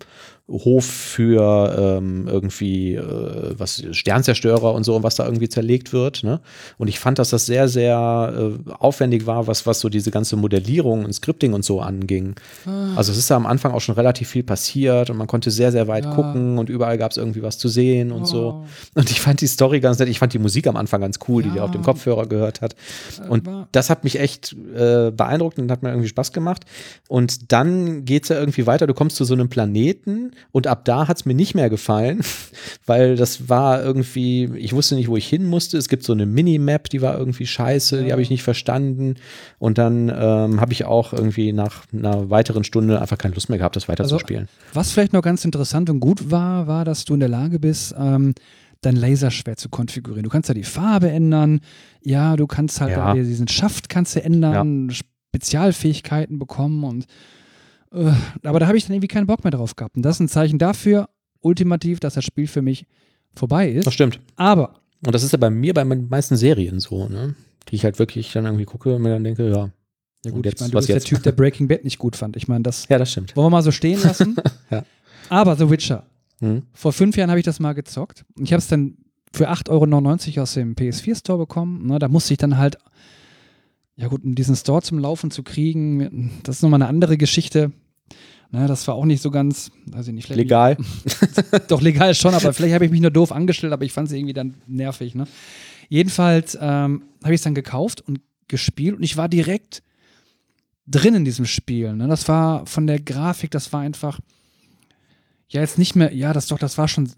Hof 0.51 0.85
für 0.85 1.75
ähm, 1.99 2.27
irgendwie 2.27 2.95
äh, 2.95 3.53
was 3.57 3.83
Sternzerstörer 3.91 4.73
und 4.73 4.83
so 4.83 4.95
und 4.95 5.03
was 5.03 5.15
da 5.15 5.25
irgendwie 5.25 5.47
zerlegt 5.49 5.93
wird. 5.93 6.23
Ne? 6.23 6.39
Und 6.77 6.87
ich 6.87 6.97
fand, 6.99 7.19
dass 7.19 7.29
das 7.29 7.45
sehr, 7.45 7.67
sehr 7.67 8.33
äh, 8.67 8.71
aufwendig 8.79 9.27
war, 9.27 9.45
was, 9.47 9.65
was 9.67 9.79
so 9.79 9.89
diese 9.89 10.09
ganze 10.11 10.35
Modellierung 10.35 11.05
und 11.05 11.13
Scripting 11.13 11.53
und 11.53 11.63
so 11.63 11.81
anging. 11.81 12.35
Also 12.95 13.11
es 13.11 13.17
ist 13.17 13.29
da 13.29 13.35
am 13.35 13.45
Anfang 13.45 13.73
auch 13.73 13.81
schon 13.81 13.95
relativ 13.95 14.29
viel 14.29 14.43
passiert 14.43 15.09
und 15.09 15.17
man 15.17 15.27
konnte 15.27 15.51
sehr, 15.51 15.71
sehr 15.71 15.87
weit 15.87 16.05
Ja. 16.05 16.15
gucken 16.15 16.57
und 16.57 16.69
überall 16.69 16.97
gab 16.97 17.11
es 17.11 17.17
irgendwie 17.17 17.43
was 17.43 17.57
zu 17.57 17.67
sehen 17.67 18.11
und 18.11 18.25
so. 18.25 18.63
Oh. 18.63 18.99
Und 18.99 19.11
ich 19.11 19.21
fand 19.21 19.41
die 19.41 19.47
Story 19.47 19.79
ganz 19.79 19.99
nett. 19.99 20.09
Ich 20.09 20.19
fand 20.19 20.33
die 20.33 20.39
Musik 20.39 20.65
am 20.67 20.77
Anfang 20.77 21.01
ganz 21.01 21.19
cool, 21.27 21.43
die 21.43 21.49
Ja. 21.49 21.55
der 21.55 21.63
auf 21.65 21.71
dem 21.71 21.83
Kopfhörer 21.83 22.25
gehört 22.25 22.61
hat. 22.61 22.75
Und 23.29 23.45
war- 23.45 23.67
das 23.71 23.89
hat 23.89 24.03
mich 24.03 24.19
echt 24.19 24.55
äh, 24.75 25.11
beeindruckt 25.11 25.59
und 25.59 25.69
hat 25.71 25.83
mir 25.83 25.89
irgendwie 25.89 26.07
Spaß 26.09 26.31
gemacht. 26.33 26.65
Und 27.07 27.51
dann 27.51 28.05
geht 28.05 28.23
es 28.23 28.29
ja 28.29 28.39
irgendwie 28.39 28.65
weiter. 28.65 28.87
Du 28.87 28.93
kommst 28.93 29.15
zu 29.17 29.25
so 29.25 29.33
einem 29.33 29.49
Planeten 29.49 30.31
und 30.51 30.67
ab 30.67 30.85
da 30.85 31.07
hat 31.07 31.17
es 31.17 31.25
mir 31.25 31.33
nicht 31.33 31.55
mehr 31.55 31.69
gefallen, 31.69 32.21
weil 32.85 33.15
das 33.15 33.49
war 33.49 33.83
irgendwie, 33.83 34.45
ich 34.57 34.73
wusste 34.73 34.95
nicht, 34.95 35.07
wo 35.07 35.17
ich 35.17 35.27
hin 35.27 35.45
musste. 35.45 35.77
Es 35.77 35.89
gibt 35.89 36.03
so 36.03 36.13
eine 36.13 36.25
Minimap, 36.25 36.89
die 36.89 37.01
war 37.01 37.17
irgendwie 37.17 37.45
scheiße, 37.45 38.03
die 38.03 38.11
habe 38.11 38.21
ich 38.21 38.29
nicht 38.29 38.43
verstanden. 38.43 39.15
Und 39.57 39.77
dann 39.77 40.09
ähm, 40.09 40.61
habe 40.61 40.73
ich 40.73 40.85
auch 40.85 41.13
irgendwie 41.13 41.53
nach 41.53 41.83
einer 41.93 42.29
weiteren 42.29 42.63
Stunde 42.63 43.01
einfach 43.01 43.17
keine 43.17 43.35
Lust 43.35 43.49
mehr 43.49 43.57
gehabt, 43.57 43.75
das 43.75 43.87
weiterzuspielen. 43.87 44.47
Was 44.73 44.91
vielleicht 44.91 45.13
noch 45.13 45.21
ganz 45.21 45.45
interessant 45.45 45.89
und 45.89 45.99
gut 45.99 46.31
war, 46.31 46.67
war, 46.67 46.85
dass 46.85 47.05
du 47.05 47.13
in 47.13 47.19
der 47.19 47.29
Lage 47.29 47.59
bist, 47.59 47.95
ähm, 47.97 48.33
dein 48.81 48.95
Laserschwert 48.95 49.59
zu 49.59 49.67
konfigurieren. 49.69 50.23
Du 50.23 50.29
kannst 50.29 50.47
ja 50.47 50.55
die 50.55 50.63
Farbe 50.63 51.09
ändern. 51.09 51.59
Ja, 52.01 52.37
du 52.37 52.47
kannst 52.47 52.79
halt 52.79 52.91
Ja. 52.91 53.07
da 53.07 53.13
diesen 53.13 53.47
Schaft 53.49 53.89
kannst 53.89 54.15
du 54.15 54.23
ändern, 54.23 54.89
Spezialfähigkeiten 54.89 56.39
bekommen 56.39 56.83
und 56.83 57.05
aber 57.91 58.59
da 58.59 58.67
habe 58.67 58.77
ich 58.77 58.85
dann 58.85 58.93
irgendwie 58.93 59.07
keinen 59.07 59.27
Bock 59.27 59.43
mehr 59.43 59.51
drauf 59.51 59.75
gehabt. 59.75 59.95
Und 59.95 60.03
das 60.03 60.17
ist 60.17 60.19
ein 60.21 60.27
Zeichen 60.29 60.59
dafür, 60.59 61.09
ultimativ, 61.41 61.99
dass 61.99 62.13
das 62.13 62.25
Spiel 62.25 62.47
für 62.47 62.61
mich 62.61 62.85
vorbei 63.35 63.69
ist. 63.69 63.85
das 63.87 63.93
stimmt. 63.93 64.19
Aber 64.35 64.75
Und 65.05 65.13
das 65.15 65.23
ist 65.23 65.31
ja 65.31 65.37
bei 65.37 65.49
mir 65.49 65.73
bei 65.73 65.83
den 65.83 66.09
meisten 66.09 66.35
Serien 66.37 66.79
so, 66.79 67.07
ne? 67.07 67.35
Die 67.69 67.75
ich 67.75 67.83
halt 67.83 67.99
wirklich 67.99 68.31
dann 68.33 68.45
irgendwie 68.45 68.65
gucke 68.65 68.95
und 68.95 69.01
mir 69.03 69.09
dann 69.09 69.23
denke, 69.23 69.49
ja. 69.49 69.69
ja 70.25 70.31
gut, 70.31 70.45
jetzt, 70.45 70.55
ich 70.55 70.61
meine, 70.61 70.71
du 70.71 70.77
was 70.77 70.87
bist 70.87 70.95
jetzt? 70.95 71.09
der 71.11 71.17
Typ, 71.17 71.23
der 71.23 71.31
Breaking 71.43 71.67
Bad 71.67 71.83
nicht 71.83 71.99
gut 71.99 72.15
fand. 72.15 72.35
Ich 72.37 72.47
meine, 72.47 72.63
das 72.63 72.87
Ja, 72.89 72.97
das 72.97 73.11
stimmt. 73.11 73.35
wollen 73.35 73.45
wir 73.47 73.49
mal 73.51 73.63
so 73.63 73.71
stehen 73.71 74.01
lassen. 74.01 74.35
Ja. 74.71 74.83
Aber 75.29 75.55
The 75.55 75.69
Witcher. 75.69 76.05
Hm. 76.39 76.63
Vor 76.73 76.93
fünf 76.93 77.15
Jahren 77.17 77.29
habe 77.29 77.39
ich 77.39 77.45
das 77.45 77.59
mal 77.59 77.73
gezockt. 77.73 78.25
Ich 78.39 78.51
habe 78.53 78.59
es 78.59 78.67
dann 78.67 78.97
für 79.33 79.49
8,99 79.49 80.29
Euro 80.33 80.41
aus 80.43 80.53
dem 80.53 80.73
PS4 80.75 81.19
Store 81.19 81.37
bekommen. 81.37 81.85
Ne, 81.87 81.99
da 81.99 82.07
musste 82.07 82.33
ich 82.33 82.37
dann 82.39 82.57
halt, 82.57 82.77
ja 83.99 84.07
gut, 84.07 84.23
um 84.23 84.33
diesen 84.33 84.55
Store 84.55 84.81
zum 84.81 84.97
Laufen 84.97 85.29
zu 85.29 85.43
kriegen, 85.43 86.31
das 86.43 86.57
ist 86.57 86.61
nochmal 86.61 86.81
eine 86.81 86.89
andere 86.89 87.17
Geschichte. 87.17 87.73
Ne, 88.49 88.65
das 88.65 88.87
war 88.87 88.95
auch 88.95 89.03
nicht 89.03 89.21
so 89.21 89.29
ganz, 89.29 89.71
also 89.91 90.11
nicht 90.13 90.25
vielleicht 90.25 90.39
Legal. 90.39 90.77
doch 91.67 91.81
legal 91.81 92.15
schon, 92.15 92.33
aber 92.33 92.53
vielleicht 92.53 92.73
habe 92.73 92.85
ich 92.85 92.91
mich 92.91 93.01
nur 93.01 93.11
doof 93.11 93.33
angestellt, 93.33 93.73
aber 93.73 93.83
ich 93.83 93.91
fand 93.91 94.07
es 94.07 94.13
irgendwie 94.13 94.33
dann 94.33 94.55
nervig. 94.67 95.15
Ne? 95.15 95.27
Jedenfalls 95.89 96.57
ähm, 96.59 97.03
habe 97.23 97.33
ich 97.33 97.39
es 97.39 97.43
dann 97.43 97.53
gekauft 97.53 98.01
und 98.01 98.21
gespielt 98.47 98.95
und 98.95 99.03
ich 99.03 99.17
war 99.17 99.27
direkt 99.27 99.83
drin 100.87 101.13
in 101.13 101.25
diesem 101.25 101.45
Spiel. 101.45 101.93
Ne? 101.93 102.07
Das 102.07 102.27
war 102.29 102.65
von 102.65 102.87
der 102.87 103.01
Grafik, 103.01 103.51
das 103.51 103.73
war 103.73 103.81
einfach, 103.81 104.19
ja, 105.49 105.59
jetzt 105.59 105.77
nicht 105.77 105.95
mehr, 105.97 106.15
ja, 106.15 106.31
das 106.31 106.47
doch, 106.47 106.57
das 106.57 106.77
war 106.77 106.87
schon 106.87 107.11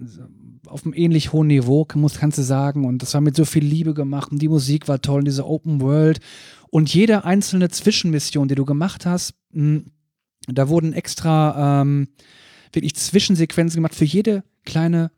auf 0.67 0.85
einem 0.85 0.93
ähnlich 0.93 1.33
hohen 1.33 1.47
Niveau, 1.47 1.87
muss, 1.95 2.19
kannst 2.19 2.37
du 2.37 2.43
sagen. 2.43 2.85
Und 2.85 3.01
das 3.01 3.13
war 3.13 3.21
mit 3.21 3.35
so 3.35 3.45
viel 3.45 3.63
Liebe 3.63 3.93
gemacht 3.93 4.31
und 4.31 4.41
die 4.41 4.47
Musik 4.47 4.87
war 4.87 5.01
toll, 5.01 5.19
und 5.19 5.25
diese 5.25 5.45
Open 5.45 5.81
World. 5.81 6.19
Und 6.69 6.93
jede 6.93 7.25
einzelne 7.25 7.69
Zwischenmission, 7.69 8.47
die 8.47 8.55
du 8.55 8.65
gemacht 8.65 9.05
hast, 9.05 9.33
mh, 9.51 9.81
da 10.47 10.69
wurden 10.69 10.93
extra 10.93 11.81
ähm, 11.81 12.07
wirklich 12.71 12.95
Zwischensequenzen 12.95 13.77
gemacht 13.77 13.95
für 13.95 14.05
jede 14.05 14.43
kleine, 14.65 15.11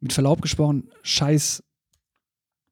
mit 0.00 0.12
Verlaub 0.12 0.42
gesprochen, 0.42 0.90
scheiß 1.02 1.62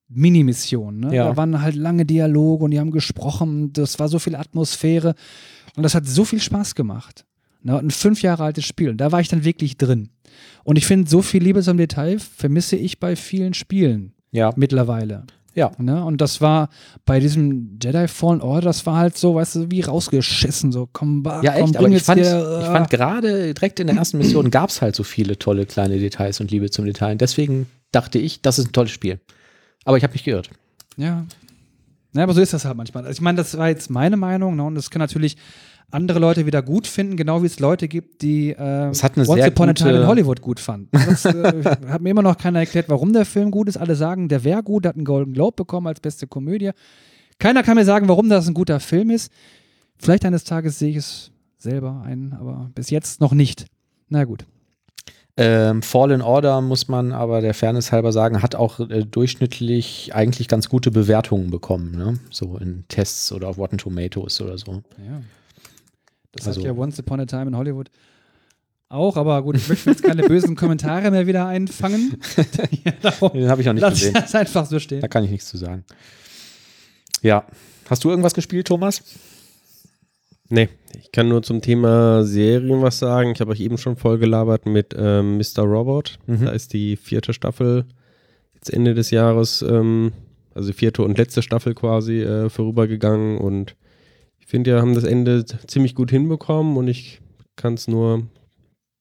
Minimission. 0.09 1.01
Ne? 1.01 1.15
Ja. 1.15 1.25
Da 1.25 1.37
waren 1.37 1.63
halt 1.63 1.77
lange 1.77 2.05
Dialoge 2.05 2.65
und 2.65 2.73
die 2.73 2.81
haben 2.81 2.91
gesprochen. 2.91 3.73
Das 3.73 3.99
war 3.99 4.09
so 4.09 4.19
viel 4.19 4.35
Atmosphäre. 4.35 5.15
Und 5.77 5.85
das 5.85 5.95
hat 5.95 6.07
so 6.07 6.25
viel 6.25 6.41
Spaß 6.41 6.75
gemacht. 6.75 7.25
Ne? 7.63 7.79
Ein 7.79 7.91
fünf 7.91 8.23
Jahre 8.23 8.45
altes 8.45 8.65
Spiel. 8.65 8.91
Und 8.91 8.99
da 8.99 9.13
war 9.13 9.21
ich 9.21 9.29
dann 9.29 9.45
wirklich 9.45 9.77
drin. 9.77 10.11
Und 10.65 10.77
ich 10.77 10.87
finde, 10.87 11.09
so 11.09 11.23
viel 11.23 11.43
Liebe 11.43 11.63
zum 11.63 11.77
Detail 11.77 12.19
vermisse 12.19 12.77
ich 12.77 13.01
bei 13.01 13.17
vielen 13.17 13.55
Spielen 13.55 14.13
Ja. 14.31 14.53
mittlerweile. 14.57 15.25
Ja. 15.55 15.73
Ne? 15.79 16.05
Und 16.05 16.21
das 16.21 16.41
war 16.41 16.69
bei 17.05 17.19
diesem 17.19 17.79
Jedi 17.83 18.07
Fallen 18.09 18.41
Order, 18.41 18.67
das 18.67 18.87
war 18.87 18.97
halt 18.97 19.19
so, 19.19 19.35
weißt 19.35 19.57
du, 19.57 19.71
wie 19.71 19.81
rausgeschissen. 19.81 20.71
So, 20.73 20.89
komm, 20.93 21.23
bah, 21.23 21.43
Ja, 21.43 21.53
komm, 21.53 21.65
echt, 21.65 21.77
aber 21.77 21.85
bring 21.85 21.93
ich 21.93 21.99
jetzt 21.99 22.07
fand, 22.07 22.21
hier, 22.21 22.61
ich 22.61 22.67
äh, 22.69 22.73
fand 22.73 22.91
gerade 22.91 23.53
direkt 23.55 23.81
in 23.81 23.89
der 23.89 23.97
ersten 23.97 24.19
Mission 24.19 24.51
gab 24.51 24.71
es 24.71 24.81
halt 24.81 24.95
so 24.95 25.03
viele 25.03 25.39
tolle 25.39 25.67
kleine 25.67 25.99
Details 25.99 26.41
und 26.41 26.51
Liebe 26.51 26.71
zum 26.71 26.85
Detail. 26.85 27.17
Deswegen 27.17 27.67
dachte 27.93 28.19
ich, 28.19 28.43
das 28.43 28.59
ist 28.59 28.69
ein 28.69 28.73
tolles 28.73 28.93
Spiel. 28.93 29.19
Aber 29.85 29.97
ich 29.97 30.05
habe 30.05 30.13
mich 30.13 30.25
geirrt. 30.25 30.51
Ja. 30.97 31.27
Ja, 32.13 32.23
aber 32.25 32.35
so 32.35 32.41
ist 32.41 32.53
das 32.53 32.65
halt 32.65 32.77
manchmal. 32.77 33.05
Also 33.05 33.19
ich 33.19 33.21
meine, 33.21 33.37
das 33.37 33.57
war 33.57 33.69
jetzt 33.69 33.89
meine 33.91 34.17
Meinung, 34.17 34.57
ne? 34.57 34.65
und 34.65 34.75
das 34.75 34.91
können 34.91 35.01
natürlich 35.03 35.37
andere 35.91 36.19
Leute 36.19 36.47
wieder 36.47 36.63
gut 36.63 36.87
finden, 36.87 37.17
genau 37.17 37.43
wie 37.43 37.47
es 37.47 37.59
Leute 37.59 37.89
gibt, 37.89 38.23
die 38.23 38.51
äh, 38.51 38.89
Once 38.89 39.03
Upon 39.05 39.69
a 39.69 39.73
Time 39.73 40.01
in 40.01 40.07
Hollywood 40.07 40.41
gut 40.41 40.61
fanden. 40.61 40.89
Das 40.93 41.25
äh, 41.25 41.65
hat 41.89 42.01
mir 42.01 42.11
immer 42.11 42.23
noch 42.23 42.39
keiner 42.39 42.61
erklärt, 42.61 42.89
warum 42.89 43.13
der 43.13 43.25
Film 43.25 43.51
gut 43.51 43.69
ist. 43.69 43.77
Alle 43.77 43.97
sagen, 43.97 44.29
der 44.29 44.45
wäre 44.45 44.63
gut, 44.63 44.87
hat 44.87 44.97
einen 44.97 45.05
Golden 45.05 45.33
Globe 45.33 45.57
bekommen 45.57 45.87
als 45.87 46.01
beste 46.01 46.27
Komödie. 46.27 46.71
Keiner 47.39 47.63
kann 47.63 47.77
mir 47.77 47.85
sagen, 47.85 48.09
warum 48.09 48.29
das 48.29 48.47
ein 48.47 48.55
guter 48.55 48.81
Film 48.81 49.11
ist. 49.11 49.33
Vielleicht 49.99 50.25
eines 50.25 50.45
Tages 50.45 50.79
sehe 50.79 50.91
ich 50.91 50.97
es 50.97 51.31
selber 51.59 52.03
ein, 52.05 52.35
aber 52.39 52.71
bis 52.75 52.91
jetzt 52.91 53.21
noch 53.21 53.33
nicht. 53.33 53.67
Na 54.09 54.25
gut. 54.25 54.45
Ähm, 55.37 55.83
Fallen 55.83 56.21
Order, 56.21 56.61
muss 56.61 56.89
man 56.89 57.13
aber 57.13 57.41
der 57.41 57.55
Fairness 57.55 57.93
halber 57.93 58.13
sagen, 58.13 58.43
hat 58.43 58.55
auch 58.55 58.81
äh, 58.81 59.05
durchschnittlich 59.05 60.15
eigentlich 60.15 60.49
ganz 60.49 60.69
gute 60.69 60.91
Bewertungen 60.91 61.51
bekommen. 61.51 61.93
Ne? 61.93 62.19
So 62.31 62.59
in 62.59 62.85
Tests 62.89 63.33
oder 63.33 63.49
auf 63.49 63.57
Rotten 63.57 63.79
Tomatoes 63.79 64.41
oder 64.41 64.59
so. 64.59 64.83
Ja. 64.99 65.23
Das 66.33 66.47
Also- 66.47 66.61
hat 66.61 66.67
ja 66.67 66.73
Once 66.73 66.99
Upon 67.01 67.21
a 67.21 67.27
Time 67.27 67.47
in 67.49 67.57
Hollywood 67.57 67.91
auch, 68.89 69.17
aber 69.17 69.41
gut, 69.43 69.55
ich 69.57 69.69
möchte 69.69 69.89
jetzt 69.91 70.03
keine 70.03 70.23
bösen 70.23 70.57
Kommentare 70.57 71.13
mehr 71.13 71.27
wieder 71.29 71.47
einfangen. 71.47 72.19
ja, 72.85 73.29
Den 73.29 73.49
habe 73.49 73.61
ich 73.61 73.67
noch 73.67 73.73
nicht 73.75 73.83
lass 73.83 73.95
gesehen. 73.95 74.15
das 74.15 74.35
einfach 74.35 74.67
so 74.67 74.81
stehen. 74.81 75.01
Da 75.01 75.07
kann 75.07 75.23
ich 75.23 75.31
nichts 75.31 75.49
zu 75.49 75.57
sagen. 75.59 75.85
Ja. 77.23 77.45
Hast 77.89 78.03
du 78.03 78.11
irgendwas 78.11 78.35
gespielt, 78.35 78.67
Thomas? 78.67 79.03
Nee, 80.49 80.69
ich 80.99 81.13
kann 81.13 81.29
nur 81.29 81.43
zum 81.45 81.61
Thema 81.63 82.25
Serien 82.25 82.83
was 82.83 82.99
sagen. 82.99 83.31
Ich 83.33 83.41
habe 83.41 83.53
euch 83.53 83.61
eben 83.61 83.79
schon 83.79 83.95
voll 83.97 84.19
gelabert 84.19 84.67
mit 84.67 84.95
ähm, 84.99 85.37
Mr. 85.39 85.63
Robot. 85.63 86.19
Mhm. 86.27 86.47
Da 86.47 86.51
ist 86.51 86.73
die 86.73 86.97
vierte 86.97 87.33
Staffel 87.33 87.85
jetzt 88.55 88.73
Ende 88.73 88.95
des 88.95 89.13
Jahres, 89.13 89.63
ähm, 89.63 90.13
also 90.53 90.69
die 90.69 90.75
vierte 90.77 91.03
und 91.03 91.17
letzte 91.19 91.43
Staffel 91.43 91.75
quasi 91.75 92.21
äh, 92.23 92.49
vorübergegangen 92.51 93.39
und 93.39 93.77
finde, 94.51 94.73
wir 94.73 94.81
haben 94.81 94.95
das 94.95 95.05
Ende 95.05 95.45
ziemlich 95.45 95.95
gut 95.95 96.11
hinbekommen 96.11 96.77
und 96.77 96.89
ich 96.89 97.21
kann 97.57 97.75
es 97.75 97.89
nur 97.89 98.27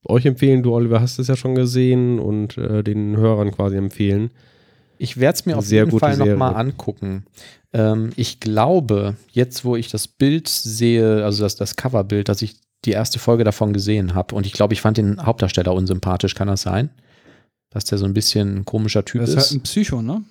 euch 0.06 0.26
empfehlen. 0.26 0.64
Du, 0.64 0.74
Oliver, 0.74 1.02
hast 1.02 1.20
es 1.20 1.28
ja 1.28 1.36
schon 1.36 1.56
gesehen 1.56 2.20
und 2.20 2.58
äh, 2.58 2.84
den 2.84 3.18
Hörern 3.18 3.52
quasi 3.52 3.76
empfehlen. 3.76 4.32
Ich 4.98 5.18
werde 5.18 5.36
es 5.36 5.46
mir 5.46 5.58
auf 5.58 5.66
Sehr 5.66 5.86
jeden 5.86 5.98
Fall 5.98 6.18
nochmal 6.18 6.56
angucken. 6.56 7.26
Ähm, 7.74 8.12
ich 8.16 8.40
glaube, 8.40 9.16
jetzt 9.32 9.66
wo 9.66 9.76
ich 9.76 9.90
das 9.90 10.08
Bild 10.08 10.48
sehe, 10.48 11.24
also 11.24 11.44
das, 11.44 11.56
das 11.56 11.76
Coverbild, 11.76 12.30
dass 12.30 12.42
ich 12.42 12.58
die 12.86 12.92
erste 12.92 13.20
Folge 13.20 13.44
davon 13.44 13.74
gesehen 13.74 14.14
habe 14.14 14.36
und 14.36 14.46
ich 14.46 14.54
glaube, 14.54 14.74
ich 14.74 14.82
fand 14.82 14.98
den 14.98 15.26
Hauptdarsteller 15.26 15.74
unsympathisch, 15.74 16.36
kann 16.36 16.48
das 16.48 16.62
sein? 16.62 16.90
Dass 17.70 17.86
der 17.86 17.98
so 17.98 18.06
ein 18.06 18.14
bisschen 18.14 18.58
ein 18.58 18.66
komischer 18.66 19.06
Typ 19.06 19.22
Das 19.22 19.30
ist. 19.30 19.36
ist 19.36 19.52
halt 19.52 19.60
ein 19.60 19.64
Psycho, 19.64 20.02
ne? 20.02 20.24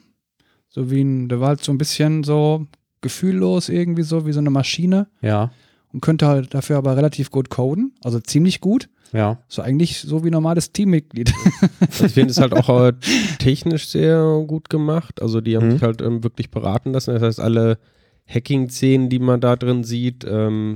So 0.68 0.90
wie 0.90 1.02
ein, 1.02 1.28
der 1.28 1.40
war 1.40 1.48
halt 1.48 1.64
so 1.64 1.72
ein 1.72 1.78
bisschen 1.78 2.24
so 2.24 2.66
gefühllos 3.00 3.68
irgendwie 3.68 4.02
so, 4.02 4.26
wie 4.26 4.32
so 4.32 4.40
eine 4.40 4.50
Maschine 4.50 5.06
ja, 5.22 5.50
und 5.92 6.00
könnte 6.00 6.26
halt 6.26 6.52
dafür 6.54 6.76
aber 6.78 6.96
relativ 6.96 7.30
gut 7.30 7.50
coden, 7.50 7.92
also 8.04 8.20
ziemlich 8.20 8.60
gut. 8.60 8.88
ja. 9.12 9.38
So 9.48 9.62
eigentlich 9.62 10.00
so 10.00 10.24
wie 10.24 10.30
normales 10.30 10.72
Teammitglied. 10.72 11.32
Also 11.80 12.04
ich 12.06 12.12
finde 12.12 12.30
es 12.30 12.38
halt 12.38 12.52
auch 12.52 12.68
äh, 12.82 12.92
technisch 13.38 13.88
sehr 13.88 14.20
gut 14.46 14.68
gemacht. 14.68 15.22
Also 15.22 15.40
die 15.40 15.56
haben 15.56 15.68
Mhm. 15.68 15.72
sich 15.72 15.82
halt 15.82 16.02
ähm, 16.02 16.22
wirklich 16.22 16.50
beraten 16.50 16.92
lassen. 16.92 17.14
Das 17.14 17.22
heißt, 17.22 17.40
alle 17.40 17.78
Hacking-Szenen, 18.26 19.08
die 19.08 19.18
man 19.18 19.40
da 19.40 19.56
drin 19.56 19.84
sieht, 19.84 20.24
ähm, 20.24 20.74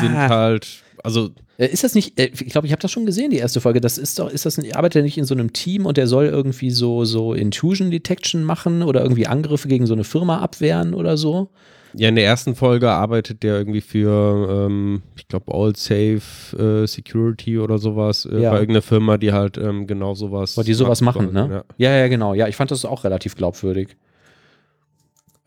sind 0.00 0.14
Ah, 0.14 0.28
halt, 0.28 0.82
also 1.02 1.30
ist 1.66 1.84
das 1.84 1.94
nicht, 1.94 2.18
äh, 2.18 2.30
ich 2.32 2.46
glaube, 2.50 2.66
ich 2.66 2.72
habe 2.72 2.80
das 2.82 2.90
schon 2.90 3.06
gesehen, 3.06 3.30
die 3.30 3.36
erste 3.38 3.60
Folge. 3.60 3.80
Das 3.80 3.98
ist 3.98 4.18
doch, 4.18 4.30
ist 4.30 4.46
das, 4.46 4.58
ein- 4.58 4.74
arbeitet 4.74 4.96
er 5.00 5.02
nicht 5.02 5.18
in 5.18 5.24
so 5.24 5.34
einem 5.34 5.52
Team 5.52 5.86
und 5.86 5.96
der 5.96 6.06
soll 6.06 6.26
irgendwie 6.26 6.70
so, 6.70 7.04
so 7.04 7.34
Intrusion 7.34 7.90
Detection 7.90 8.44
machen 8.44 8.82
oder 8.82 9.02
irgendwie 9.02 9.26
Angriffe 9.26 9.68
gegen 9.68 9.86
so 9.86 9.92
eine 9.94 10.04
Firma 10.04 10.38
abwehren 10.38 10.94
oder 10.94 11.16
so? 11.16 11.50
ja, 11.92 12.08
in 12.08 12.14
der 12.14 12.24
ersten 12.24 12.54
Folge 12.54 12.88
arbeitet 12.88 13.42
der 13.42 13.58
irgendwie 13.58 13.80
für, 13.80 14.66
ähm, 14.68 15.02
ich 15.16 15.26
glaube, 15.26 15.52
All 15.52 15.74
Safe 15.74 16.20
äh, 16.56 16.86
Security 16.86 17.58
oder 17.58 17.78
sowas 17.78 18.26
äh, 18.26 18.40
Ja. 18.42 18.50
bei 18.52 18.60
irgendeiner 18.60 18.82
Firma, 18.82 19.18
die 19.18 19.32
halt 19.32 19.58
ähm, 19.58 19.88
genau 19.88 20.14
sowas 20.14 20.56
Weil 20.56 20.62
die 20.62 20.74
sowas 20.74 21.00
macht 21.00 21.16
machen, 21.20 21.32
ne? 21.32 21.64
Ja. 21.78 21.90
Ja. 21.90 21.96
ja, 21.98 22.06
genau. 22.08 22.32
Ja, 22.34 22.46
ich 22.46 22.54
fand 22.54 22.70
das 22.70 22.84
auch 22.84 23.02
relativ 23.02 23.34
glaubwürdig. 23.34 23.96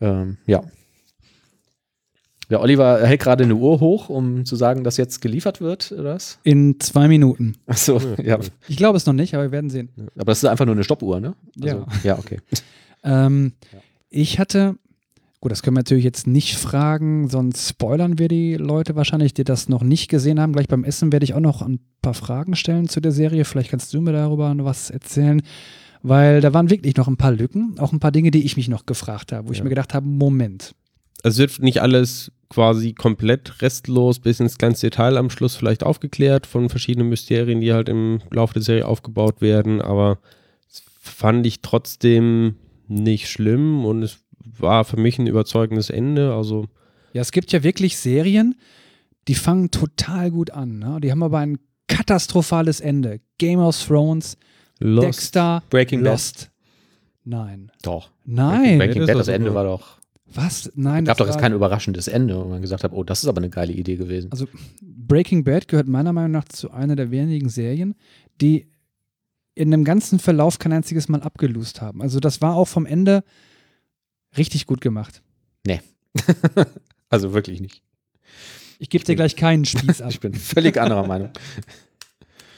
Ähm, 0.02 0.36
ja. 0.46 0.62
Der 2.50 2.60
Oliver 2.60 3.00
hält 3.06 3.20
gerade 3.22 3.44
eine 3.44 3.54
Uhr 3.56 3.80
hoch, 3.80 4.08
um 4.08 4.44
zu 4.44 4.56
sagen, 4.56 4.84
dass 4.84 4.96
jetzt 4.96 5.20
geliefert 5.20 5.60
wird, 5.60 5.92
oder 5.92 6.14
was? 6.14 6.38
In 6.42 6.78
zwei 6.80 7.08
Minuten. 7.08 7.56
Achso, 7.66 8.00
ja. 8.22 8.38
Ich 8.68 8.76
glaube 8.76 8.96
es 8.96 9.06
noch 9.06 9.12
nicht, 9.14 9.34
aber 9.34 9.44
wir 9.44 9.52
werden 9.52 9.70
sehen. 9.70 9.88
Aber 10.16 10.26
das 10.26 10.38
ist 10.42 10.48
einfach 10.48 10.66
nur 10.66 10.74
eine 10.74 10.84
Stoppuhr, 10.84 11.20
ne? 11.20 11.34
Ja. 11.56 11.86
Ja, 12.02 12.18
okay. 12.18 12.38
Ähm, 13.06 13.52
Ich 14.08 14.38
hatte, 14.38 14.76
gut, 15.40 15.52
das 15.52 15.62
können 15.62 15.76
wir 15.76 15.80
natürlich 15.80 16.04
jetzt 16.04 16.26
nicht 16.26 16.56
fragen, 16.56 17.28
sonst 17.28 17.68
spoilern 17.68 18.18
wir 18.18 18.28
die 18.28 18.54
Leute 18.54 18.96
wahrscheinlich, 18.96 19.34
die 19.34 19.44
das 19.44 19.68
noch 19.68 19.82
nicht 19.82 20.08
gesehen 20.08 20.40
haben. 20.40 20.52
Gleich 20.54 20.68
beim 20.68 20.84
Essen 20.84 21.12
werde 21.12 21.24
ich 21.24 21.34
auch 21.34 21.40
noch 21.40 21.60
ein 21.60 21.80
paar 22.00 22.14
Fragen 22.14 22.56
stellen 22.56 22.88
zu 22.88 23.00
der 23.00 23.12
Serie. 23.12 23.44
Vielleicht 23.44 23.70
kannst 23.70 23.92
du 23.92 24.00
mir 24.00 24.12
darüber 24.12 24.54
noch 24.54 24.64
was 24.64 24.88
erzählen, 24.88 25.42
weil 26.02 26.40
da 26.40 26.54
waren 26.54 26.70
wirklich 26.70 26.96
noch 26.96 27.08
ein 27.08 27.18
paar 27.18 27.32
Lücken, 27.32 27.74
auch 27.78 27.92
ein 27.92 28.00
paar 28.00 28.12
Dinge, 28.12 28.30
die 28.30 28.44
ich 28.44 28.56
mich 28.56 28.68
noch 28.68 28.86
gefragt 28.86 29.32
habe, 29.32 29.48
wo 29.48 29.52
ich 29.52 29.58
Ja. 29.58 29.64
mir 29.64 29.70
gedacht 29.70 29.92
habe, 29.92 30.06
Moment. 30.06 30.74
Also 31.24 31.42
es 31.42 31.50
wird 31.50 31.62
nicht 31.62 31.80
alles 31.80 32.30
quasi 32.50 32.92
komplett 32.92 33.62
restlos 33.62 34.20
bis 34.20 34.40
ins 34.40 34.58
kleinste 34.58 34.90
Detail 34.90 35.16
am 35.16 35.30
Schluss 35.30 35.56
vielleicht 35.56 35.82
aufgeklärt 35.82 36.46
von 36.46 36.68
verschiedenen 36.68 37.08
Mysterien, 37.08 37.62
die 37.62 37.72
halt 37.72 37.88
im 37.88 38.20
Laufe 38.30 38.52
der 38.52 38.62
Serie 38.62 38.86
aufgebaut 38.86 39.40
werden, 39.40 39.80
aber 39.80 40.18
es 40.70 40.82
fand 41.00 41.46
ich 41.46 41.62
trotzdem 41.62 42.56
nicht 42.88 43.28
schlimm 43.30 43.86
und 43.86 44.02
es 44.02 44.18
war 44.58 44.84
für 44.84 44.98
mich 44.98 45.18
ein 45.18 45.26
überzeugendes 45.26 45.88
Ende. 45.88 46.34
Also 46.34 46.66
Ja, 47.14 47.22
es 47.22 47.32
gibt 47.32 47.52
ja 47.52 47.62
wirklich 47.62 47.96
Serien, 47.96 48.54
die 49.26 49.34
fangen 49.34 49.70
total 49.70 50.30
gut 50.30 50.50
an. 50.50 50.78
Ne? 50.78 50.98
Die 51.02 51.10
haben 51.10 51.22
aber 51.22 51.38
ein 51.38 51.58
katastrophales 51.88 52.80
Ende. 52.80 53.20
Game 53.38 53.60
of 53.60 53.82
Thrones, 53.82 54.36
Lost. 54.78 55.06
Dexter, 55.06 55.62
Breaking 55.70 56.02
Bad. 56.02 56.12
Lost. 56.12 56.50
Nein. 57.24 57.72
Doch. 57.82 58.10
Nein. 58.26 58.76
Breaking 58.76 59.00
das 59.00 59.08
Bad, 59.08 59.16
das 59.20 59.28
Ende 59.28 59.48
super. 59.48 59.54
war 59.56 59.64
doch. 59.64 60.03
Was? 60.26 60.72
Nein. 60.74 61.04
gab 61.04 61.16
das 61.16 61.26
doch 61.26 61.32
jetzt 61.32 61.40
kein 61.40 61.52
überraschendes 61.52 62.08
Ende, 62.08 62.36
wo 62.36 62.44
man 62.44 62.62
gesagt 62.62 62.82
hat, 62.82 62.92
oh, 62.92 63.04
das 63.04 63.22
ist 63.22 63.28
aber 63.28 63.38
eine 63.38 63.50
geile 63.50 63.72
Idee 63.72 63.96
gewesen. 63.96 64.32
Also 64.32 64.46
Breaking 64.82 65.44
Bad 65.44 65.68
gehört 65.68 65.86
meiner 65.86 66.12
Meinung 66.12 66.32
nach 66.32 66.44
zu 66.44 66.70
einer 66.70 66.96
der 66.96 67.10
wenigen 67.10 67.48
Serien, 67.48 67.94
die 68.40 68.66
in 69.54 69.70
dem 69.70 69.84
ganzen 69.84 70.18
Verlauf 70.18 70.58
kein 70.58 70.72
einziges 70.72 71.08
Mal 71.08 71.22
abgelust 71.22 71.80
haben. 71.80 72.02
Also 72.02 72.20
das 72.20 72.40
war 72.40 72.56
auch 72.56 72.66
vom 72.66 72.86
Ende 72.86 73.22
richtig 74.36 74.66
gut 74.66 74.80
gemacht. 74.80 75.22
also 77.08 77.32
wirklich 77.32 77.60
nicht. 77.60 77.82
Ich 78.78 78.90
gebe 78.90 79.04
dir 79.04 79.16
gleich 79.16 79.36
keinen 79.36 79.64
Spieß 79.64 80.00
ab. 80.02 80.10
Ich 80.10 80.20
bin 80.20 80.34
völlig 80.34 80.80
anderer 80.80 81.06
Meinung. 81.06 81.30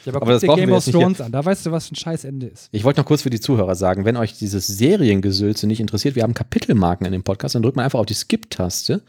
Ja, 0.07 0.13
aber, 0.13 0.23
Aber 0.23 0.27
guck 0.27 0.35
das 0.35 0.41
dir 0.41 0.47
brauchen 0.47 0.61
Game 0.61 0.71
wir 0.71 0.77
of 0.77 0.85
Thrones 0.85 1.21
an. 1.21 1.33
Da 1.33 1.45
weißt 1.45 1.67
du, 1.67 1.73
was 1.73 1.91
ein 1.91 1.97
scheiß 1.97 2.25
Ende 2.25 2.47
ist. 2.47 2.69
Ich 2.73 2.85
wollte 2.85 3.01
noch 3.01 3.07
kurz 3.07 3.23
für 3.23 3.31
die 3.31 3.41
Zuhörer 3.41 3.75
sagen, 3.75 4.05
wenn 4.05 4.17
euch 4.17 4.39
dieses 4.39 4.67
Seriengesülze 4.67 5.67
nicht 5.67 5.81
interessiert, 5.81 6.15
wir 6.17 6.23
haben 6.23 6.35
Kapitelmarken 6.35 7.07
in 7.07 7.13
dem 7.13 7.25
Podcast, 7.25 7.55
dann 7.55 7.63
drückt 7.63 7.77
man 7.77 7.85
einfach 7.85 7.99
auf 7.99 8.07
die 8.07 8.15
Skip-Taste 8.15 9.03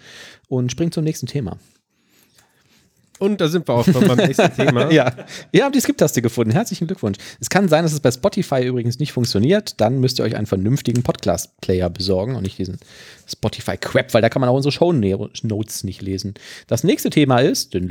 und 0.49 0.71
springt 0.71 0.93
zum 0.93 1.03
nächsten 1.03 1.27
Thema. 1.27 1.57
Und 3.19 3.41
da 3.41 3.47
sind 3.47 3.67
wir 3.67 3.73
auch 3.73 3.85
schon 3.85 4.07
beim 4.07 4.17
nächsten 4.17 4.53
Thema. 4.55 4.91
Ja, 4.91 5.11
ihr 5.51 5.63
habt 5.63 5.75
die 5.75 5.81
Skip-Taste 5.81 6.21
gefunden. 6.21 6.51
Herzlichen 6.51 6.87
Glückwunsch. 6.87 7.17
Es 7.39 7.49
kann 7.49 7.67
sein, 7.67 7.83
dass 7.83 7.93
es 7.93 7.99
bei 7.99 8.11
Spotify 8.11 8.63
übrigens 8.63 8.99
nicht 8.99 9.11
funktioniert. 9.11 9.79
Dann 9.81 9.99
müsst 9.99 10.19
ihr 10.19 10.25
euch 10.25 10.35
einen 10.35 10.45
vernünftigen 10.45 11.03
Podcast-Player 11.03 11.89
besorgen 11.89 12.35
und 12.35 12.43
nicht 12.43 12.57
diesen 12.59 12.77
Spotify-Crap, 13.27 14.13
weil 14.13 14.21
da 14.21 14.29
kann 14.29 14.39
man 14.39 14.49
auch 14.49 14.55
unsere 14.55 14.71
Show-Notes 14.71 15.83
nicht 15.83 16.01
lesen. 16.01 16.35
Das 16.67 16.83
nächste 16.83 17.09
Thema 17.09 17.39
ist 17.39 17.73
dün, 17.73 17.87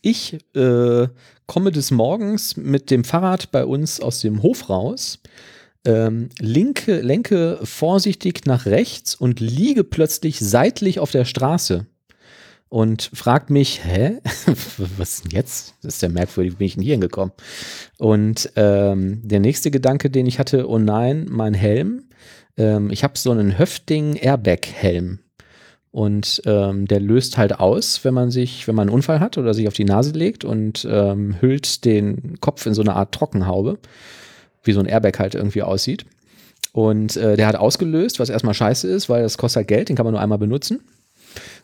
Ich 0.00 0.38
äh, 0.54 1.08
komme 1.46 1.72
des 1.72 1.90
Morgens 1.90 2.56
mit 2.56 2.90
dem 2.90 3.04
Fahrrad 3.04 3.50
bei 3.50 3.64
uns 3.64 4.00
aus 4.00 4.20
dem 4.20 4.42
Hof 4.42 4.70
raus, 4.70 5.20
ähm, 5.84 6.28
linke, 6.38 7.00
lenke 7.00 7.58
vorsichtig 7.62 8.46
nach 8.46 8.66
rechts 8.66 9.14
und 9.14 9.40
liege 9.40 9.84
plötzlich 9.84 10.38
seitlich 10.38 11.00
auf 11.00 11.10
der 11.10 11.24
Straße 11.24 11.86
und 12.68 13.10
fragt 13.14 13.50
mich, 13.50 13.84
hä, 13.84 14.18
was 14.98 15.22
denn 15.22 15.30
jetzt? 15.30 15.74
Das 15.82 15.94
ist 15.94 16.02
ja 16.02 16.08
merkwürdig, 16.08 16.54
wie 16.54 16.56
bin 16.56 16.66
ich 16.66 16.74
denn 16.74 16.82
hier 16.82 16.94
hingekommen? 16.94 17.32
Und 17.98 18.52
ähm, 18.56 19.20
der 19.26 19.40
nächste 19.40 19.70
Gedanke, 19.70 20.10
den 20.10 20.26
ich 20.26 20.38
hatte, 20.38 20.68
oh 20.68 20.78
nein, 20.78 21.26
mein 21.30 21.54
Helm. 21.54 22.04
Ähm, 22.56 22.90
ich 22.90 23.04
habe 23.04 23.18
so 23.18 23.30
einen 23.30 23.58
Höfting 23.58 24.16
Airbag-Helm. 24.16 25.20
Und 25.90 26.42
ähm, 26.44 26.86
der 26.86 27.00
löst 27.00 27.38
halt 27.38 27.58
aus, 27.58 28.04
wenn 28.04 28.14
man 28.14 28.30
sich, 28.30 28.68
wenn 28.68 28.74
man 28.74 28.88
einen 28.88 28.94
Unfall 28.94 29.20
hat 29.20 29.38
oder 29.38 29.54
sich 29.54 29.68
auf 29.68 29.74
die 29.74 29.84
Nase 29.84 30.12
legt 30.12 30.44
und 30.44 30.86
ähm, 30.88 31.36
hüllt 31.40 31.84
den 31.84 32.38
Kopf 32.40 32.66
in 32.66 32.74
so 32.74 32.82
eine 32.82 32.94
Art 32.94 33.12
Trockenhaube, 33.12 33.78
wie 34.64 34.72
so 34.72 34.80
ein 34.80 34.86
Airbag 34.86 35.18
halt 35.18 35.34
irgendwie 35.34 35.62
aussieht. 35.62 36.04
Und 36.72 37.16
äh, 37.16 37.36
der 37.36 37.46
hat 37.46 37.56
ausgelöst, 37.56 38.20
was 38.20 38.28
erstmal 38.28 38.54
scheiße 38.54 38.86
ist, 38.86 39.08
weil 39.08 39.22
das 39.22 39.38
kostet 39.38 39.56
halt 39.56 39.68
Geld, 39.68 39.88
den 39.88 39.96
kann 39.96 40.04
man 40.04 40.12
nur 40.12 40.20
einmal 40.20 40.38
benutzen. 40.38 40.80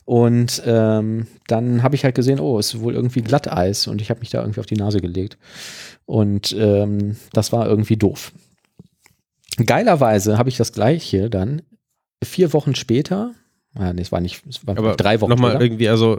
Und 0.05 0.63
ähm, 0.67 1.27
dann 1.47 1.83
habe 1.83 1.95
ich 1.95 2.05
halt 2.05 2.15
gesehen, 2.15 2.41
oh, 2.41 2.59
es 2.59 2.75
ist 2.75 2.81
wohl 2.81 2.95
irgendwie 2.95 3.23
Glatteis 3.23 3.87
und 3.87 4.01
ich 4.01 4.11
habe 4.11 4.21
mich 4.21 4.31
da 4.31 4.41
irgendwie 4.41 4.61
auf 4.61 4.67
die 4.67 4.77
Nase 4.77 5.01
gelegt. 5.01 5.39
Und 6.05 6.55
ähm, 6.59 7.17
das 7.33 7.53
war 7.53 7.67
irgendwie 7.67 7.97
doof. 7.97 8.33
Geilerweise 9.65 10.37
habe 10.37 10.49
ich 10.49 10.57
das 10.57 10.73
gleiche 10.73 11.31
dann 11.31 11.63
vier 12.23 12.53
Wochen 12.53 12.75
später, 12.75 13.33
ja, 13.79 13.93
nee, 13.93 14.03
es 14.03 14.13
war 14.13 14.21
nicht, 14.21 14.43
es 14.49 14.67
war 14.67 14.77
Aber 14.79 14.95
drei 14.97 15.21
Wochen 15.21 15.31
nochmal 15.31 15.61
irgendwie, 15.61 15.89
also 15.89 16.19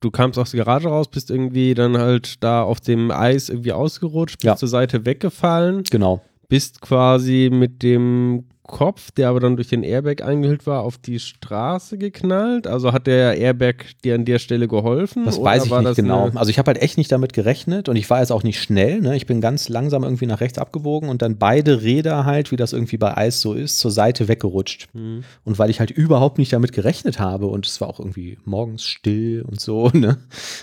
du 0.00 0.10
kamst 0.10 0.38
aus 0.38 0.50
der 0.50 0.64
Garage 0.64 0.88
raus, 0.88 1.08
bist 1.08 1.30
irgendwie 1.30 1.74
dann 1.74 1.96
halt 1.98 2.42
da 2.42 2.62
auf 2.62 2.80
dem 2.80 3.10
Eis 3.10 3.48
irgendwie 3.48 3.72
ausgerutscht, 3.72 4.36
bist 4.38 4.44
Ja. 4.44 4.56
zur 4.56 4.68
Seite 4.68 5.06
weggefallen, 5.06 5.84
Genau. 5.90 6.20
bist 6.48 6.80
quasi 6.80 7.48
mit 7.52 7.82
dem 7.82 8.44
Kopf, 8.64 9.10
der 9.10 9.28
aber 9.28 9.40
dann 9.40 9.56
durch 9.56 9.68
den 9.68 9.82
Airbag 9.82 10.22
eingehüllt 10.22 10.66
war, 10.66 10.82
auf 10.82 10.96
die 10.96 11.18
Straße 11.18 11.98
geknallt. 11.98 12.66
Also 12.66 12.92
hat 12.92 13.08
der 13.08 13.36
Airbag 13.36 13.86
dir 14.04 14.14
an 14.14 14.24
der 14.24 14.38
Stelle 14.38 14.68
geholfen? 14.68 15.24
Das 15.24 15.42
weiß 15.42 15.66
ich 15.66 15.72
nicht 15.72 15.96
genau. 15.96 16.30
Also 16.34 16.50
ich 16.50 16.58
habe 16.58 16.68
halt 16.68 16.80
echt 16.80 16.96
nicht 16.96 17.10
damit 17.10 17.32
gerechnet 17.32 17.88
und 17.88 17.96
ich 17.96 18.08
war 18.08 18.20
jetzt 18.20 18.30
auch 18.30 18.44
nicht 18.44 18.62
schnell. 18.62 19.00
Ne? 19.00 19.16
Ich 19.16 19.26
bin 19.26 19.40
ganz 19.40 19.68
langsam 19.68 20.04
irgendwie 20.04 20.26
nach 20.26 20.40
rechts 20.40 20.58
abgebogen 20.58 21.08
und 21.08 21.22
dann 21.22 21.38
beide 21.38 21.82
Räder 21.82 22.24
halt, 22.24 22.52
wie 22.52 22.56
das 22.56 22.72
irgendwie 22.72 22.98
bei 22.98 23.16
Eis 23.16 23.40
so 23.40 23.52
ist, 23.54 23.80
zur 23.80 23.90
Seite 23.90 24.28
weggerutscht. 24.28 24.88
Hm. 24.92 25.24
Und 25.44 25.58
weil 25.58 25.70
ich 25.70 25.80
halt 25.80 25.90
überhaupt 25.90 26.38
nicht 26.38 26.52
damit 26.52 26.72
gerechnet 26.72 27.18
habe 27.18 27.46
und 27.46 27.66
es 27.66 27.80
war 27.80 27.88
auch 27.88 27.98
irgendwie 27.98 28.38
morgens 28.44 28.84
still 28.84 29.42
und 29.42 29.60
so, 29.60 29.88
ne, 29.92 30.18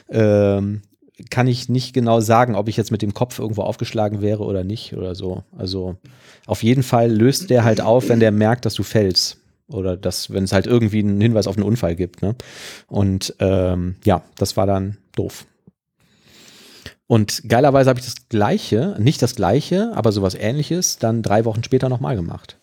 ähm, 0.09 0.81
kann 1.29 1.47
ich 1.47 1.69
nicht 1.69 1.93
genau 1.93 2.19
sagen, 2.21 2.55
ob 2.55 2.67
ich 2.67 2.77
jetzt 2.77 2.91
mit 2.91 3.01
dem 3.01 3.13
Kopf 3.13 3.39
irgendwo 3.39 3.63
aufgeschlagen 3.63 4.21
wäre 4.21 4.43
oder 4.43 4.63
nicht 4.63 4.93
oder 4.93 5.15
so. 5.15 5.43
Also 5.57 5.95
auf 6.45 6.63
jeden 6.63 6.83
Fall 6.83 7.11
löst 7.11 7.49
der 7.49 7.63
halt 7.63 7.81
auf, 7.81 8.09
wenn 8.09 8.19
der 8.19 8.31
merkt, 8.31 8.65
dass 8.65 8.73
du 8.73 8.83
fällst. 8.83 9.37
Oder 9.67 9.95
dass, 9.97 10.31
wenn 10.31 10.43
es 10.43 10.51
halt 10.51 10.65
irgendwie 10.65 10.99
einen 10.99 11.21
Hinweis 11.21 11.45
auf 11.45 11.55
einen 11.55 11.65
Unfall 11.65 11.95
gibt. 11.95 12.23
Ne? 12.23 12.35
Und 12.87 13.35
ähm, 13.39 13.95
ja, 14.03 14.23
das 14.37 14.57
war 14.57 14.65
dann 14.65 14.97
doof. 15.15 15.45
Und 17.05 17.47
geilerweise 17.47 17.89
habe 17.89 17.99
ich 17.99 18.05
das 18.05 18.29
Gleiche, 18.29 18.95
nicht 18.99 19.21
das 19.21 19.35
Gleiche, 19.35 19.91
aber 19.95 20.11
sowas 20.11 20.35
ähnliches, 20.35 20.97
dann 20.97 21.23
drei 21.23 21.45
Wochen 21.45 21.63
später 21.63 21.89
nochmal 21.89 22.15
gemacht. 22.15 22.57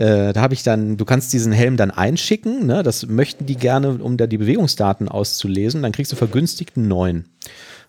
Äh, 0.00 0.32
da 0.32 0.40
habe 0.40 0.54
ich 0.54 0.62
dann, 0.62 0.96
du 0.96 1.04
kannst 1.04 1.30
diesen 1.34 1.52
Helm 1.52 1.76
dann 1.76 1.90
einschicken, 1.90 2.64
ne? 2.64 2.82
das 2.82 3.06
möchten 3.06 3.44
die 3.44 3.56
gerne, 3.56 3.98
um 4.02 4.16
da 4.16 4.26
die 4.26 4.38
Bewegungsdaten 4.38 5.10
auszulesen, 5.10 5.82
dann 5.82 5.92
kriegst 5.92 6.10
du 6.10 6.16
vergünstigten 6.16 6.88
neuen. 6.88 7.26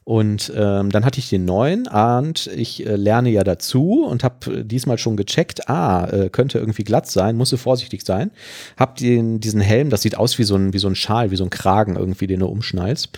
Und 0.03 0.51
ähm, 0.53 0.89
dann 0.89 1.05
hatte 1.05 1.19
ich 1.19 1.29
den 1.29 1.45
neuen 1.45 1.87
und 1.87 2.47
ich 2.47 2.85
äh, 2.85 2.97
lerne 2.97 3.29
ja 3.29 3.45
dazu 3.45 4.03
und 4.03 4.25
habe 4.25 4.65
diesmal 4.65 4.97
schon 4.97 5.15
gecheckt, 5.15 5.69
ah, 5.69 6.05
äh, 6.05 6.29
könnte 6.29 6.59
irgendwie 6.59 6.83
glatt 6.83 7.09
sein, 7.09 7.37
musste 7.37 7.57
vorsichtig 7.57 8.05
sein. 8.05 8.31
Hab 8.75 8.97
den, 8.97 9.39
diesen 9.39 9.61
Helm, 9.61 9.89
das 9.89 10.01
sieht 10.01 10.17
aus 10.17 10.37
wie 10.37 10.43
so, 10.43 10.55
ein, 10.55 10.73
wie 10.73 10.79
so 10.79 10.87
ein 10.89 10.95
Schal, 10.95 11.31
wie 11.31 11.37
so 11.37 11.45
ein 11.45 11.49
Kragen 11.49 11.95
irgendwie, 11.95 12.27
den 12.27 12.41
du 12.41 12.47
umschnallst. 12.47 13.17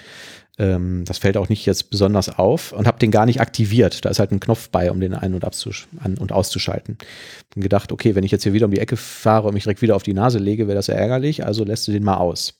Ähm, 0.59 1.03
das 1.05 1.17
fällt 1.17 1.37
auch 1.37 1.49
nicht 1.49 1.65
jetzt 1.65 1.89
besonders 1.89 2.37
auf 2.37 2.73
und 2.73 2.85
habe 2.85 2.99
den 2.99 3.09
gar 3.09 3.25
nicht 3.25 3.41
aktiviert. 3.41 4.05
Da 4.05 4.09
ist 4.09 4.19
halt 4.19 4.31
ein 4.31 4.39
Knopf 4.39 4.69
bei, 4.69 4.91
um 4.91 4.99
den 4.99 5.13
ein- 5.13 5.33
und, 5.33 5.43
an 5.43 6.17
und 6.17 6.31
auszuschalten. 6.31 6.97
Bin 7.53 7.63
gedacht, 7.63 7.91
okay, 7.91 8.13
wenn 8.13 8.23
ich 8.23 8.31
jetzt 8.31 8.43
hier 8.43 8.53
wieder 8.53 8.65
um 8.67 8.71
die 8.71 8.79
Ecke 8.79 8.97
fahre 8.97 9.47
und 9.47 9.55
mich 9.55 9.63
direkt 9.63 9.81
wieder 9.81 9.95
auf 9.95 10.03
die 10.03 10.13
Nase 10.13 10.37
lege, 10.37 10.67
wäre 10.67 10.75
das 10.75 10.87
ja 10.87 10.93
ärgerlich, 10.93 11.45
also 11.45 11.63
lässt 11.63 11.87
du 11.87 11.91
den 11.91 12.03
mal 12.03 12.17
aus. 12.17 12.59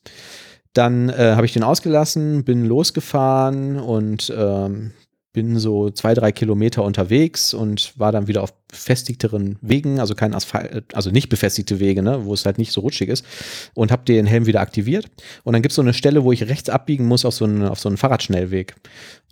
Dann 0.74 1.10
äh, 1.10 1.34
habe 1.36 1.46
ich 1.46 1.54
den 1.54 1.64
ausgelassen, 1.64 2.44
bin 2.44 2.66
losgefahren 2.66 3.80
und 3.80 4.34
ähm, 4.36 4.92
bin 5.32 5.60
so 5.60 5.92
zwei, 5.92 6.16
drei 6.16 6.32
Kilometer 6.32 6.84
unterwegs 6.84 7.54
und 7.54 7.98
war 8.00 8.12
dann 8.12 8.28
wieder 8.28 8.42
auf 8.42 8.54
befestigteren 8.74 9.58
Wegen, 9.62 10.00
also 10.00 10.16
kein 10.16 10.34
Asphalt, 10.34 10.94
also 10.94 11.12
nicht 11.12 11.30
befestigte 11.30 11.80
Wege, 11.80 12.02
ne, 12.02 12.26
wo 12.26 12.34
es 12.34 12.46
halt 12.46 12.58
nicht 12.58 12.72
so 12.72 12.82
rutschig 12.82 13.08
ist 13.08 13.26
und 13.74 13.92
habe 13.92 14.04
den 14.04 14.26
Helm 14.26 14.46
wieder 14.46 14.62
aktiviert. 14.62 15.06
Und 15.44 15.54
dann 15.54 15.62
gibt 15.62 15.72
es 15.72 15.76
so 15.76 15.82
eine 15.82 15.94
Stelle, 15.94 16.24
wo 16.24 16.32
ich 16.32 16.48
rechts 16.48 16.70
abbiegen 16.70 17.06
muss 17.06 17.24
auf 17.24 17.34
so 17.34 17.46
einen, 17.46 17.64
auf 17.64 17.80
so 17.80 17.88
einen 17.88 17.98
Fahrradschnellweg. 17.98 18.76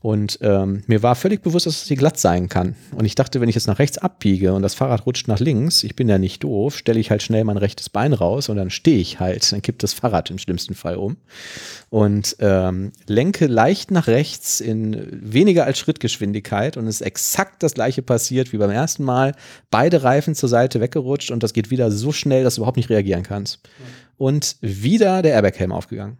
Und 0.01 0.39
ähm, 0.41 0.81
mir 0.87 1.03
war 1.03 1.15
völlig 1.15 1.43
bewusst, 1.43 1.67
dass 1.67 1.83
es 1.83 1.87
hier 1.87 1.97
glatt 1.97 2.19
sein 2.19 2.49
kann. 2.49 2.75
Und 2.95 3.05
ich 3.05 3.13
dachte, 3.13 3.39
wenn 3.39 3.49
ich 3.49 3.55
jetzt 3.55 3.67
nach 3.67 3.77
rechts 3.77 3.99
abbiege 3.99 4.53
und 4.53 4.63
das 4.63 4.73
Fahrrad 4.73 5.05
rutscht 5.05 5.27
nach 5.27 5.39
links, 5.39 5.83
ich 5.83 5.95
bin 5.95 6.09
ja 6.09 6.17
nicht 6.17 6.43
doof, 6.43 6.75
stelle 6.75 6.99
ich 6.99 7.11
halt 7.11 7.21
schnell 7.21 7.43
mein 7.43 7.57
rechtes 7.57 7.87
Bein 7.87 8.13
raus 8.13 8.49
und 8.49 8.57
dann 8.57 8.71
stehe 8.71 8.97
ich 8.97 9.19
halt. 9.19 9.51
Dann 9.51 9.61
kippt 9.61 9.83
das 9.83 9.93
Fahrrad 9.93 10.31
im 10.31 10.39
schlimmsten 10.39 10.73
Fall 10.73 10.95
um. 10.95 11.17
Und 11.91 12.35
ähm, 12.39 12.93
lenke 13.05 13.45
leicht 13.45 13.91
nach 13.91 14.07
rechts 14.07 14.59
in 14.59 15.07
weniger 15.11 15.65
als 15.65 15.77
Schrittgeschwindigkeit 15.77 16.77
und 16.77 16.87
es 16.87 16.95
ist 16.95 17.01
exakt 17.01 17.61
das 17.61 17.75
gleiche 17.75 18.01
passiert 18.01 18.53
wie 18.53 18.57
beim 18.57 18.71
ersten 18.71 19.03
Mal. 19.03 19.30
Beide 19.69 20.03
Reifen 20.03 20.35
zur 20.35 20.49
Seite 20.49 20.81
weggerutscht 20.81 21.31
und 21.31 21.43
das 21.43 21.53
geht 21.53 21.71
wieder 21.71 21.91
so 21.91 22.11
schnell, 22.11 22.43
dass 22.43 22.55
du 22.55 22.61
überhaupt 22.61 22.77
nicht 22.77 22.89
reagieren 22.89 23.23
kannst. 23.23 23.59
Und 24.17 24.57
wieder 24.61 25.21
der 25.21 25.33
Airbag-Helm 25.33 25.71
aufgegangen. 25.71 26.17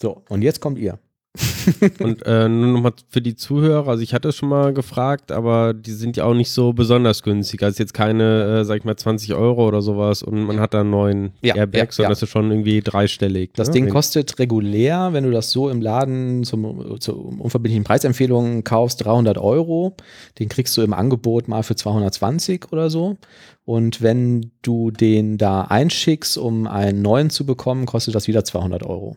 So, 0.00 0.22
und 0.28 0.42
jetzt 0.42 0.60
kommt 0.60 0.78
ihr. 0.78 0.98
Und 2.00 2.26
äh, 2.26 2.46
nur 2.46 2.72
nochmal 2.72 2.92
für 3.08 3.22
die 3.22 3.34
Zuhörer, 3.36 3.88
also 3.88 4.02
ich 4.02 4.12
hatte 4.12 4.28
es 4.28 4.36
schon 4.36 4.50
mal 4.50 4.74
gefragt, 4.74 5.32
aber 5.32 5.72
die 5.72 5.92
sind 5.92 6.18
ja 6.18 6.24
auch 6.24 6.34
nicht 6.34 6.50
so 6.50 6.74
besonders 6.74 7.22
günstig. 7.22 7.62
Also 7.62 7.82
jetzt 7.82 7.94
keine, 7.94 8.60
äh, 8.60 8.64
sag 8.64 8.78
ich 8.78 8.84
mal, 8.84 8.96
20 8.96 9.32
Euro 9.32 9.66
oder 9.66 9.80
sowas 9.80 10.22
und 10.22 10.42
man 10.42 10.60
hat 10.60 10.74
da 10.74 10.80
einen 10.80 10.90
neuen 10.90 11.32
Ja, 11.40 11.54
Airbag, 11.54 11.78
ja, 11.78 11.86
sondern 11.90 12.10
ja. 12.10 12.12
das 12.12 12.22
ist 12.22 12.28
schon 12.28 12.50
irgendwie 12.50 12.82
dreistellig. 12.82 13.52
Das 13.54 13.68
ne? 13.68 13.74
Ding 13.74 13.88
kostet 13.88 14.38
regulär, 14.38 15.14
wenn 15.14 15.24
du 15.24 15.30
das 15.30 15.50
so 15.50 15.70
im 15.70 15.80
Laden 15.80 16.44
zum, 16.44 17.00
zur 17.00 17.24
unverbindlichen 17.40 17.84
Preisempfehlungen 17.84 18.62
kaufst, 18.62 19.02
300 19.04 19.38
Euro. 19.38 19.96
Den 20.38 20.50
kriegst 20.50 20.76
du 20.76 20.82
im 20.82 20.92
Angebot 20.92 21.48
mal 21.48 21.62
für 21.62 21.76
220 21.76 22.72
oder 22.72 22.90
so. 22.90 23.16
Und 23.64 24.02
wenn 24.02 24.50
du 24.60 24.90
den 24.90 25.38
da 25.38 25.62
einschickst, 25.62 26.36
um 26.36 26.66
einen 26.66 27.00
neuen 27.00 27.30
zu 27.30 27.46
bekommen, 27.46 27.86
kostet 27.86 28.14
das 28.14 28.28
wieder 28.28 28.44
200 28.44 28.82
Euro. 28.82 29.16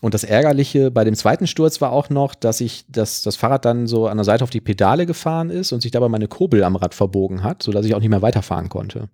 Und 0.00 0.12
das 0.12 0.24
Ärgerliche 0.24 0.90
bei 0.90 1.04
dem 1.04 1.14
zweiten 1.14 1.46
Sturz 1.46 1.80
war 1.80 1.92
auch 1.92 2.10
noch, 2.10 2.34
dass 2.34 2.60
ich 2.60 2.84
das, 2.88 3.22
das 3.22 3.36
Fahrrad 3.36 3.64
dann 3.64 3.86
so 3.86 4.06
an 4.06 4.18
der 4.18 4.24
Seite 4.24 4.44
auf 4.44 4.50
die 4.50 4.60
Pedale 4.60 5.06
gefahren 5.06 5.50
ist 5.50 5.72
und 5.72 5.80
sich 5.80 5.92
dabei 5.92 6.08
meine 6.08 6.28
Kurbel 6.28 6.62
am 6.64 6.76
Rad 6.76 6.94
verbogen 6.94 7.42
hat, 7.42 7.62
sodass 7.62 7.86
ich 7.86 7.94
auch 7.94 8.00
nicht 8.00 8.10
mehr 8.10 8.22
weiterfahren 8.22 8.68
konnte. 8.68 9.08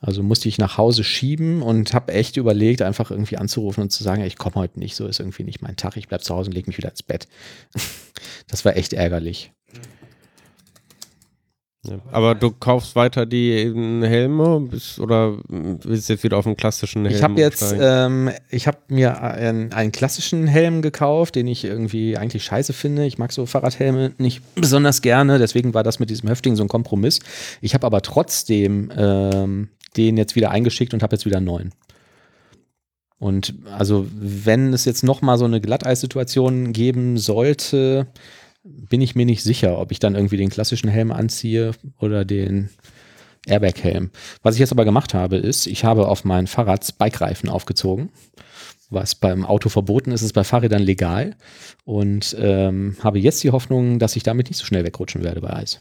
Also 0.00 0.22
musste 0.22 0.48
ich 0.48 0.58
nach 0.58 0.78
Hause 0.78 1.02
schieben 1.02 1.60
und 1.60 1.92
habe 1.92 2.12
echt 2.12 2.36
überlegt, 2.36 2.82
einfach 2.82 3.10
irgendwie 3.10 3.36
anzurufen 3.36 3.82
und 3.82 3.90
zu 3.90 4.04
sagen, 4.04 4.22
ich 4.22 4.38
komme 4.38 4.54
heute 4.54 4.78
nicht, 4.78 4.94
so 4.94 5.08
ist 5.08 5.18
irgendwie 5.18 5.42
nicht 5.42 5.60
mein 5.60 5.76
Tag, 5.76 5.96
ich 5.96 6.06
bleib 6.06 6.22
zu 6.22 6.34
Hause 6.36 6.50
und 6.50 6.54
lege 6.54 6.68
mich 6.68 6.78
wieder 6.78 6.90
ins 6.90 7.02
Bett. 7.02 7.26
Das 8.48 8.64
war 8.64 8.76
echt 8.76 8.94
ärgerlich. 8.94 9.52
Ja. 11.86 12.00
Aber 12.10 12.34
du 12.34 12.50
kaufst 12.50 12.96
weiter 12.96 13.24
die 13.24 13.52
ähm, 13.52 14.02
Helme 14.02 14.60
bis, 14.60 14.98
oder 14.98 15.36
willst 15.48 16.08
du 16.08 16.12
jetzt 16.12 16.24
wieder 16.24 16.36
auf 16.36 16.44
den 16.44 16.56
klassischen 16.56 17.04
Helm 17.04 17.16
Ich 17.16 17.22
habe 17.22 17.40
jetzt, 17.40 17.74
ähm, 17.78 18.30
ich 18.50 18.66
habe 18.66 18.78
mir 18.88 19.22
einen, 19.22 19.72
einen 19.72 19.92
klassischen 19.92 20.48
Helm 20.48 20.82
gekauft, 20.82 21.36
den 21.36 21.46
ich 21.46 21.64
irgendwie 21.64 22.16
eigentlich 22.16 22.42
scheiße 22.42 22.72
finde. 22.72 23.06
Ich 23.06 23.18
mag 23.18 23.32
so 23.32 23.46
Fahrradhelme 23.46 24.12
nicht 24.18 24.42
besonders 24.56 25.02
gerne, 25.02 25.38
deswegen 25.38 25.72
war 25.72 25.84
das 25.84 26.00
mit 26.00 26.10
diesem 26.10 26.28
Höfting 26.28 26.56
so 26.56 26.64
ein 26.64 26.68
Kompromiss. 26.68 27.20
Ich 27.60 27.74
habe 27.74 27.86
aber 27.86 28.02
trotzdem 28.02 28.90
ähm, 28.96 29.68
den 29.96 30.16
jetzt 30.16 30.34
wieder 30.34 30.50
eingeschickt 30.50 30.94
und 30.94 31.02
habe 31.04 31.14
jetzt 31.14 31.26
wieder 31.26 31.36
einen 31.36 31.46
neuen. 31.46 31.72
Und 33.20 33.54
also, 33.76 34.06
wenn 34.14 34.72
es 34.72 34.84
jetzt 34.84 35.02
nochmal 35.02 35.38
so 35.38 35.44
eine 35.44 35.60
Glatteissituation 35.60 36.72
geben 36.72 37.18
sollte, 37.18 38.06
bin 38.88 39.00
ich 39.00 39.14
mir 39.14 39.26
nicht 39.26 39.42
sicher, 39.42 39.78
ob 39.78 39.92
ich 39.92 39.98
dann 39.98 40.14
irgendwie 40.14 40.36
den 40.36 40.50
klassischen 40.50 40.88
Helm 40.88 41.10
anziehe 41.12 41.72
oder 41.98 42.24
den 42.24 42.70
Airbag-Helm. 43.46 44.10
Was 44.42 44.54
ich 44.54 44.60
jetzt 44.60 44.72
aber 44.72 44.84
gemacht 44.84 45.14
habe, 45.14 45.36
ist, 45.36 45.66
ich 45.66 45.84
habe 45.84 46.08
auf 46.08 46.24
mein 46.24 46.46
Fahrrad 46.46 46.98
Bike-Reifen 46.98 47.48
aufgezogen. 47.48 48.10
Was 48.90 49.14
beim 49.14 49.44
Auto 49.44 49.68
verboten 49.68 50.12
ist, 50.12 50.22
ist 50.22 50.32
bei 50.32 50.44
Fahrrädern 50.44 50.82
legal. 50.82 51.36
Und 51.84 52.36
ähm, 52.38 52.96
habe 53.02 53.18
jetzt 53.18 53.42
die 53.44 53.50
Hoffnung, 53.50 53.98
dass 53.98 54.16
ich 54.16 54.22
damit 54.22 54.48
nicht 54.48 54.58
so 54.58 54.64
schnell 54.64 54.84
wegrutschen 54.84 55.22
werde 55.22 55.40
bei 55.40 55.52
Eis. 55.52 55.80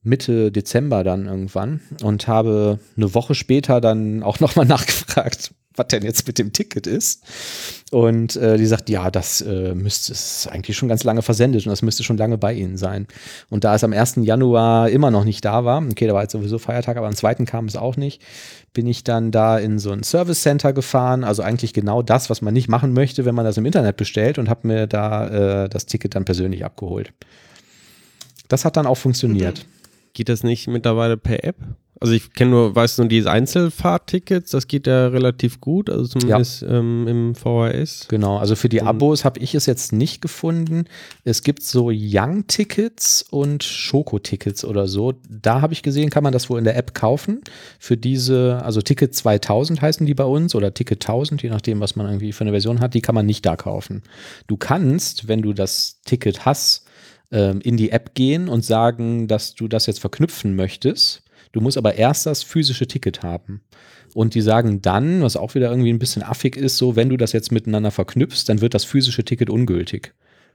Mitte 0.03 0.51
Dezember 0.51 1.03
dann 1.03 1.27
irgendwann 1.27 1.81
und 2.03 2.27
habe 2.27 2.79
eine 2.97 3.13
Woche 3.13 3.35
später 3.35 3.81
dann 3.81 4.23
auch 4.23 4.39
nochmal 4.41 4.65
nachgefragt, 4.65 5.53
was 5.75 5.87
denn 5.87 6.03
jetzt 6.03 6.27
mit 6.27 6.37
dem 6.39 6.53
Ticket 6.53 6.87
ist. 6.87 7.23
Und 7.91 8.35
äh, 8.35 8.57
die 8.57 8.65
sagt, 8.65 8.89
ja, 8.89 9.11
das 9.11 9.41
äh, 9.41 9.75
müsste 9.75 10.13
es 10.13 10.47
eigentlich 10.47 10.75
schon 10.75 10.89
ganz 10.89 11.03
lange 11.03 11.21
versendet 11.21 11.65
und 11.65 11.69
das 11.69 11.81
müsste 11.81 12.03
schon 12.03 12.17
lange 12.17 12.37
bei 12.37 12.53
Ihnen 12.53 12.77
sein. 12.77 13.07
Und 13.49 13.63
da 13.63 13.75
es 13.75 13.83
am 13.83 13.93
1. 13.93 14.15
Januar 14.21 14.89
immer 14.89 15.11
noch 15.11 15.23
nicht 15.23 15.45
da 15.45 15.65
war, 15.65 15.83
okay, 15.83 16.07
da 16.07 16.13
war 16.13 16.23
jetzt 16.23 16.31
sowieso 16.31 16.57
Feiertag, 16.57 16.97
aber 16.97 17.07
am 17.07 17.15
2. 17.15 17.35
kam 17.45 17.65
es 17.65 17.75
auch 17.75 17.95
nicht, 17.95 18.21
bin 18.73 18.87
ich 18.87 19.03
dann 19.03 19.31
da 19.31 19.57
in 19.59 19.77
so 19.77 19.91
ein 19.91 20.03
Service 20.03 20.41
Center 20.41 20.73
gefahren, 20.73 21.23
also 21.23 21.43
eigentlich 21.43 21.73
genau 21.73 22.01
das, 22.01 22.29
was 22.29 22.41
man 22.41 22.53
nicht 22.53 22.69
machen 22.69 22.93
möchte, 22.93 23.25
wenn 23.25 23.35
man 23.35 23.45
das 23.45 23.57
im 23.57 23.65
Internet 23.65 23.97
bestellt 23.97 24.39
und 24.39 24.49
habe 24.49 24.67
mir 24.67 24.87
da 24.87 25.63
äh, 25.63 25.69
das 25.69 25.85
Ticket 25.85 26.15
dann 26.15 26.25
persönlich 26.25 26.65
abgeholt. 26.65 27.13
Das 28.47 28.65
hat 28.65 28.77
dann 28.77 28.87
auch 28.87 28.97
funktioniert. 28.97 29.65
Geht 30.13 30.29
das 30.29 30.43
nicht 30.43 30.67
mittlerweile 30.67 31.17
per 31.17 31.43
App? 31.43 31.55
Also 32.01 32.15
ich 32.15 32.33
kenne 32.33 32.49
nur, 32.49 32.75
weißt 32.75 32.97
du, 32.97 33.03
diese 33.03 33.29
Einzelfahrttickets, 33.29 34.49
das 34.49 34.67
geht 34.67 34.87
ja 34.87 35.09
relativ 35.09 35.61
gut, 35.61 35.87
also 35.87 36.07
zumindest 36.07 36.63
ähm, 36.63 37.07
im 37.07 37.35
VHS. 37.35 38.07
Genau, 38.07 38.39
also 38.39 38.55
für 38.55 38.69
die 38.69 38.81
Abos 38.81 39.23
habe 39.23 39.39
ich 39.39 39.53
es 39.53 39.67
jetzt 39.67 39.93
nicht 39.93 40.19
gefunden. 40.19 40.85
Es 41.25 41.43
gibt 41.43 41.61
so 41.61 41.91
Young-Tickets 41.93 43.27
und 43.29 43.63
Schoko-Tickets 43.63 44.65
oder 44.65 44.87
so. 44.87 45.13
Da 45.29 45.61
habe 45.61 45.73
ich 45.73 45.83
gesehen, 45.83 46.09
kann 46.09 46.23
man 46.23 46.33
das 46.33 46.49
wohl 46.49 46.57
in 46.57 46.63
der 46.63 46.75
App 46.75 46.95
kaufen. 46.95 47.41
Für 47.77 47.97
diese, 47.97 48.59
also 48.63 48.81
Ticket 48.81 49.13
2000 49.13 49.79
heißen 49.79 50.07
die 50.07 50.15
bei 50.15 50.25
uns 50.25 50.55
oder 50.55 50.73
Ticket 50.73 51.03
1000, 51.03 51.43
je 51.43 51.51
nachdem, 51.51 51.81
was 51.81 51.95
man 51.95 52.07
irgendwie 52.07 52.31
für 52.31 52.41
eine 52.41 52.51
Version 52.51 52.79
hat, 52.79 52.95
die 52.95 53.01
kann 53.01 53.13
man 53.13 53.27
nicht 53.27 53.45
da 53.45 53.55
kaufen. 53.55 54.01
Du 54.47 54.57
kannst, 54.57 55.27
wenn 55.27 55.43
du 55.43 55.53
das 55.53 56.01
Ticket 56.03 56.45
hast, 56.45 56.87
ähm, 57.31 57.61
in 57.61 57.77
die 57.77 57.91
App 57.91 58.13
gehen 58.13 58.47
und 58.47 58.65
sagen, 58.65 59.27
dass 59.27 59.55
du 59.55 59.67
das 59.67 59.85
jetzt 59.85 59.99
verknüpfen 59.99 60.55
möchtest. 60.55 61.23
Du 61.51 61.61
musst 61.61 61.77
aber 61.77 61.95
erst 61.95 62.25
das 62.25 62.43
physische 62.43 62.87
Ticket 62.87 63.23
haben. 63.23 63.61
Und 64.13 64.35
die 64.35 64.41
sagen 64.41 64.81
dann, 64.81 65.21
was 65.21 65.37
auch 65.37 65.55
wieder 65.55 65.69
irgendwie 65.69 65.91
ein 65.91 65.99
bisschen 65.99 66.23
affig 66.23 66.57
ist, 66.57 66.77
so, 66.77 66.95
wenn 66.95 67.09
du 67.09 67.17
das 67.17 67.31
jetzt 67.31 67.51
miteinander 67.51 67.91
verknüpfst, 67.91 68.45
dann 68.47 68.61
wird 68.61 68.73
das 68.73 68.83
physische 68.83 69.23
Ticket 69.23 69.49
ungültig. 69.49 70.13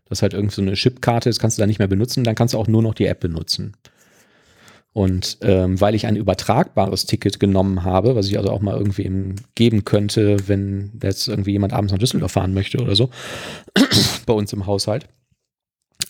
Das 0.09 0.19
ist 0.19 0.23
halt 0.23 0.35
irgend 0.35 0.53
so 0.53 0.63
eine 0.63 0.75
Chipkarte, 0.75 1.29
das 1.29 1.39
kannst 1.39 1.59
du 1.59 1.63
da 1.63 1.67
nicht 1.67 1.79
mehr 1.79 1.89
benutzen, 1.89 2.23
dann 2.23 2.35
kannst 2.35 2.55
du 2.55 2.59
auch 2.59 2.69
nur 2.69 2.83
noch 2.83 2.95
die 2.95 3.07
App 3.07 3.21
benutzen. 3.21 3.75
Und 4.93 5.39
ähm, 5.43 5.79
weil 5.81 5.95
ich 5.95 6.07
ein 6.07 6.17
übertragbares 6.17 7.05
Ticket 7.05 7.39
genommen 7.39 7.85
habe, 7.85 8.17
was 8.17 8.29
ich 8.29 8.39
also 8.39 8.51
auch 8.51 8.63
mal 8.63 8.79
irgendwie 8.79 9.35
geben 9.55 9.85
könnte, 9.85 10.37
wenn 10.49 10.93
jetzt 11.03 11.29
irgendwie 11.29 11.53
jemand 11.53 11.75
abends 11.75 11.93
nach 11.93 11.99
Düsseldorf 11.99 12.33
fahren 12.33 12.55
möchte 12.55 12.79
oder 12.79 12.97
so, 12.97 13.11
bei 14.27 14.33
uns 14.33 14.53
im 14.55 14.67
Haushalt, 14.67 15.07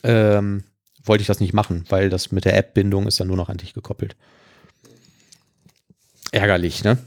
ähm, 0.06 0.62
wollte 1.04 1.22
ich 1.22 1.28
das 1.28 1.40
nicht 1.40 1.52
machen, 1.52 1.84
weil 1.88 2.10
das 2.10 2.32
mit 2.32 2.44
der 2.44 2.56
App-Bindung 2.56 3.06
ist 3.06 3.20
dann 3.20 3.28
nur 3.28 3.36
noch 3.36 3.48
an 3.48 3.58
dich 3.58 3.74
gekoppelt. 3.74 4.16
Ärgerlich, 6.32 6.82
ne? 6.84 6.98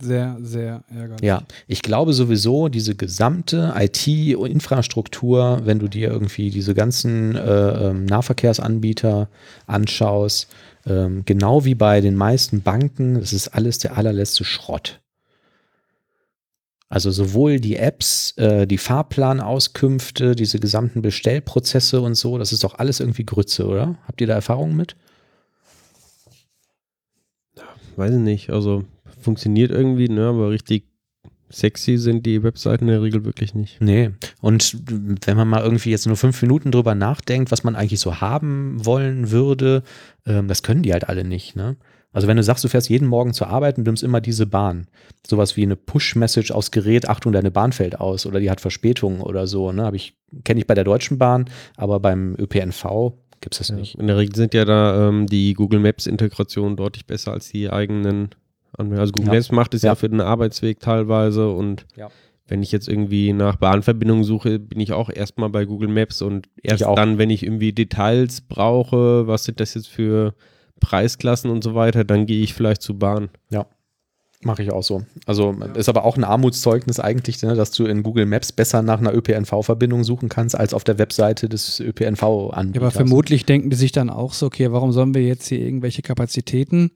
Sehr, 0.00 0.38
sehr 0.40 0.82
ärgerlich. 0.88 1.22
Ja, 1.22 1.42
ich 1.66 1.82
glaube 1.82 2.14
sowieso, 2.14 2.68
diese 2.68 2.94
gesamte 2.94 3.74
IT-Infrastruktur, 3.76 5.60
wenn 5.64 5.78
du 5.78 5.88
dir 5.88 6.10
irgendwie 6.10 6.50
diese 6.50 6.74
ganzen 6.74 7.36
äh, 7.36 7.88
ähm, 7.88 8.06
Nahverkehrsanbieter 8.06 9.28
anschaust, 9.66 10.48
ähm, 10.86 11.24
genau 11.26 11.66
wie 11.66 11.74
bei 11.74 12.00
den 12.00 12.16
meisten 12.16 12.62
Banken, 12.62 13.20
das 13.20 13.34
ist 13.34 13.48
alles 13.48 13.78
der 13.78 13.98
allerletzte 13.98 14.44
Schrott. 14.44 14.99
Also 16.90 17.12
sowohl 17.12 17.60
die 17.60 17.76
Apps, 17.76 18.36
äh, 18.36 18.66
die 18.66 18.76
Fahrplanauskünfte, 18.76 20.34
diese 20.34 20.58
gesamten 20.58 21.02
Bestellprozesse 21.02 22.00
und 22.00 22.16
so, 22.16 22.36
das 22.36 22.52
ist 22.52 22.64
doch 22.64 22.74
alles 22.74 22.98
irgendwie 22.98 23.24
Grütze, 23.24 23.66
oder? 23.68 23.96
Habt 24.08 24.20
ihr 24.20 24.26
da 24.26 24.34
Erfahrungen 24.34 24.76
mit? 24.76 24.96
Weiß 27.94 28.12
ich 28.12 28.18
nicht, 28.18 28.50
also 28.50 28.84
funktioniert 29.20 29.70
irgendwie, 29.70 30.08
ne, 30.08 30.26
aber 30.26 30.50
richtig 30.50 30.88
sexy 31.48 31.96
sind 31.96 32.26
die 32.26 32.42
Webseiten 32.42 32.84
in 32.84 32.94
der 32.94 33.02
Regel 33.02 33.24
wirklich 33.24 33.54
nicht. 33.54 33.80
Nee. 33.80 34.10
Und 34.40 34.76
wenn 35.26 35.36
man 35.36 35.48
mal 35.48 35.62
irgendwie 35.62 35.90
jetzt 35.90 36.06
nur 36.08 36.16
fünf 36.16 36.42
Minuten 36.42 36.72
drüber 36.72 36.96
nachdenkt, 36.96 37.52
was 37.52 37.62
man 37.62 37.76
eigentlich 37.76 38.00
so 38.00 38.20
haben 38.20 38.84
wollen 38.84 39.30
würde, 39.30 39.84
ähm, 40.26 40.48
das 40.48 40.64
können 40.64 40.82
die 40.82 40.92
halt 40.92 41.08
alle 41.08 41.22
nicht, 41.22 41.54
ne? 41.54 41.76
Also 42.12 42.26
wenn 42.26 42.36
du 42.36 42.42
sagst, 42.42 42.64
du 42.64 42.68
fährst 42.68 42.88
jeden 42.88 43.06
Morgen 43.06 43.32
zur 43.32 43.46
Arbeit 43.48 43.78
und 43.78 43.84
nimmst 43.86 44.02
immer 44.02 44.20
diese 44.20 44.46
Bahn, 44.46 44.88
sowas 45.26 45.56
wie 45.56 45.62
eine 45.62 45.76
Push-Message 45.76 46.50
aufs 46.50 46.70
Gerät, 46.72 47.08
Achtung, 47.08 47.32
deine 47.32 47.50
Bahn 47.52 47.72
fällt 47.72 48.00
aus 48.00 48.26
oder 48.26 48.40
die 48.40 48.50
hat 48.50 48.60
Verspätung 48.60 49.20
oder 49.20 49.46
so, 49.46 49.70
ne? 49.70 49.84
Hab 49.84 49.94
ich, 49.94 50.14
kenne 50.44 50.60
ich 50.60 50.66
bei 50.66 50.74
der 50.74 50.84
Deutschen 50.84 51.18
Bahn, 51.18 51.48
aber 51.76 52.00
beim 52.00 52.34
ÖPNV 52.36 53.12
gibt 53.40 53.54
es 53.54 53.58
das 53.58 53.70
nicht. 53.70 53.94
In 53.94 54.06
der 54.08 54.16
Regel 54.16 54.34
sind 54.34 54.54
ja 54.54 54.64
da 54.64 55.08
ähm, 55.08 55.26
die 55.26 55.54
Google 55.54 55.78
Maps 55.80 56.06
Integrationen 56.06 56.76
deutlich 56.76 57.06
besser 57.06 57.32
als 57.32 57.48
die 57.50 57.70
eigenen 57.70 58.30
Anwendungen. 58.76 59.00
Also 59.00 59.12
Google 59.12 59.28
Ja. 59.28 59.34
Maps 59.34 59.52
macht 59.52 59.74
es 59.74 59.82
ja. 59.82 59.90
Ja. 59.92 59.94
für 59.94 60.08
den 60.08 60.20
Arbeitsweg 60.20 60.80
teilweise 60.80 61.48
und 61.50 61.86
Ja. 61.96 62.08
wenn 62.48 62.62
ich 62.62 62.72
jetzt 62.72 62.88
irgendwie 62.88 63.32
nach 63.32 63.54
Bahnverbindungen 63.56 64.24
suche, 64.24 64.58
bin 64.58 64.80
ich 64.80 64.92
auch 64.92 65.10
erstmal 65.10 65.48
bei 65.48 65.64
Google 65.64 65.88
Maps 65.88 66.22
und 66.22 66.48
erst 66.60 66.82
dann, 66.82 67.18
wenn 67.18 67.30
ich 67.30 67.44
irgendwie 67.44 67.72
Details 67.72 68.40
brauche, 68.40 69.26
was 69.28 69.44
sind 69.44 69.60
das 69.60 69.74
jetzt 69.74 69.88
für 69.88 70.34
Preisklassen 70.80 71.50
und 71.50 71.62
so 71.62 71.74
weiter, 71.74 72.04
dann 72.04 72.26
gehe 72.26 72.42
ich 72.42 72.54
vielleicht 72.54 72.82
zu 72.82 72.98
Bahn. 72.98 73.30
Mache 74.42 74.62
ich 74.62 74.72
auch 74.72 74.82
so. 74.82 75.02
Also 75.26 75.54
ist 75.74 75.90
aber 75.90 76.06
auch 76.06 76.16
ein 76.16 76.24
Armutszeugnis 76.24 76.98
eigentlich, 76.98 77.42
ne, 77.42 77.54
dass 77.54 77.72
du 77.72 77.84
in 77.84 78.02
Google 78.02 78.24
Maps 78.24 78.52
besser 78.52 78.80
nach 78.80 78.98
einer 78.98 79.12
ÖPNV-Verbindung 79.14 80.02
suchen 80.02 80.30
kannst, 80.30 80.56
als 80.58 80.72
auf 80.72 80.82
der 80.82 80.96
Webseite 80.98 81.46
des 81.50 81.78
Ja, 81.78 81.84
ÖPNV-Anbieters. 81.84 82.80
aber 82.82 82.90
vermutlich 82.90 83.44
denken 83.44 83.68
die 83.68 83.76
sich 83.76 83.92
dann 83.92 84.08
auch 84.08 84.32
so, 84.32 84.46
okay, 84.46 84.72
warum 84.72 84.92
sollen 84.92 85.12
wir 85.14 85.22
jetzt 85.22 85.46
hier 85.48 85.60
irgendwelche 85.60 86.00
Kapazitäten 86.00 86.92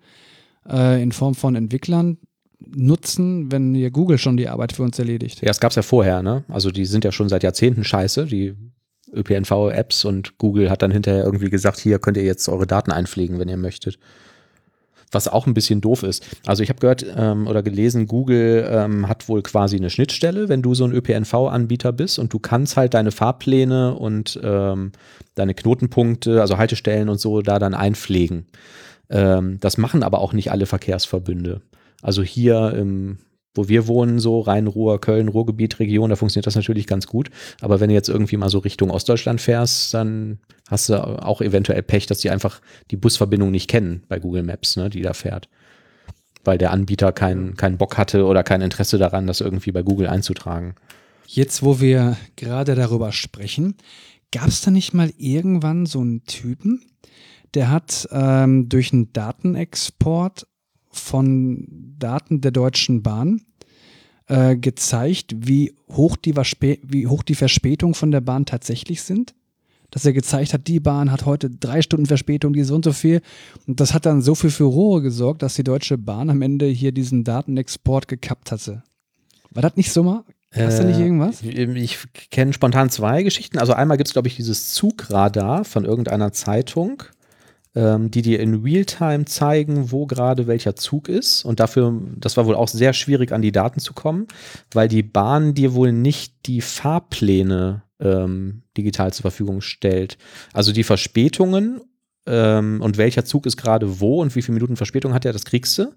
äh, 0.67 1.03
in 1.03 1.13
Form 1.13 1.35
von 1.35 1.55
Entwicklern 1.55 2.17
nutzen, 2.75 3.53
wenn 3.53 3.75
hier 3.75 3.91
Google 3.91 4.17
schon 4.17 4.39
die 4.39 4.49
Arbeit 4.49 4.73
für 4.73 4.83
uns 4.83 4.99
erledigt? 4.99 5.43
Ja, 5.43 5.49
das 5.49 5.61
gab 5.61 5.69
es 5.73 5.77
ja 5.77 5.83
vorher, 5.83 6.23
ne? 6.23 6.45
Also 6.49 6.71
die 6.71 6.87
sind 6.87 7.05
ja 7.05 7.13
schon 7.13 7.29
seit 7.29 7.43
Jahrzehnten 7.43 7.85
scheiße, 7.85 8.25
die 8.25 8.55
ÖPNV-Apps 9.15 10.05
und 10.05 10.39
Google 10.39 10.71
hat 10.71 10.83
dann 10.83 10.91
hinterher 10.91 11.25
irgendwie 11.25 11.51
gesagt, 11.51 11.79
hier 11.79 11.99
könnt 11.99 12.17
ihr 12.17 12.25
jetzt 12.25 12.49
eure 12.49 12.67
Daten 12.67 12.93
einpflegen, 12.93 13.39
wenn 13.39 13.49
ihr 13.49 13.57
möchtet. 13.57 13.99
Was 15.13 15.29
auch 15.29 15.47
ein 15.47 15.55
bisschen 15.55 15.81
doof 15.81 16.03
ist. 16.03 16.27
Also 16.45 16.63
ich 16.63 16.71
habe 16.71 16.81
gehört 16.81 17.07
ähm, 17.17 17.47
oder 17.47 17.63
gelesen, 17.63 18.07
Google 18.07 18.69
ähm, 18.69 19.09
hat 19.09 19.29
wohl 19.29 19.43
quasi 19.43 19.77
eine 19.77 19.91
Schnittstelle, 19.91 20.49
wenn 20.49 20.63
du 20.63 20.75
so 20.75 20.85
ein 20.85 20.93
ÖPNV-Anbieter 20.93 21.93
bist 21.93 22.19
und 22.19 22.33
du 22.33 22.41
kannst 22.41 22.77
halt 22.77 22.95
deine 22.95 23.13
Fahrpläne 23.13 23.95
und 23.95 24.41
ähm, 24.43 24.91
deine 25.37 25.55
Knotenpunkte, 25.55 26.41
also 26.41 26.59
Haltestellen 26.59 27.09
und 27.09 27.21
so, 27.21 27.43
da 27.43 27.59
dann 27.61 27.75
einpflegen. 27.75 28.47
Ähm, 29.11 29.59
das 29.61 29.79
machen 29.79 30.03
aber 30.03 30.21
auch 30.21 30.33
nicht 30.33 30.51
alle 30.51 30.67
Verkehrsverbünde. 30.67 31.61
Also 32.03 32.23
hier 32.23 32.75
im 32.77 33.19
wo 33.55 33.69
wir 33.69 33.87
wohnen, 33.87 34.19
so 34.19 34.41
Rhein-Ruhr, 34.41 35.01
Köln, 35.01 35.29
Ruhrgebiet, 35.29 35.79
Region, 35.79 36.11
da 36.11 36.17
funktioniert 36.17 36.47
das 36.47 36.57
natürlich 36.57 36.87
ganz 36.87 37.07
gut. 37.07 37.31
Aber 37.61 37.81
wenn 37.81 37.89
du 37.89 37.95
jetzt 37.95 38.09
irgendwie 38.09 38.37
mal 38.37 38.51
so 38.51 38.59
Richtung 38.59 38.91
Ostdeutschland 38.91 39.41
fährst, 39.41 39.95
dann 39.95 40.39
hast 40.69 40.89
du 40.89 40.95
auch 40.95 41.41
eventuell 41.41 41.83
Pech, 41.83 42.07
dass 42.07 42.19
die 42.19 42.31
einfach 42.31 42.61
die 42.91 42.97
Busverbindung 42.97 43.51
nicht 43.51 43.69
kennen 43.69 44.03
bei 44.09 44.19
Google 44.19 44.43
Maps, 44.43 44.77
ne, 44.77 44.91
die 44.91 45.03
da 45.03 45.13
fährt. 45.13 45.49
Weil 46.43 46.59
der 46.59 46.73
Anbieter 46.73 47.13
keinen 47.13 47.57
keinen 47.57 47.79
Bock 47.79 47.97
hatte 47.97 48.27
oder 48.27 48.43
kein 48.43 48.61
Interesse 48.61 48.99
daran, 48.99 49.27
das 49.27 49.41
irgendwie 49.41 49.73
bei 49.73 49.83
Google 49.83 50.09
einzutragen. 50.09 50.75
Jetzt, 51.27 51.63
wo 51.63 51.81
wir 51.81 52.17
gerade 52.37 52.75
darüber 52.75 53.13
sprechen, 53.13 53.77
gab 54.31 54.49
es 54.49 54.61
da 54.61 54.71
nicht 54.71 54.93
mal 54.93 55.11
irgendwann 55.17 55.87
so 55.87 56.01
einen 56.01 56.25
Typen, 56.25 56.83
der 57.55 57.71
hat 57.71 58.09
ähm, 58.11 58.69
durch 58.69 58.93
einen 58.93 59.13
Datenexport 59.13 60.47
von 60.97 61.67
Daten 61.99 62.41
der 62.41 62.51
Deutschen 62.51 63.03
Bahn 63.03 63.43
äh, 64.27 64.57
gezeigt, 64.57 65.35
wie 65.37 65.75
hoch, 65.91 66.17
die, 66.17 66.35
Verspe- 66.35 66.81
wie 66.83 67.07
hoch 67.07 67.23
die 67.23 67.35
Verspätungen 67.35 67.95
von 67.95 68.11
der 68.11 68.21
Bahn 68.21 68.47
tatsächlich 68.47 69.03
sind. 69.03 69.35
Dass 69.91 70.05
er 70.05 70.13
gezeigt 70.13 70.55
hat, 70.55 70.67
die 70.67 70.81
Bahn 70.81 71.13
hat 71.13 71.25
heute 71.25 71.51
drei 71.51 71.81
Stunden 71.81 72.07
Verspätung, 72.07 72.53
die 72.53 72.65
so 72.65 72.75
und 72.75 72.85
so 72.85 72.93
viel. 72.93 73.21
Und 73.69 73.79
das 73.79 73.95
hat 73.95 74.07
dann 74.07 74.23
so 74.23 74.35
viel 74.35 74.51
Furore 74.51 75.03
gesorgt, 75.03 75.43
dass 75.43 75.55
die 75.55 75.63
Deutsche 75.63 75.99
Bahn 75.99 76.31
am 76.31 76.43
Ende 76.43 76.67
hier 76.67 76.91
diesen 76.91 77.23
Datenexport 77.23 78.09
gekappt 78.09 78.51
hatte. 78.51 78.83
War 79.51 79.63
das 79.63 79.77
nicht 79.77 79.93
so 79.93 80.03
mal? 80.03 80.25
Hast 80.53 80.81
du 80.81 80.85
nicht 80.85 80.99
Äh, 80.99 81.03
irgendwas? 81.03 81.43
Ich 81.43 81.99
kenne 82.31 82.53
spontan 82.53 82.91
zwei 82.91 83.23
Geschichten. 83.23 83.59
Also 83.59 83.73
einmal 83.73 83.97
gibt 83.97 84.09
es, 84.09 84.15
glaube 84.15 84.27
ich, 84.27 84.35
dieses 84.35 84.73
Zugradar 84.73 85.65
von 85.65 85.85
irgendeiner 85.85 86.33
Zeitung, 86.33 87.05
ähm, 87.75 88.11
die 88.11 88.23
dir 88.23 88.41
in 88.41 88.63
Realtime 88.63 89.25
zeigen, 89.25 89.91
wo 89.91 90.07
gerade 90.07 90.47
welcher 90.47 90.77
Zug 90.77 91.09
ist. 91.09 91.45
Und 91.45 91.61
dafür, 91.61 92.01
das 92.17 92.37
war 92.37 92.47
wohl 92.47 92.55
auch 92.55 92.69
sehr 92.69 92.93
schwierig, 92.93 93.33
an 93.33 93.43
die 93.43 93.53
Daten 93.53 93.81
zu 93.81 93.93
kommen, 93.93 94.27
weil 94.73 94.89
die 94.89 95.03
Bahn 95.03 95.55
dir 95.55 95.75
wohl 95.75 95.93
nicht 95.93 96.35
die 96.47 96.61
Fahrpläne 96.61 97.83
ähm, 98.01 98.63
digital 98.77 99.13
zur 99.13 99.23
Verfügung 99.23 99.61
stellt. 99.61 100.19
Also 100.53 100.73
die 100.73 100.85
Verspätungen 100.85 101.81
ähm, 102.27 102.81
und 102.81 102.97
welcher 102.97 103.25
Zug 103.25 103.47
ist 103.47 103.57
gerade 103.57 104.01
wo 104.01 104.23
und 104.23 104.35
wie 104.37 104.43
viele 104.43 104.55
Minuten 104.55 104.77
Verspätung 104.77 105.13
hat 105.15 105.25
er, 105.25 105.33
das 105.33 105.45
kriegst 105.45 105.77
du. 105.79 105.93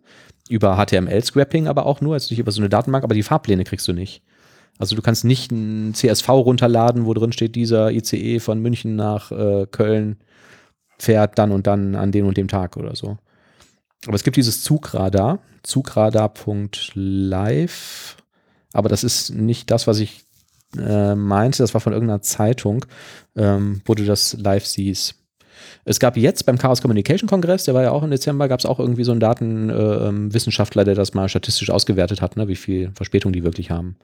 Über 0.49 0.77
HTML-Scrapping 0.77 1.67
aber 1.67 1.85
auch 1.85 2.01
nur, 2.01 2.13
also 2.13 2.31
nicht 2.31 2.39
über 2.39 2.51
so 2.51 2.61
eine 2.61 2.69
Datenbank, 2.69 3.03
aber 3.03 3.13
die 3.13 3.23
Fahrpläne 3.23 3.65
kriegst 3.65 3.87
du 3.87 3.93
nicht. 3.93 4.23
Also 4.79 4.95
du 4.95 5.01
kannst 5.01 5.25
nicht 5.25 5.51
ein 5.51 5.93
CSV 5.93 6.29
runterladen, 6.29 7.05
wo 7.05 7.13
drin 7.13 7.31
steht, 7.31 7.55
dieser 7.55 7.91
ICE 7.91 8.39
von 8.39 8.61
München 8.61 8.95
nach 8.95 9.31
äh, 9.31 9.65
Köln 9.69 10.17
fährt 10.97 11.37
dann 11.37 11.51
und 11.51 11.67
dann 11.67 11.95
an 11.95 12.11
dem 12.11 12.25
und 12.25 12.37
dem 12.37 12.47
Tag 12.47 12.77
oder 12.77 12.95
so. 12.95 13.17
Aber 14.05 14.15
es 14.15 14.23
gibt 14.23 14.37
dieses 14.37 14.63
Zugradar, 14.63 15.39
zugradar.live, 15.63 18.17
aber 18.73 18.89
das 18.89 19.03
ist 19.03 19.31
nicht 19.31 19.71
das, 19.71 19.87
was 19.87 19.99
ich 19.99 20.23
äh, 20.77 21.15
meinte, 21.15 21.63
das 21.63 21.73
war 21.73 21.81
von 21.81 21.93
irgendeiner 21.93 22.21
Zeitung, 22.21 22.85
ähm, 23.35 23.81
wo 23.85 23.95
du 23.95 24.05
das 24.05 24.33
live 24.33 24.65
siehst. 24.65 25.15
Es 25.85 25.99
gab 25.99 26.17
jetzt 26.17 26.45
beim 26.45 26.57
Chaos 26.57 26.81
Communication 26.81 27.29
Kongress, 27.29 27.63
der 27.63 27.73
war 27.73 27.83
ja 27.83 27.91
auch 27.91 28.03
im 28.03 28.11
Dezember, 28.11 28.47
gab 28.47 28.59
es 28.59 28.65
auch 28.65 28.79
irgendwie 28.79 29.03
so 29.03 29.11
einen 29.11 29.19
Datenwissenschaftler, 29.19 30.83
der 30.83 30.95
das 30.95 31.13
mal 31.13 31.29
statistisch 31.29 31.69
ausgewertet 31.69 32.21
hat, 32.21 32.37
ne, 32.37 32.47
wie 32.47 32.55
viel 32.55 32.91
Verspätung 32.93 33.33
die 33.33 33.43
wirklich 33.43 33.71
haben. 33.71 33.95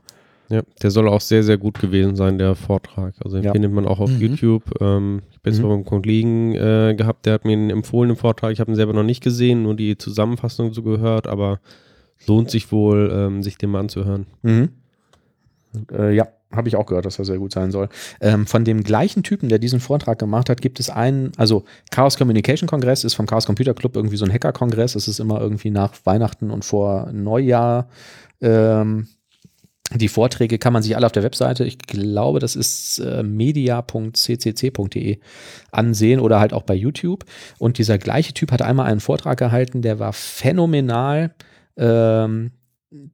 Ja, 0.49 0.61
der 0.81 0.91
soll 0.91 1.07
auch 1.07 1.21
sehr, 1.21 1.41
sehr 1.43 1.57
gut 1.57 1.79
gewesen 1.79 2.15
sein, 2.15 2.37
der 2.37 2.55
Vortrag. 2.55 3.13
Also 3.23 3.37
den 3.37 3.45
Ja. 3.45 3.51
findet 3.53 3.71
man 3.71 3.85
auch 3.87 3.99
auf 3.99 4.09
Mhm. 4.09 4.19
YouTube. 4.19 4.63
Ähm, 4.81 5.21
ich 5.31 5.39
bin 5.41 5.53
es 5.53 5.59
Mhm. 5.59 5.67
beim 5.69 5.85
Kollegen 5.85 6.53
äh, 6.53 6.93
gehabt, 6.97 7.25
der 7.25 7.33
hat 7.33 7.45
mir 7.45 7.53
einen 7.53 7.69
empfohlenen 7.69 8.17
Vortrag. 8.17 8.51
Ich 8.51 8.59
habe 8.59 8.71
ihn 8.71 8.75
selber 8.75 8.93
noch 8.93 9.03
nicht 9.03 9.23
gesehen, 9.23 9.63
nur 9.63 9.75
die 9.75 9.97
Zusammenfassung 9.97 10.73
so 10.73 10.83
gehört, 10.83 11.27
aber 11.27 11.59
lohnt 12.27 12.51
sich 12.51 12.71
wohl, 12.71 13.11
ähm, 13.13 13.41
sich 13.43 13.57
den 13.57 13.69
mal 13.71 13.79
anzuhören. 13.79 14.27
Mhm. 14.43 14.69
Äh, 15.91 16.13
ja, 16.15 16.27
habe 16.51 16.67
ich 16.67 16.75
auch 16.75 16.85
gehört, 16.85 17.05
dass 17.05 17.17
er 17.17 17.25
sehr 17.25 17.39
gut 17.39 17.51
sein 17.51 17.71
soll. 17.71 17.89
Ähm, 18.21 18.45
von 18.45 18.63
dem 18.63 18.83
gleichen 18.83 19.23
Typen, 19.23 19.49
der 19.49 19.57
diesen 19.57 19.79
Vortrag 19.79 20.19
gemacht 20.19 20.49
hat, 20.49 20.61
gibt 20.61 20.79
es 20.79 20.89
einen, 20.91 21.31
also 21.37 21.63
Chaos 21.89 22.15
Communication 22.17 22.67
Kongress 22.67 23.03
ist 23.03 23.15
vom 23.15 23.25
Chaos 23.25 23.47
Computer 23.47 23.73
Club 23.73 23.95
irgendwie 23.95 24.17
so 24.17 24.25
ein 24.25 24.31
Hacker-Kongress. 24.31 24.93
Es 24.95 25.07
ist 25.07 25.19
immer 25.19 25.41
irgendwie 25.41 25.71
nach 25.71 25.93
Weihnachten 26.03 26.51
und 26.51 26.63
vor 26.63 27.09
Neujahr. 27.11 27.87
Ähm, 28.39 29.07
die 29.91 30.07
Vorträge 30.07 30.57
kann 30.57 30.73
man 30.73 30.81
sich 30.81 30.95
alle 30.95 31.05
auf 31.05 31.11
der 31.11 31.23
Webseite, 31.23 31.65
ich 31.65 31.77
glaube, 31.77 32.39
das 32.39 32.55
ist 32.55 32.99
äh, 32.99 33.21
media.ccc.de 33.21 35.19
ansehen 35.71 36.19
oder 36.19 36.39
halt 36.39 36.53
auch 36.53 36.63
bei 36.63 36.73
YouTube. 36.73 37.25
Und 37.59 37.77
dieser 37.77 37.97
gleiche 37.97 38.33
Typ 38.33 38.51
hat 38.51 38.61
einmal 38.61 38.87
einen 38.87 39.01
Vortrag 39.01 39.37
gehalten, 39.37 39.81
der 39.81 39.99
war 39.99 40.13
phänomenal. 40.13 41.35
Ähm, 41.77 42.51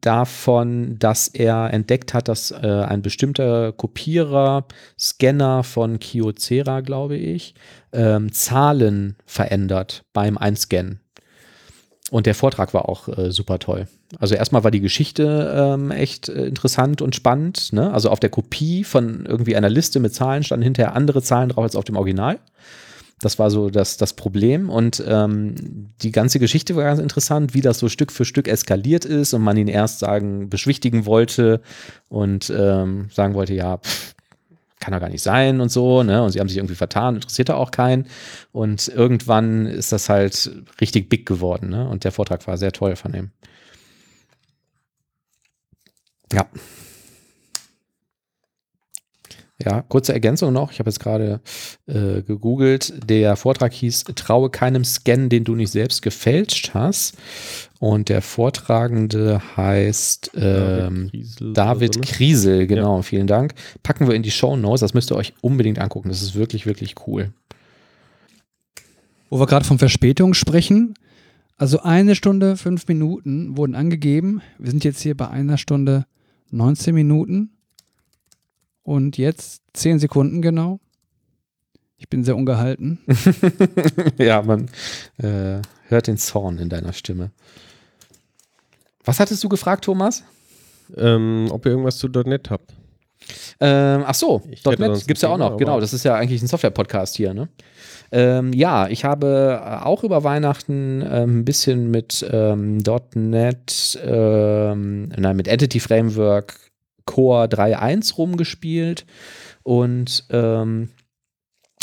davon, 0.01 0.99
dass 0.99 1.27
er 1.29 1.73
entdeckt 1.73 2.13
hat, 2.13 2.27
dass 2.27 2.51
äh, 2.51 2.57
ein 2.57 3.01
bestimmter 3.01 3.71
Kopierer, 3.71 4.65
Scanner 4.99 5.63
von 5.63 5.99
Kyocera, 5.99 6.81
glaube 6.81 7.15
ich, 7.15 7.55
ähm, 7.93 8.31
Zahlen 8.31 9.15
verändert 9.25 10.03
beim 10.11 10.37
Einscannen. 10.37 10.99
Und 12.11 12.25
der 12.25 12.35
Vortrag 12.35 12.73
war 12.73 12.89
auch 12.89 13.07
äh, 13.07 13.31
super 13.31 13.59
toll. 13.59 13.87
Also 14.17 14.35
erstmal 14.35 14.63
war 14.63 14.71
die 14.71 14.81
Geschichte 14.81 15.53
ähm, 15.55 15.91
echt 15.91 16.29
äh, 16.29 16.47
interessant 16.47 17.01
und 17.01 17.15
spannend. 17.15 17.73
Ne? 17.73 17.93
Also 17.93 18.09
auf 18.09 18.19
der 18.19 18.31
Kopie 18.31 18.83
von 18.83 19.25
irgendwie 19.25 19.55
einer 19.55 19.69
Liste 19.69 19.99
mit 19.99 20.13
Zahlen 20.13 20.43
standen 20.43 20.63
hinterher 20.63 20.95
andere 20.95 21.21
Zahlen 21.21 21.49
drauf 21.49 21.63
als 21.63 21.75
auf 21.75 21.83
dem 21.83 21.95
Original. 21.95 22.39
Das 23.21 23.37
war 23.37 23.51
so 23.51 23.69
das, 23.69 23.97
das 23.97 24.13
Problem. 24.13 24.69
Und 24.69 25.03
ähm, 25.05 25.89
die 26.01 26.11
ganze 26.11 26.39
Geschichte 26.39 26.75
war 26.75 26.85
ganz 26.85 26.99
interessant, 26.99 27.53
wie 27.53 27.61
das 27.61 27.77
so 27.77 27.89
Stück 27.89 28.11
für 28.11 28.25
Stück 28.25 28.47
eskaliert 28.47 29.05
ist 29.05 29.33
und 29.33 29.43
man 29.43 29.57
ihn 29.57 29.67
erst 29.67 29.99
sagen, 29.99 30.49
beschwichtigen 30.49 31.05
wollte 31.05 31.61
und 32.07 32.51
ähm, 32.55 33.09
sagen 33.11 33.33
wollte, 33.35 33.53
ja, 33.53 33.77
pff, 33.77 34.15
kann 34.79 34.93
doch 34.93 35.01
gar 35.01 35.09
nicht 35.09 35.21
sein 35.21 35.59
und 35.59 35.69
so, 35.69 36.03
ne? 36.03 36.23
Und 36.23 36.31
sie 36.31 36.39
haben 36.39 36.47
sich 36.47 36.57
irgendwie 36.57 36.75
vertan, 36.75 37.15
interessiert 37.15 37.49
da 37.49 37.55
auch 37.55 37.71
keinen. 37.71 38.05
Und 38.53 38.87
irgendwann 38.87 39.65
ist 39.65 39.91
das 39.91 40.07
halt 40.07 40.51
richtig 40.79 41.09
big 41.09 41.25
geworden, 41.25 41.69
ne? 41.69 41.87
Und 41.89 42.05
der 42.05 42.13
Vortrag 42.13 42.47
war 42.47 42.57
sehr 42.57 42.71
toll 42.71 42.95
von 42.95 43.13
ihm. 43.13 43.31
Ja. 46.33 46.47
Ja, 49.61 49.81
kurze 49.81 50.13
Ergänzung 50.13 50.53
noch. 50.53 50.71
Ich 50.71 50.79
habe 50.79 50.89
jetzt 50.89 51.01
gerade 51.01 51.41
äh, 51.85 52.21
gegoogelt. 52.21 52.93
Der 53.09 53.35
Vortrag 53.35 53.73
hieß 53.73 54.05
Traue 54.15 54.49
keinem 54.49 54.85
Scan, 54.85 55.27
den 55.27 55.43
du 55.43 55.53
nicht 55.53 55.71
selbst 55.71 56.01
gefälscht 56.01 56.71
hast. 56.73 57.17
Und 57.79 58.07
der 58.07 58.21
Vortragende 58.21 59.41
heißt 59.57 60.31
ähm, 60.35 61.09
Kriesel 61.09 61.53
David 61.53 61.89
oder 61.89 61.93
so, 61.93 61.99
ne? 61.99 62.17
Kriesel, 62.17 62.67
genau, 62.67 63.01
vielen 63.01 63.27
Dank. 63.27 63.53
Packen 63.83 64.07
wir 64.07 64.15
in 64.15 64.23
die 64.23 64.31
Show 64.31 64.55
Notes, 64.55 64.79
das 64.79 64.93
müsst 64.93 65.11
ihr 65.11 65.17
euch 65.17 65.33
unbedingt 65.41 65.79
angucken. 65.79 66.07
Das 66.07 66.21
ist 66.21 66.35
wirklich, 66.35 66.65
wirklich 66.65 66.95
cool. 67.05 67.33
Wo 69.29 69.41
wir 69.41 69.45
gerade 69.45 69.65
von 69.65 69.77
Verspätung 69.77 70.33
sprechen. 70.33 70.93
Also 71.57 71.81
eine 71.81 72.15
Stunde, 72.15 72.55
fünf 72.55 72.87
Minuten 72.87 73.57
wurden 73.57 73.75
angegeben. 73.75 74.41
Wir 74.57 74.71
sind 74.71 74.85
jetzt 74.85 75.01
hier 75.01 75.17
bei 75.17 75.27
einer 75.27 75.57
Stunde 75.57 76.05
19 76.51 76.93
Minuten. 76.93 77.51
Und 78.83 79.17
jetzt 79.17 79.63
10 79.73 79.99
Sekunden 79.99 80.41
genau. 80.41 80.79
Ich 81.97 82.07
bin 82.09 82.23
sehr 82.23 82.35
ungehalten. 82.35 82.99
ja, 84.17 84.41
man 84.41 84.69
äh, 85.17 85.61
hört 85.87 86.07
den 86.07 86.17
Zorn 86.17 86.57
in 86.57 86.69
deiner 86.69 86.93
Stimme. 86.93 87.31
Was 89.03 89.19
hattest 89.19 89.43
du 89.43 89.49
gefragt, 89.49 89.83
Thomas? 89.83 90.23
Ähm, 90.95 91.47
ob 91.51 91.65
ihr 91.65 91.71
irgendwas 91.71 91.97
zu 91.97 92.07
.NET 92.07 92.49
habt. 92.49 92.73
Ähm, 93.59 94.03
ach 94.05 94.15
so, 94.15 94.41
Ich 94.49 94.63
.NET 94.63 95.07
gibt 95.07 95.17
es 95.17 95.21
ja 95.21 95.29
auch 95.29 95.37
noch. 95.37 95.57
Genau, 95.57 95.79
das 95.79 95.93
ist 95.93 96.03
ja 96.03 96.15
eigentlich 96.15 96.41
ein 96.41 96.47
Software-Podcast 96.47 97.15
hier. 97.15 97.33
Ne? 97.33 97.49
Ähm, 98.11 98.53
ja, 98.53 98.87
ich 98.87 99.05
habe 99.05 99.61
äh, 99.61 99.83
auch 99.83 100.03
über 100.03 100.23
Weihnachten 100.23 101.01
ähm, 101.01 101.39
ein 101.39 101.45
bisschen 101.45 101.91
mit 101.91 102.25
ähm, 102.31 102.77
.NET, 103.15 103.99
ähm, 104.03 105.09
nein, 105.09 105.35
mit 105.35 105.47
Entity 105.47 105.79
Framework 105.79 106.55
Core 107.05 107.45
3.1 107.45 108.15
rumgespielt 108.15 109.05
und 109.63 110.25
ähm, 110.29 110.89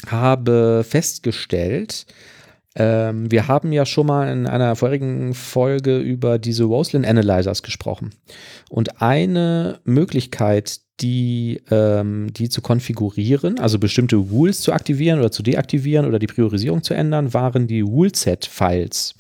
habe 0.06 0.84
festgestellt, 0.86 2.06
wir 2.78 3.48
haben 3.48 3.72
ja 3.72 3.86
schon 3.86 4.06
mal 4.06 4.28
in 4.28 4.46
einer 4.46 4.76
vorigen 4.76 5.32
Folge 5.32 5.96
über 5.96 6.38
diese 6.38 6.64
Roslyn 6.64 7.06
Analyzers 7.06 7.62
gesprochen. 7.62 8.10
Und 8.68 9.00
eine 9.00 9.80
Möglichkeit, 9.84 10.80
die, 11.00 11.60
ähm, 11.70 12.32
die 12.32 12.48
zu 12.48 12.62
konfigurieren, 12.62 13.58
also 13.58 13.78
bestimmte 13.78 14.16
Rules 14.16 14.60
zu 14.60 14.72
aktivieren 14.72 15.18
oder 15.18 15.30
zu 15.30 15.42
deaktivieren 15.42 16.06
oder 16.06 16.18
die 16.18 16.26
Priorisierung 16.26 16.82
zu 16.82 16.94
ändern, 16.94 17.34
waren 17.34 17.66
die 17.66 17.82
Rule-Set-Files, 17.82 19.14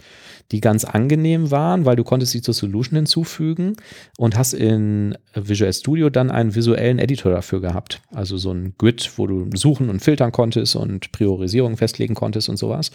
die 0.52 0.60
ganz 0.60 0.84
angenehm 0.84 1.50
waren, 1.50 1.84
weil 1.84 1.96
du 1.96 2.04
konntest 2.04 2.32
sie 2.32 2.42
zur 2.42 2.54
Solution 2.54 2.96
hinzufügen 2.96 3.76
und 4.16 4.36
hast 4.36 4.52
in 4.52 5.16
Visual 5.34 5.72
Studio 5.72 6.10
dann 6.10 6.30
einen 6.30 6.54
visuellen 6.54 6.98
Editor 6.98 7.32
dafür 7.32 7.60
gehabt. 7.60 8.00
Also 8.12 8.36
so 8.36 8.52
ein 8.52 8.74
Grid, 8.78 9.10
wo 9.16 9.26
du 9.26 9.48
suchen 9.54 9.90
und 9.90 10.00
filtern 10.00 10.32
konntest 10.32 10.76
und 10.76 11.10
Priorisierung 11.12 11.76
festlegen 11.76 12.14
konntest 12.14 12.48
und 12.48 12.56
sowas. 12.56 12.90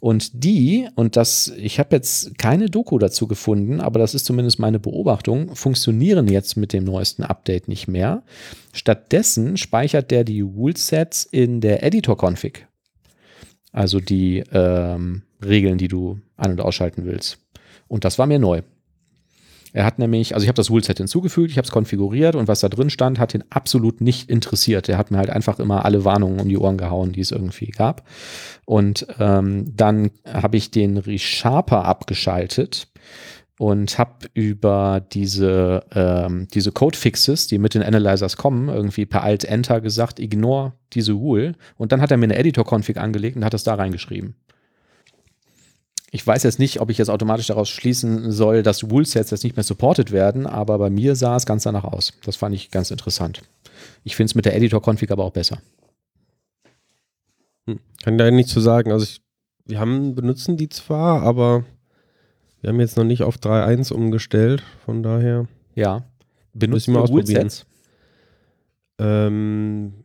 Und 0.00 0.44
die, 0.44 0.88
und 0.94 1.16
das, 1.16 1.52
ich 1.56 1.78
habe 1.78 1.96
jetzt 1.96 2.38
keine 2.38 2.66
Doku 2.66 2.98
dazu 2.98 3.26
gefunden, 3.26 3.80
aber 3.80 3.98
das 3.98 4.14
ist 4.14 4.26
zumindest 4.26 4.58
meine 4.58 4.78
Beobachtung, 4.78 5.54
funktionieren 5.56 6.28
jetzt 6.28 6.56
mit 6.56 6.72
dem 6.72 6.84
neuesten 6.84 7.22
Update 7.22 7.68
nicht 7.68 7.88
mehr. 7.88 8.22
Stattdessen 8.72 9.56
speichert 9.56 10.10
der 10.10 10.24
die 10.24 10.42
Rule-Sets 10.42 11.24
in 11.24 11.60
der 11.60 11.82
Editor-Config. 11.82 12.66
Also 13.72 14.00
die 14.00 14.42
ähm, 14.52 15.22
Regeln, 15.44 15.78
die 15.78 15.88
du 15.88 16.20
an- 16.36 16.52
und 16.52 16.60
ausschalten 16.60 17.04
willst. 17.04 17.38
Und 17.88 18.04
das 18.04 18.18
war 18.18 18.26
mir 18.26 18.38
neu. 18.38 18.62
Er 19.72 19.84
hat 19.84 19.98
nämlich, 19.98 20.34
also 20.34 20.44
ich 20.44 20.48
habe 20.48 20.56
das 20.56 20.70
Rule-Set 20.70 20.98
hinzugefügt, 20.98 21.50
ich 21.50 21.56
habe 21.56 21.64
es 21.64 21.70
konfiguriert 21.70 22.34
und 22.34 22.48
was 22.48 22.60
da 22.60 22.68
drin 22.68 22.90
stand, 22.90 23.20
hat 23.20 23.34
ihn 23.34 23.44
absolut 23.50 24.00
nicht 24.00 24.28
interessiert. 24.28 24.88
Er 24.88 24.98
hat 24.98 25.10
mir 25.10 25.18
halt 25.18 25.30
einfach 25.30 25.60
immer 25.60 25.84
alle 25.84 26.04
Warnungen 26.04 26.40
um 26.40 26.48
die 26.48 26.58
Ohren 26.58 26.76
gehauen, 26.76 27.12
die 27.12 27.20
es 27.20 27.30
irgendwie 27.30 27.66
gab. 27.66 28.02
Und 28.64 29.06
ähm, 29.20 29.72
dann 29.76 30.10
habe 30.26 30.56
ich 30.56 30.72
den 30.72 30.96
Resharper 30.96 31.84
abgeschaltet 31.84 32.88
und 33.58 33.98
habe 33.98 34.26
über 34.34 35.00
diese, 35.12 35.84
ähm, 35.94 36.48
diese 36.52 36.72
Code-Fixes, 36.72 37.46
die 37.46 37.58
mit 37.58 37.74
den 37.74 37.82
Analyzers 37.82 38.36
kommen, 38.36 38.68
irgendwie 38.68 39.06
per 39.06 39.22
Alt-Enter 39.22 39.80
gesagt, 39.80 40.18
ignore 40.18 40.72
diese 40.94 41.12
Rule. 41.12 41.54
Und 41.76 41.92
dann 41.92 42.00
hat 42.00 42.10
er 42.10 42.16
mir 42.16 42.24
eine 42.24 42.36
Editor-Config 42.36 42.96
angelegt 42.96 43.36
und 43.36 43.44
hat 43.44 43.54
das 43.54 43.62
da 43.62 43.74
reingeschrieben. 43.74 44.34
Ich 46.10 46.26
weiß 46.26 46.42
jetzt 46.42 46.58
nicht, 46.58 46.80
ob 46.80 46.90
ich 46.90 46.98
jetzt 46.98 47.08
automatisch 47.08 47.46
daraus 47.46 47.68
schließen 47.68 48.32
soll, 48.32 48.62
dass 48.62 48.82
Rule-Sets 48.82 49.30
jetzt 49.30 49.44
nicht 49.44 49.56
mehr 49.56 49.62
supported 49.62 50.10
werden, 50.10 50.46
aber 50.46 50.78
bei 50.78 50.90
mir 50.90 51.14
sah 51.14 51.36
es 51.36 51.46
ganz 51.46 51.62
danach 51.62 51.84
aus. 51.84 52.12
Das 52.24 52.36
fand 52.36 52.54
ich 52.54 52.70
ganz 52.70 52.90
interessant. 52.90 53.42
Ich 54.02 54.16
finde 54.16 54.30
es 54.30 54.34
mit 54.34 54.44
der 54.44 54.56
Editor-Config 54.56 55.10
aber 55.12 55.24
auch 55.24 55.32
besser. 55.32 55.60
Kann 58.02 58.18
da 58.18 58.30
nicht 58.30 58.48
zu 58.48 58.60
sagen. 58.60 58.90
Also 58.90 59.04
ich, 59.04 59.22
wir 59.66 59.78
haben, 59.78 60.14
benutzen 60.16 60.56
die 60.56 60.68
zwar, 60.68 61.22
aber 61.22 61.64
wir 62.60 62.70
haben 62.70 62.80
jetzt 62.80 62.96
noch 62.96 63.04
nicht 63.04 63.22
auf 63.22 63.36
3.1 63.36 63.92
umgestellt. 63.92 64.62
Von 64.84 65.02
daher. 65.02 65.46
Ja. 65.74 66.04
Benutzt 66.52 66.88
Müssen 66.88 66.94
wir. 66.94 67.08
Rule-Sets? 67.08 67.66
Ähm, 68.98 69.99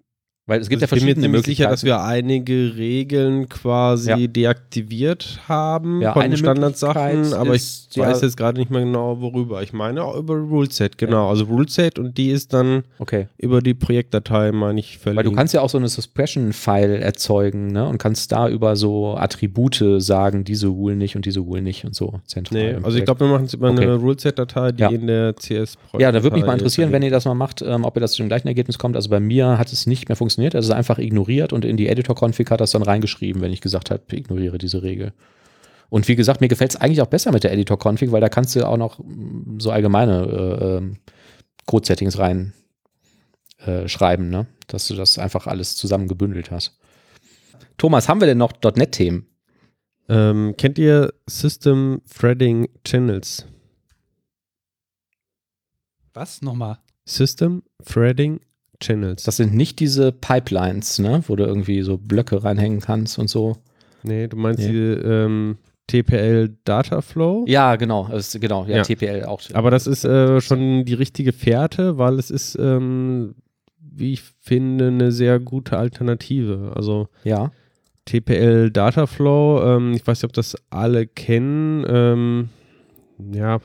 Weil 0.47 0.61
es 0.61 0.69
gibt 0.69 0.83
also 0.83 0.93
ja 0.95 0.97
ich 0.97 1.03
bin 1.03 1.07
mir 1.07 1.13
verschiedene 1.15 1.23
ziemlich 1.41 1.45
sicher, 1.45 1.69
dass 1.69 1.81
Möglichkeiten. 1.81 2.03
wir 2.03 2.07
einige 2.07 2.77
Regeln 2.77 3.49
quasi 3.49 4.09
Ja. 4.11 4.27
deaktiviert 4.27 5.39
haben 5.47 6.01
Ja, 6.03 6.13
von 6.13 6.21
den 6.21 6.37
Standardsachen, 6.37 7.33
aber 7.33 7.55
ich 7.55 7.87
ja- 7.93 8.03
weiß 8.05 8.21
jetzt 8.21 8.37
gerade 8.37 8.59
nicht 8.59 8.69
mehr 8.69 8.81
genau, 8.81 9.19
worüber. 9.21 9.63
Ich 9.63 9.73
meine 9.73 10.03
auch 10.03 10.15
über 10.15 10.35
Ruleset, 10.35 10.99
genau. 10.99 11.29
Also 11.29 11.45
Ruleset 11.45 11.97
und 11.97 12.17
die 12.19 12.29
ist 12.29 12.53
dann 12.53 12.83
Okay. 12.99 13.27
über 13.39 13.59
die 13.61 13.73
Projektdatei, 13.73 14.51
meine 14.51 14.79
ich, 14.79 14.97
Weil 15.03 15.13
verlinkt. 15.15 15.31
du 15.31 15.35
kannst 15.35 15.53
ja 15.55 15.61
auch 15.61 15.69
so 15.69 15.79
eine 15.79 15.87
Suppression-File 15.87 17.01
erzeugen, 17.01 17.67
ne? 17.67 17.87
Und 17.87 17.97
kannst 17.97 18.31
da 18.31 18.47
über 18.47 18.75
so 18.75 19.15
Attribute 19.17 19.83
sagen, 19.97 20.43
diese 20.43 20.67
Rule 20.67 20.95
nicht 20.95 21.15
und 21.15 21.25
diese 21.25 21.39
Rule 21.39 21.63
nicht 21.63 21.85
und 21.85 21.95
so 21.95 22.19
zentral. 22.27 22.73
Nee, 22.73 22.79
also 22.83 22.97
ich 22.99 23.05
glaube, 23.05 23.21
wir 23.21 23.27
machen 23.27 23.45
es 23.45 23.55
über 23.55 23.71
Okay. 23.71 23.81
eine 23.81 23.95
Ruleset-Datei, 23.95 24.73
die 24.73 24.83
in 24.83 25.07
der 25.07 25.33
cs 25.33 25.75
Ja, 25.97 26.11
da 26.11 26.21
würde 26.21 26.35
mich 26.35 26.45
mal 26.45 26.53
interessieren, 26.53 26.91
wenn 26.91 27.01
ihr 27.01 27.05
ihr 27.05 27.11
das 27.11 27.25
mal 27.25 27.35
macht, 27.35 27.61
ähm, 27.61 27.83
ob 27.83 27.95
ihr 27.97 28.01
das 28.01 28.13
zu 28.13 28.23
dem 28.23 28.29
gleichen 28.29 28.47
Ergebnis 28.47 28.79
kommt. 28.79 28.95
Also 28.95 29.09
bei 29.09 29.19
mir 29.19 29.59
hat 29.59 29.71
es 29.71 29.85
nicht 29.85 30.07
mehr 30.09 30.15
funktioniert. 30.15 30.34
Also 30.37 30.67
es 30.67 30.69
ist 30.69 30.75
einfach 30.75 30.97
ignoriert 30.97 31.53
und 31.53 31.65
in 31.65 31.77
die 31.77 31.87
Editor-Config 31.87 32.49
hat 32.49 32.61
das 32.61 32.71
dann 32.71 32.83
reingeschrieben, 32.83 33.41
wenn 33.41 33.53
ich 33.53 33.61
gesagt 33.61 33.91
habe, 33.91 34.03
ignoriere 34.11 34.57
diese 34.57 34.83
Regel. 34.83 35.13
Und 35.89 36.07
wie 36.07 36.15
gesagt, 36.15 36.41
mir 36.41 36.47
gefällt 36.47 36.71
es 36.71 36.75
eigentlich 36.77 37.01
auch 37.01 37.07
besser 37.07 37.31
mit 37.31 37.43
der 37.43 37.53
Editor-Config, 37.53 38.11
weil 38.11 38.21
da 38.21 38.29
kannst 38.29 38.55
du 38.55 38.67
auch 38.67 38.77
noch 38.77 38.99
mm, 38.99 39.59
so 39.59 39.71
allgemeine 39.71 40.23
äh, 40.25 40.77
ähm, 40.77 40.97
Code-Settings 41.65 42.17
rein 42.17 42.53
äh, 43.59 43.87
schreiben, 43.87 44.29
ne? 44.29 44.47
dass 44.67 44.87
du 44.87 44.95
das 44.95 45.17
einfach 45.17 45.47
alles 45.47 45.75
zusammen 45.75 46.07
gebündelt 46.07 46.51
hast. 46.51 46.77
Thomas, 47.77 48.09
haben 48.09 48.19
wir 48.19 48.27
denn 48.27 48.37
noch 48.37 48.53
.NET-Themen? 48.61 49.27
Ähm, 50.07 50.53
kennt 50.57 50.77
ihr 50.77 51.13
System 51.27 52.01
Threading 52.09 52.69
Channels? 52.83 53.45
Was? 56.13 56.41
Nochmal. 56.41 56.79
System 57.05 57.63
Threading 57.83 58.39
Channels. 58.79 59.23
Das 59.23 59.37
sind 59.37 59.53
nicht 59.53 59.79
diese 59.79 60.11
Pipelines, 60.11 60.99
ne? 60.99 61.23
wo 61.27 61.35
du 61.35 61.45
irgendwie 61.45 61.81
so 61.81 61.97
Blöcke 61.97 62.43
reinhängen 62.43 62.79
kannst 62.81 63.17
und 63.19 63.29
so. 63.29 63.57
nee, 64.03 64.27
du 64.27 64.37
meinst 64.37 64.59
Nee. 64.59 64.71
die 64.71 64.77
ähm, 65.07 65.57
TPL 65.87 66.55
Data 66.65 67.01
Flow? 67.01 67.45
Ja, 67.47 67.75
genau, 67.75 68.09
es, 68.11 68.37
genau, 68.39 68.65
ja, 68.65 68.77
Ja. 68.77 68.83
TPL 68.83 69.23
auch. 69.25 69.41
Aber 69.53 69.69
das 69.71 69.85
ist 69.87 70.03
äh, 70.03 70.41
schon 70.41 70.83
die 70.85 70.93
richtige 70.95 71.31
Fährte, 71.31 71.97
weil 71.97 72.17
es 72.17 72.31
ist, 72.31 72.57
ähm, 72.59 73.35
wie 73.79 74.13
ich 74.13 74.21
finde, 74.41 74.87
eine 74.87 75.11
sehr 75.11 75.39
gute 75.39 75.77
Alternative. 75.77 76.73
Also 76.75 77.07
ja. 77.23 77.51
TPL 78.05 78.71
Dataflow, 78.71 79.63
ähm, 79.77 79.93
ich 79.93 80.05
weiß 80.05 80.19
nicht, 80.19 80.25
ob 80.29 80.33
das 80.33 80.55
alle 80.69 81.07
kennen, 81.07 81.85
ähm, 81.87 82.49
ja, 83.33 83.59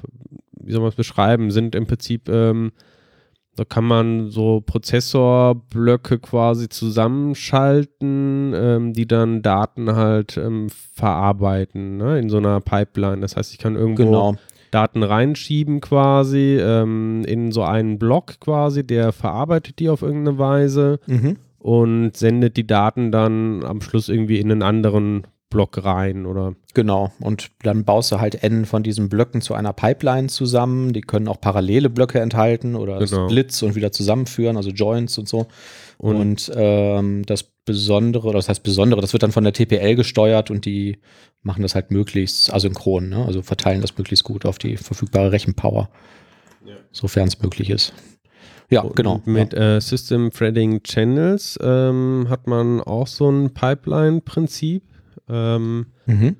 wie 0.62 0.72
soll 0.72 0.80
man 0.80 0.90
es 0.90 0.94
beschreiben, 0.94 1.50
sind 1.50 1.74
im 1.74 1.86
Prinzip, 1.86 2.28
ähm, 2.28 2.72
da 3.56 3.64
kann 3.64 3.84
man 3.84 4.30
so 4.30 4.60
Prozessorblöcke 4.60 6.18
quasi 6.18 6.68
zusammenschalten, 6.68 8.52
ähm, 8.54 8.92
die 8.92 9.06
dann 9.06 9.42
Daten 9.42 9.94
halt 9.94 10.36
ähm, 10.36 10.68
verarbeiten, 10.94 11.96
ne, 11.96 12.18
in 12.18 12.28
so 12.28 12.38
einer 12.38 12.60
Pipeline. 12.60 13.20
Das 13.20 13.36
heißt, 13.36 13.52
ich 13.52 13.58
kann 13.58 13.76
irgendwo 13.76 14.04
Genau. 14.04 14.34
Daten 14.70 15.02
reinschieben 15.02 15.80
quasi 15.80 16.56
ähm, 16.60 17.22
in 17.26 17.50
so 17.50 17.62
einen 17.64 17.98
Block 17.98 18.38
quasi, 18.40 18.86
der 18.86 19.12
verarbeitet 19.12 19.78
die 19.80 19.88
auf 19.88 20.02
irgendeine 20.02 20.38
Weise 20.38 21.00
Mhm. 21.08 21.36
und 21.58 22.16
sendet 22.16 22.56
die 22.56 22.66
Daten 22.66 23.10
dann 23.10 23.64
am 23.64 23.80
Schluss 23.80 24.08
irgendwie 24.08 24.38
in 24.38 24.50
einen 24.52 24.62
anderen 24.62 25.26
Block 25.50 25.84
rein 25.84 26.24
oder 26.26 26.54
Genau. 26.72 27.12
Und 27.20 27.50
dann 27.62 27.84
baust 27.84 28.12
du 28.12 28.20
halt 28.20 28.42
N 28.42 28.64
von 28.64 28.82
diesen 28.82 29.08
Blöcken 29.08 29.40
zu 29.40 29.54
einer 29.54 29.72
Pipeline 29.72 30.28
zusammen. 30.28 30.92
Die 30.92 31.00
können 31.00 31.26
auch 31.28 31.40
parallele 31.40 31.90
Blöcke 31.90 32.20
enthalten 32.20 32.76
oder 32.76 32.98
Genau. 32.98 33.28
Splits 33.28 33.62
und 33.62 33.74
wieder 33.74 33.90
zusammenführen, 33.92 34.56
also 34.56 34.70
Joints 34.70 35.18
und 35.18 35.28
so. 35.28 35.46
Und, 35.98 36.50
ähm, 36.54 37.26
das 37.26 37.42
Besondere, 37.64 38.26
oder 38.28 38.38
das 38.38 38.48
heißt 38.48 38.62
Besondere, 38.62 39.00
das 39.00 39.12
wird 39.12 39.22
dann 39.22 39.32
von 39.32 39.44
der 39.44 39.52
TPL 39.52 39.96
gesteuert 39.96 40.50
und 40.50 40.64
die 40.64 40.98
machen 41.42 41.62
das 41.62 41.74
halt 41.74 41.90
möglichst 41.90 42.52
asynchron, 42.52 43.10
ne? 43.10 43.24
also 43.26 43.42
verteilen 43.42 43.80
das 43.80 43.96
möglichst 43.98 44.24
gut 44.24 44.46
auf 44.46 44.58
die 44.58 44.76
verfügbare 44.76 45.30
Rechenpower, 45.30 45.90
sofern 46.90 47.28
es 47.28 47.40
möglich 47.42 47.70
ist. 47.70 47.92
Ja, 48.70 48.82
genau. 48.94 49.14
Und 49.14 49.26
mit 49.26 49.52
äh, 49.52 49.80
System 49.80 50.30
Threading 50.30 50.82
Channels 50.84 51.58
ähm, 51.62 52.26
hat 52.28 52.46
man 52.46 52.80
auch 52.80 53.06
so 53.08 53.28
ein 53.30 53.52
Pipeline-Prinzip. 53.52 54.84
Ähm, 55.30 55.86
Mhm. 56.06 56.36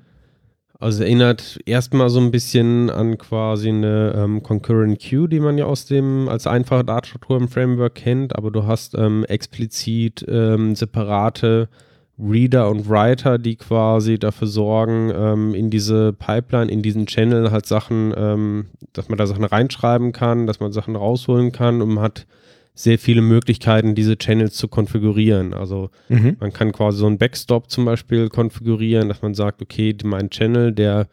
Also 0.81 1.03
erinnert 1.03 1.59
erstmal 1.67 2.09
so 2.09 2.19
ein 2.19 2.31
bisschen 2.31 2.89
an 2.89 3.19
quasi 3.19 3.69
eine 3.69 4.13
ähm, 4.15 4.41
Concurrent 4.41 4.99
Queue, 4.99 5.29
die 5.29 5.39
man 5.39 5.59
ja 5.59 5.65
aus 5.65 5.85
dem 5.85 6.27
als 6.27 6.47
einfache 6.47 6.83
Datenstruktur 6.83 7.37
im 7.37 7.49
Framework 7.49 7.93
kennt, 7.93 8.35
aber 8.35 8.49
du 8.49 8.65
hast 8.65 8.95
ähm, 8.97 9.23
explizit 9.25 10.25
ähm, 10.27 10.73
separate 10.73 11.69
Reader 12.17 12.67
und 12.71 12.89
Writer, 12.89 13.37
die 13.37 13.57
quasi 13.57 14.17
dafür 14.17 14.47
sorgen, 14.47 15.11
ähm, 15.15 15.53
in 15.53 15.69
diese 15.69 16.13
Pipeline, 16.13 16.71
in 16.71 16.81
diesen 16.81 17.05
Channel 17.05 17.51
halt 17.51 17.67
Sachen, 17.67 18.11
ähm, 18.17 18.65
dass 18.93 19.07
man 19.07 19.19
da 19.19 19.27
Sachen 19.27 19.43
reinschreiben 19.43 20.13
kann, 20.13 20.47
dass 20.47 20.59
man 20.59 20.71
Sachen 20.71 20.95
rausholen 20.95 21.51
kann 21.51 21.83
und 21.83 21.93
man 21.93 22.03
hat 22.03 22.25
sehr 22.73 22.97
viele 22.97 23.21
Möglichkeiten, 23.21 23.95
diese 23.95 24.17
Channels 24.17 24.55
zu 24.55 24.67
konfigurieren. 24.67 25.53
Also 25.53 25.89
Mhm. 26.09 26.37
man 26.39 26.53
kann 26.53 26.71
quasi 26.71 26.99
so 26.99 27.05
einen 27.07 27.17
Backstop 27.17 27.69
zum 27.69 27.85
Beispiel 27.85 28.29
konfigurieren, 28.29 29.09
dass 29.09 29.21
man 29.21 29.33
sagt, 29.33 29.61
okay, 29.61 29.95
mein 30.03 30.29
Channel, 30.29 30.71
der 30.71 31.07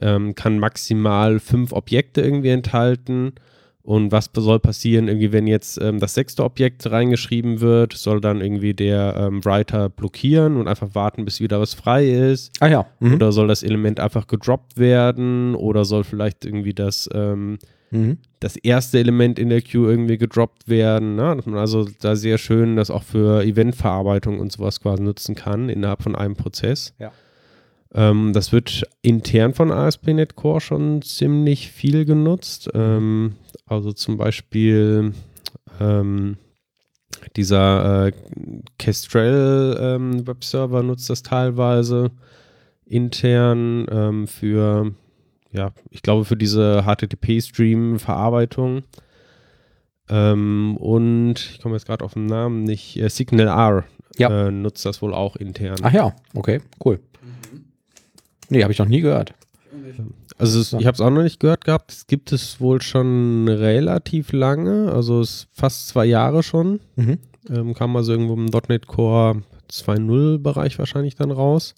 ähm, 0.00 0.34
kann 0.34 0.58
maximal 0.58 1.38
fünf 1.40 1.72
Objekte 1.72 2.20
irgendwie 2.22 2.48
enthalten 2.50 3.32
Und 3.84 4.12
was 4.12 4.30
soll 4.32 4.60
passieren, 4.60 5.08
irgendwie, 5.08 5.32
wenn 5.32 5.48
jetzt 5.48 5.76
ähm, 5.82 5.98
das 5.98 6.14
sechste 6.14 6.44
Objekt 6.44 6.88
reingeschrieben 6.88 7.60
wird, 7.60 7.94
soll 7.94 8.20
dann 8.20 8.40
irgendwie 8.40 8.74
der 8.74 9.16
ähm, 9.18 9.44
Writer 9.44 9.88
blockieren 9.88 10.56
und 10.56 10.68
einfach 10.68 10.94
warten, 10.94 11.24
bis 11.24 11.40
wieder 11.40 11.58
was 11.60 11.74
frei 11.74 12.08
ist? 12.08 12.52
Ah 12.60 12.68
ja. 12.68 12.86
Mhm. 13.00 13.14
Oder 13.14 13.32
soll 13.32 13.48
das 13.48 13.64
Element 13.64 13.98
einfach 13.98 14.28
gedroppt 14.28 14.78
werden? 14.78 15.56
Oder 15.56 15.84
soll 15.84 16.04
vielleicht 16.04 16.44
irgendwie 16.44 16.74
das, 16.74 17.10
ähm, 17.12 17.58
Mhm. 17.92 18.18
das 18.40 18.56
erste 18.56 18.98
Element 18.98 19.38
in 19.38 19.50
der 19.50 19.62
Queue 19.62 19.90
irgendwie 19.90 20.18
gedroppt 20.18 20.66
werden? 20.66 21.14
Ne? 21.14 21.36
Dass 21.36 21.46
man 21.46 21.58
also 21.58 21.86
da 22.00 22.16
sehr 22.16 22.38
schön 22.38 22.76
das 22.76 22.90
auch 22.90 23.02
für 23.02 23.44
Eventverarbeitung 23.44 24.40
und 24.40 24.50
sowas 24.50 24.80
quasi 24.80 25.02
nutzen 25.02 25.34
kann 25.34 25.68
innerhalb 25.68 26.02
von 26.02 26.16
einem 26.16 26.34
Prozess. 26.34 26.94
Ja. 26.98 27.12
Ähm, 27.94 28.32
das 28.32 28.52
wird 28.52 28.84
intern 29.02 29.54
von 29.54 29.70
ASP.NET 29.70 30.34
Core 30.34 30.60
schon 30.60 31.02
ziemlich 31.02 31.70
viel 31.70 32.04
genutzt. 32.04 32.70
Ähm, 32.74 33.34
also 33.66 33.92
zum 33.92 34.16
Beispiel 34.16 35.12
ähm, 35.78 36.38
dieser 37.36 38.06
äh, 38.06 38.12
Kestrel 38.78 39.76
ähm, 39.80 40.26
Webserver 40.26 40.82
nutzt 40.82 41.10
das 41.10 41.22
teilweise 41.22 42.10
intern 42.86 43.86
ähm, 43.90 44.26
für, 44.26 44.94
ja, 45.52 45.72
ich 45.90 46.02
glaube 46.02 46.24
für 46.24 46.36
diese 46.36 46.82
HTTP-Stream-Verarbeitung. 46.86 48.82
Ähm, 50.08 50.76
und 50.78 51.34
ich 51.38 51.60
komme 51.60 51.74
jetzt 51.76 51.86
gerade 51.86 52.04
auf 52.04 52.14
den 52.14 52.26
Namen 52.26 52.64
nicht, 52.64 52.96
äh, 52.98 53.08
Signal 53.08 53.46
R 53.48 53.84
Ja. 54.18 54.48
äh, 54.48 54.50
nutzt 54.50 54.84
das 54.84 55.00
wohl 55.00 55.14
auch 55.14 55.36
intern. 55.36 55.76
Ach 55.82 55.92
ja, 55.92 56.14
okay, 56.34 56.60
cool. 56.84 57.00
Nee, 58.48 58.62
habe 58.62 58.72
ich 58.72 58.78
noch 58.78 58.86
nie 58.88 59.00
gehört. 59.00 59.32
Also 60.38 60.60
es, 60.60 60.72
ich 60.72 60.86
habe 60.86 60.94
es 60.94 61.00
auch 61.00 61.10
noch 61.10 61.22
nicht 61.22 61.40
gehört 61.40 61.64
gehabt. 61.64 61.92
Es 61.92 62.06
gibt 62.06 62.32
es 62.32 62.60
wohl 62.60 62.82
schon 62.82 63.48
relativ 63.48 64.32
lange, 64.32 64.92
also 64.92 65.20
es 65.20 65.30
ist 65.30 65.48
fast 65.52 65.88
zwei 65.88 66.04
Jahre 66.04 66.42
schon. 66.42 66.80
Mhm. 66.96 67.18
Ähm, 67.48 67.74
kam 67.74 67.96
also 67.96 68.12
irgendwo 68.12 68.34
im 68.34 68.46
.NET 68.68 68.86
Core 68.86 69.42
2.0 69.70 70.38
Bereich 70.38 70.78
wahrscheinlich 70.78 71.14
dann 71.14 71.30
raus. 71.30 71.74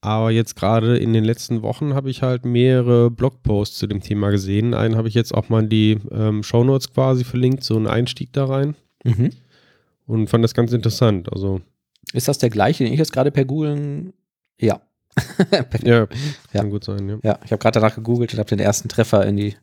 Aber 0.00 0.30
jetzt 0.30 0.54
gerade 0.54 0.96
in 0.96 1.12
den 1.12 1.24
letzten 1.24 1.62
Wochen 1.62 1.94
habe 1.94 2.08
ich 2.08 2.22
halt 2.22 2.44
mehrere 2.44 3.10
Blogposts 3.10 3.78
zu 3.78 3.86
dem 3.88 4.00
Thema 4.00 4.30
gesehen. 4.30 4.72
Einen 4.74 4.96
habe 4.96 5.08
ich 5.08 5.14
jetzt 5.14 5.34
auch 5.34 5.48
mal 5.48 5.64
in 5.64 5.68
die 5.68 5.98
ähm, 6.12 6.42
Shownotes 6.44 6.92
quasi 6.92 7.24
verlinkt, 7.24 7.64
so 7.64 7.74
einen 7.76 7.88
Einstieg 7.88 8.32
da 8.32 8.44
rein. 8.44 8.76
Mhm. 9.04 9.30
Und 10.06 10.28
fand 10.30 10.44
das 10.44 10.54
ganz 10.54 10.72
interessant. 10.72 11.32
Also, 11.32 11.60
Ist 12.12 12.28
das 12.28 12.38
der 12.38 12.50
gleiche, 12.50 12.84
den 12.84 12.92
ich 12.92 12.98
jetzt 12.98 13.12
gerade 13.12 13.32
per 13.32 13.44
Googlen? 13.44 14.12
Ja. 14.60 14.80
ja, 15.50 15.66
Ja. 15.82 16.08
kann 16.52 16.70
gut 16.70 16.84
sein, 16.84 17.08
ja. 17.08 17.18
Ja, 17.24 17.38
ich 17.44 17.50
habe 17.50 17.58
gerade 17.60 17.80
danach 17.80 17.96
gegoogelt 17.96 18.32
und 18.32 18.38
habe 18.38 18.48
den 18.48 18.60
ersten 18.60 18.88
Treffer 18.88 19.26
in 19.26 19.36
die 19.36 19.56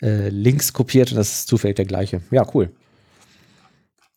äh, 0.00 0.30
Links 0.30 0.72
kopiert 0.72 1.10
und 1.10 1.18
das 1.18 1.32
ist 1.32 1.48
zufällig 1.48 1.76
der 1.76 1.84
gleiche. 1.84 2.22
Ja, 2.30 2.46
cool. 2.54 2.70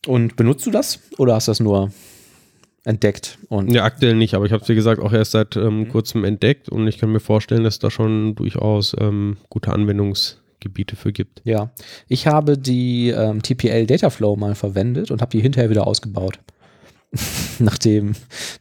Und 0.07 0.38
benutzt 0.38 0.66
du 0.66 0.72
das 0.72 0.99
oder 1.18 1.36
hast 1.36 1.49
du 1.49 1.51
das 1.51 1.60
nur 1.60 1.91
entdeckt? 2.86 3.38
Und 3.50 3.72
Ja, 3.72 3.84
aktuell 3.84 4.16
nicht, 4.16 4.34
aber 4.34 4.46
ich 4.46 4.52
habe 4.52 4.64
es 4.64 4.70
wie 4.70 4.76
gesagt 4.76 5.02
auch 5.02 5.14
erst 5.14 5.32
seit 5.32 5.56
ähm, 5.56 5.90
kurzem 5.90 6.24
entdeckt 6.24 6.70
und 6.70 6.88
ich 6.88 6.98
kann 6.98 7.12
mir 7.12 7.20
vorstellen, 7.20 7.64
dass 7.64 7.76
es 7.76 7.80
da 7.80 7.90
schon 7.90 8.36
durchaus 8.36 8.96
ähm, 9.00 9.38
gute 9.50 9.72
Anwendungsgebiete 9.72 10.96
für 10.96 11.12
gibt. 11.12 11.42
ja, 11.44 11.72
ich 12.08 12.28
habe 12.28 12.58
die 12.58 13.10
ähm, 13.10 13.42
TPL 13.42 13.86
Dataflow 13.86 14.36
mal 14.36 14.56
verwendet 14.56 15.12
und 15.12 15.22
habe 15.22 15.32
die 15.32 15.42
hinterher 15.42 15.70
wieder 15.70 15.88
ausgebaut. 15.88 16.40
Nachdem 17.60 18.14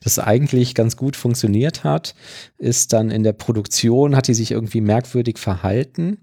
das 0.03 0.19
eigentlich 0.19 0.75
ganz 0.75 0.97
gut 0.97 1.17
funktioniert 1.17 1.85
hat, 1.85 2.15
ist 2.57 2.93
dann 2.93 3.11
in 3.11 3.23
der 3.23 3.35
Produktion, 3.35 4.17
hat 4.17 4.29
die 4.29 4.35
sich 4.35 4.53
irgendwie 4.53 4.81
merkwürdig 4.81 5.39
verhalten. 5.39 6.19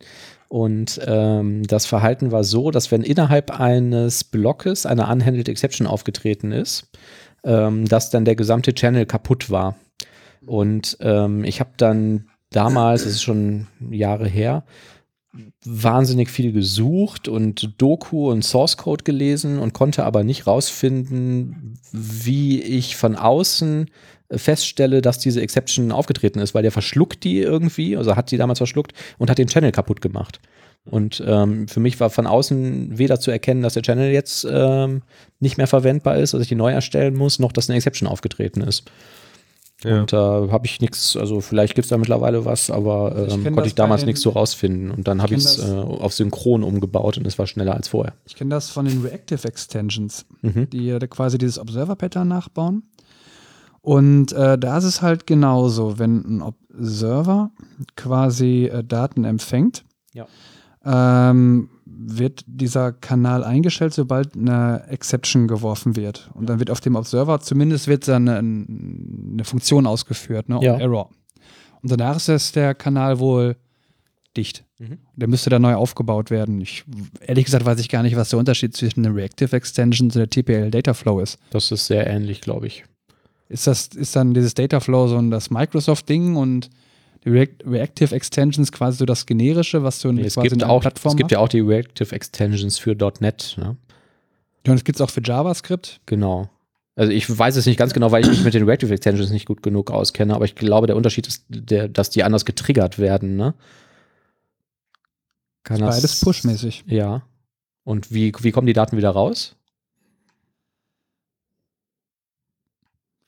Und 0.47 1.01
ähm, 1.05 1.63
das 1.63 1.85
Verhalten 1.85 2.31
war 2.31 2.43
so, 2.43 2.71
dass 2.71 2.91
wenn 2.91 3.01
innerhalb 3.01 3.59
eines 3.59 4.23
Blockes 4.23 4.85
eine 4.85 5.07
unhandled 5.07 5.49
Exception 5.49 5.87
aufgetreten 5.87 6.51
ist, 6.51 6.87
ähm, 7.45 7.87
dass 7.87 8.09
dann 8.09 8.25
der 8.25 8.35
gesamte 8.35 8.73
Channel 8.73 9.05
kaputt 9.05 9.49
war. 9.49 9.75
Und 10.45 10.97
ähm, 10.99 11.43
ich 11.43 11.59
habe 11.59 11.71
dann 11.77 12.27
damals, 12.49 13.03
das 13.03 13.13
ist 13.13 13.23
schon 13.23 13.67
Jahre 13.89 14.27
her, 14.27 14.63
wahnsinnig 15.63 16.29
viel 16.29 16.51
gesucht 16.53 17.27
und 17.27 17.73
Doku 17.77 18.31
und 18.31 18.43
Source 18.43 18.77
Code 18.77 19.03
gelesen 19.03 19.59
und 19.59 19.73
konnte 19.73 20.05
aber 20.05 20.23
nicht 20.23 20.47
rausfinden, 20.47 21.77
wie 21.91 22.61
ich 22.61 22.95
von 22.95 23.15
außen 23.15 23.89
feststelle, 24.31 25.01
dass 25.01 25.19
diese 25.19 25.41
Exception 25.41 25.91
aufgetreten 25.91 26.39
ist, 26.39 26.55
weil 26.55 26.63
der 26.63 26.71
verschluckt 26.71 27.23
die 27.23 27.39
irgendwie, 27.39 27.97
also 27.97 28.15
hat 28.15 28.31
die 28.31 28.37
damals 28.37 28.59
verschluckt 28.59 28.93
und 29.17 29.29
hat 29.29 29.37
den 29.37 29.47
Channel 29.47 29.71
kaputt 29.71 30.01
gemacht. 30.01 30.39
Und 30.85 31.23
ähm, 31.25 31.67
für 31.67 31.79
mich 31.79 31.99
war 31.99 32.09
von 32.11 32.27
außen 32.27 32.97
weder 32.97 33.19
zu 33.19 33.31
erkennen, 33.31 33.63
dass 33.63 33.73
der 33.73 33.81
Channel 33.83 34.11
jetzt 34.11 34.47
ähm, 34.49 35.01
nicht 35.39 35.57
mehr 35.57 35.67
verwendbar 35.67 36.17
ist, 36.17 36.33
dass 36.33 36.41
ich 36.41 36.47
die 36.47 36.55
neu 36.55 36.71
erstellen 36.71 37.15
muss, 37.15 37.39
noch 37.39 37.51
dass 37.51 37.69
eine 37.69 37.77
Exception 37.77 38.07
aufgetreten 38.07 38.61
ist. 38.61 38.83
Ja. 39.83 39.99
Und 40.01 40.13
da 40.13 40.47
habe 40.51 40.65
ich 40.67 40.79
nichts, 40.81 41.17
also 41.17 41.41
vielleicht 41.41 41.75
gibt 41.75 41.85
es 41.85 41.89
da 41.89 41.97
mittlerweile 41.97 42.45
was, 42.45 42.69
aber 42.71 43.25
Ich 43.27 43.33
ähm, 43.33 43.43
kenn 43.43 43.53
konnte 43.53 43.67
ich 43.67 43.75
damals 43.75 44.05
nichts 44.05 44.21
so 44.21 44.29
rausfinden. 44.29 44.89
Und 44.91 45.07
dann 45.07 45.21
habe 45.21 45.33
ich 45.35 45.43
es 45.43 45.57
äh, 45.59 45.73
auf 45.75 46.13
Synchron 46.13 46.63
umgebaut 46.63 47.17
und 47.17 47.27
es 47.27 47.37
war 47.37 47.45
schneller 47.47 47.73
als 47.75 47.87
vorher. 47.89 48.13
Ich 48.25 48.35
kenne 48.35 48.51
das 48.51 48.69
von 48.69 48.85
den 48.85 49.01
Reactive 49.01 49.45
Extensions, 49.47 50.25
Mhm. 50.41 50.69
die 50.69 50.85
ja 50.85 50.99
quasi 50.99 51.37
dieses 51.37 51.59
Observer-Pattern 51.59 52.27
nachbauen. 52.27 52.83
Und 53.81 54.31
äh, 54.33 54.57
da 54.57 54.77
ist 54.77 54.83
es 54.85 55.01
halt 55.01 55.27
genauso, 55.27 55.99
wenn 55.99 56.37
ein 56.37 56.41
Observer 56.41 57.51
quasi 57.95 58.65
äh, 58.65 58.83
Daten 58.83 59.25
empfängt, 59.25 59.83
Ja. 60.13 60.25
Ähm, 60.85 61.69
wird 61.85 62.43
dieser 62.47 62.91
Kanal 62.91 63.43
eingestellt, 63.43 63.93
sobald 63.93 64.35
eine 64.35 64.83
Exception 64.89 65.47
geworfen 65.47 65.95
wird. 65.95 66.29
Und 66.33 66.49
dann 66.49 66.59
wird 66.59 66.69
auf 66.69 66.81
dem 66.81 66.95
Observer 66.95 67.39
zumindest 67.39 67.87
wird 67.87 68.07
dann 68.07 68.27
eine, 68.27 68.37
eine 69.33 69.43
Funktion 69.43 69.87
ausgeführt, 69.87 70.49
ne, 70.49 70.59
Ja. 70.61 70.77
Error. 70.77 71.09
Und 71.81 71.91
danach 71.91 72.27
ist 72.27 72.55
der 72.55 72.73
Kanal 72.75 73.19
wohl 73.19 73.55
dicht. 74.35 74.63
Mhm. 74.79 74.97
Der 75.15 75.27
müsste 75.27 75.49
dann 75.49 75.61
neu 75.61 75.75
aufgebaut 75.75 76.29
werden. 76.29 76.59
Ich, 76.61 76.83
ehrlich 77.21 77.45
gesagt 77.45 77.65
weiß 77.65 77.79
ich 77.79 77.89
gar 77.89 78.03
nicht, 78.03 78.15
was 78.15 78.29
der 78.29 78.39
Unterschied 78.39 78.75
zwischen 78.75 79.03
den 79.03 79.13
Reactive 79.13 79.55
Extensions 79.55 80.15
und 80.15 80.19
der 80.19 80.29
TPL 80.29 80.71
Dataflow 80.71 81.19
ist. 81.21 81.39
Das 81.51 81.71
ist 81.71 81.85
sehr 81.87 82.07
ähnlich, 82.07 82.41
glaube 82.41 82.67
ich. 82.67 82.83
Ist 83.47 83.67
das, 83.67 83.87
ist 83.87 84.15
dann 84.15 84.33
dieses 84.33 84.53
Dataflow 84.53 85.07
so 85.07 85.17
ein 85.17 85.31
das 85.31 85.49
Microsoft-Ding 85.49 86.35
und 86.35 86.65
die 86.65 86.69
React 87.25 87.65
Reactive 87.65 88.13
Extensions 88.13 88.71
quasi 88.71 88.97
so 88.99 89.05
das 89.05 89.25
generische, 89.25 89.83
was 89.83 89.99
du 89.99 90.09
Es 90.11 90.35
quasi 90.35 90.49
gibt, 90.49 90.53
in 90.57 90.63
einer 90.63 90.71
auch, 90.71 90.81
Plattform 90.81 91.11
es 91.11 91.17
gibt 91.17 91.31
ja 91.31 91.39
auch 91.39 91.47
die 91.49 91.59
Reactive 91.61 92.13
Extensions 92.13 92.77
für 92.77 92.95
.NET. 93.19 93.55
Ne? 93.57 93.77
Ja, 94.65 94.71
und 94.71 94.77
es 94.77 94.83
gibt 94.83 94.97
es 94.97 95.01
auch 95.01 95.09
für 95.09 95.21
JavaScript. 95.23 96.01
Genau. 96.05 96.49
Also 96.95 97.11
ich 97.11 97.27
weiß 97.37 97.55
es 97.57 97.65
nicht 97.65 97.77
ganz 97.77 97.93
genau, 97.93 98.11
weil 98.11 98.21
ich 98.23 98.29
mich 98.29 98.43
mit 98.43 98.53
den 98.53 98.63
Reactive 98.63 98.93
Extensions 98.93 99.31
nicht 99.31 99.45
gut 99.47 99.61
genug 99.63 99.91
auskenne, 99.91 100.33
aber 100.33 100.45
ich 100.45 100.55
glaube, 100.55 100.87
der 100.87 100.95
Unterschied 100.95 101.27
ist, 101.27 101.43
der, 101.49 101.89
dass 101.89 102.09
die 102.09 102.23
anders 102.23 102.45
getriggert 102.45 102.99
werden. 102.99 103.35
Ne? 103.35 103.53
Kann 105.63 105.79
das- 105.81 105.95
Beides 105.97 106.19
pushmäßig. 106.21 106.85
Ja. 106.87 107.23
Und 107.83 108.13
wie, 108.13 108.31
wie 108.39 108.51
kommen 108.51 108.67
die 108.67 108.73
Daten 108.73 108.97
wieder 108.97 109.09
raus? 109.09 109.55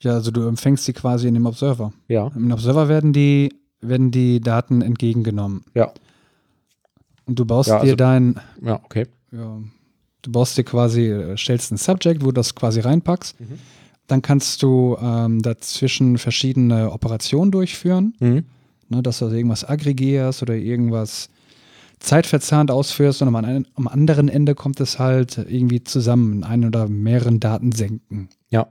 Ja, 0.01 0.13
also 0.13 0.31
du 0.31 0.47
empfängst 0.47 0.85
sie 0.85 0.93
quasi 0.93 1.27
in 1.27 1.33
dem 1.33 1.45
Observer. 1.45 1.91
Ja. 2.07 2.31
Im 2.35 2.51
Observer 2.51 2.87
werden 2.87 3.13
die, 3.13 3.53
werden 3.81 4.11
die 4.11 4.39
Daten 4.39 4.81
entgegengenommen. 4.81 5.63
Ja. 5.73 5.91
Und 7.25 7.37
du 7.39 7.45
baust 7.45 7.69
Ja, 7.69 7.75
dir 7.77 7.81
also- 7.81 7.95
dein, 7.95 8.39
Ja, 8.61 8.79
okay. 8.83 9.05
ja, 9.31 9.59
du 10.21 10.31
baust 10.31 10.57
dir 10.57 10.63
quasi, 10.63 11.07
äh, 11.07 11.37
stellst 11.37 11.71
ein 11.71 11.77
Subject, 11.77 12.21
wo 12.21 12.27
du 12.27 12.31
das 12.33 12.55
quasi 12.55 12.79
reinpackst. 12.79 13.39
Mhm. 13.39 13.59
Dann 14.07 14.21
kannst 14.21 14.63
du 14.63 14.97
ähm, 15.01 15.41
dazwischen 15.41 16.17
verschiedene 16.17 16.91
Operationen 16.91 17.51
durchführen, 17.51 18.13
Mhm. 18.19 18.45
ne, 18.89 19.03
dass 19.03 19.19
du 19.19 19.25
also 19.25 19.35
irgendwas 19.35 19.65
aggregierst 19.65 20.41
oder 20.41 20.55
irgendwas 20.55 21.29
zeitverzahnt 21.99 22.71
ausführst 22.71 23.21
und 23.21 23.27
am, 23.27 23.35
an- 23.35 23.67
am 23.75 23.87
anderen 23.87 24.29
Ende 24.29 24.55
kommt 24.55 24.79
es 24.79 24.99
halt 24.99 25.37
irgendwie 25.49 25.83
zusammen 25.83 26.31
in 26.33 26.43
einen 26.43 26.65
oder 26.65 26.87
mehreren 26.87 27.39
Datensenken. 27.39 28.29
Ja. 28.49 28.67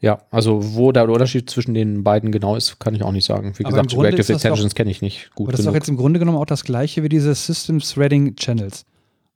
Ja, 0.00 0.18
also 0.30 0.74
wo 0.74 0.92
da 0.92 1.04
der 1.04 1.12
Unterschied 1.12 1.48
zwischen 1.50 1.74
den 1.74 2.04
beiden 2.04 2.32
genau 2.32 2.56
ist, 2.56 2.78
kann 2.80 2.94
ich 2.94 3.02
auch 3.02 3.12
nicht 3.12 3.24
sagen. 3.24 3.52
Wie 3.56 3.64
Aber 3.64 3.70
im 3.78 3.82
gesagt, 3.86 3.90
Grunde 3.90 4.02
Reactive 4.08 4.20
ist 4.20 4.28
das 4.30 4.42
doch- 4.42 4.48
Extensions 4.50 4.74
kenne 4.74 4.90
ich 4.90 5.02
nicht 5.02 5.30
gut 5.34 5.46
Aber 5.46 5.52
das 5.52 5.60
ist 5.60 5.66
doch 5.66 5.72
genug. 5.72 5.82
jetzt 5.82 5.88
im 5.88 5.96
Grunde 5.96 6.18
genommen 6.18 6.38
auch 6.38 6.46
das 6.46 6.64
gleiche 6.64 7.02
wie 7.02 7.08
diese 7.08 7.34
System 7.34 7.78
Threading 7.80 8.36
Channels. 8.36 8.84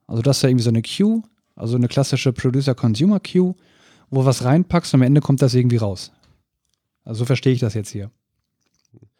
Also 0.06 0.22
das 0.22 0.38
ist 0.38 0.42
ja 0.42 0.48
irgendwie 0.48 0.64
so 0.64 0.70
eine 0.70 0.82
Queue, 0.82 1.22
also 1.56 1.76
eine 1.76 1.88
klassische 1.88 2.32
Producer-Consumer 2.32 3.20
Queue, 3.20 3.54
wo 4.10 4.24
was 4.24 4.44
reinpackst 4.44 4.92
und 4.94 5.00
am 5.00 5.06
Ende 5.06 5.20
kommt 5.20 5.40
das 5.42 5.54
irgendwie 5.54 5.76
raus. 5.76 6.10
Also 7.04 7.20
so 7.20 7.24
verstehe 7.26 7.52
ich 7.52 7.60
das 7.60 7.74
jetzt 7.74 7.90
hier. 7.90 8.10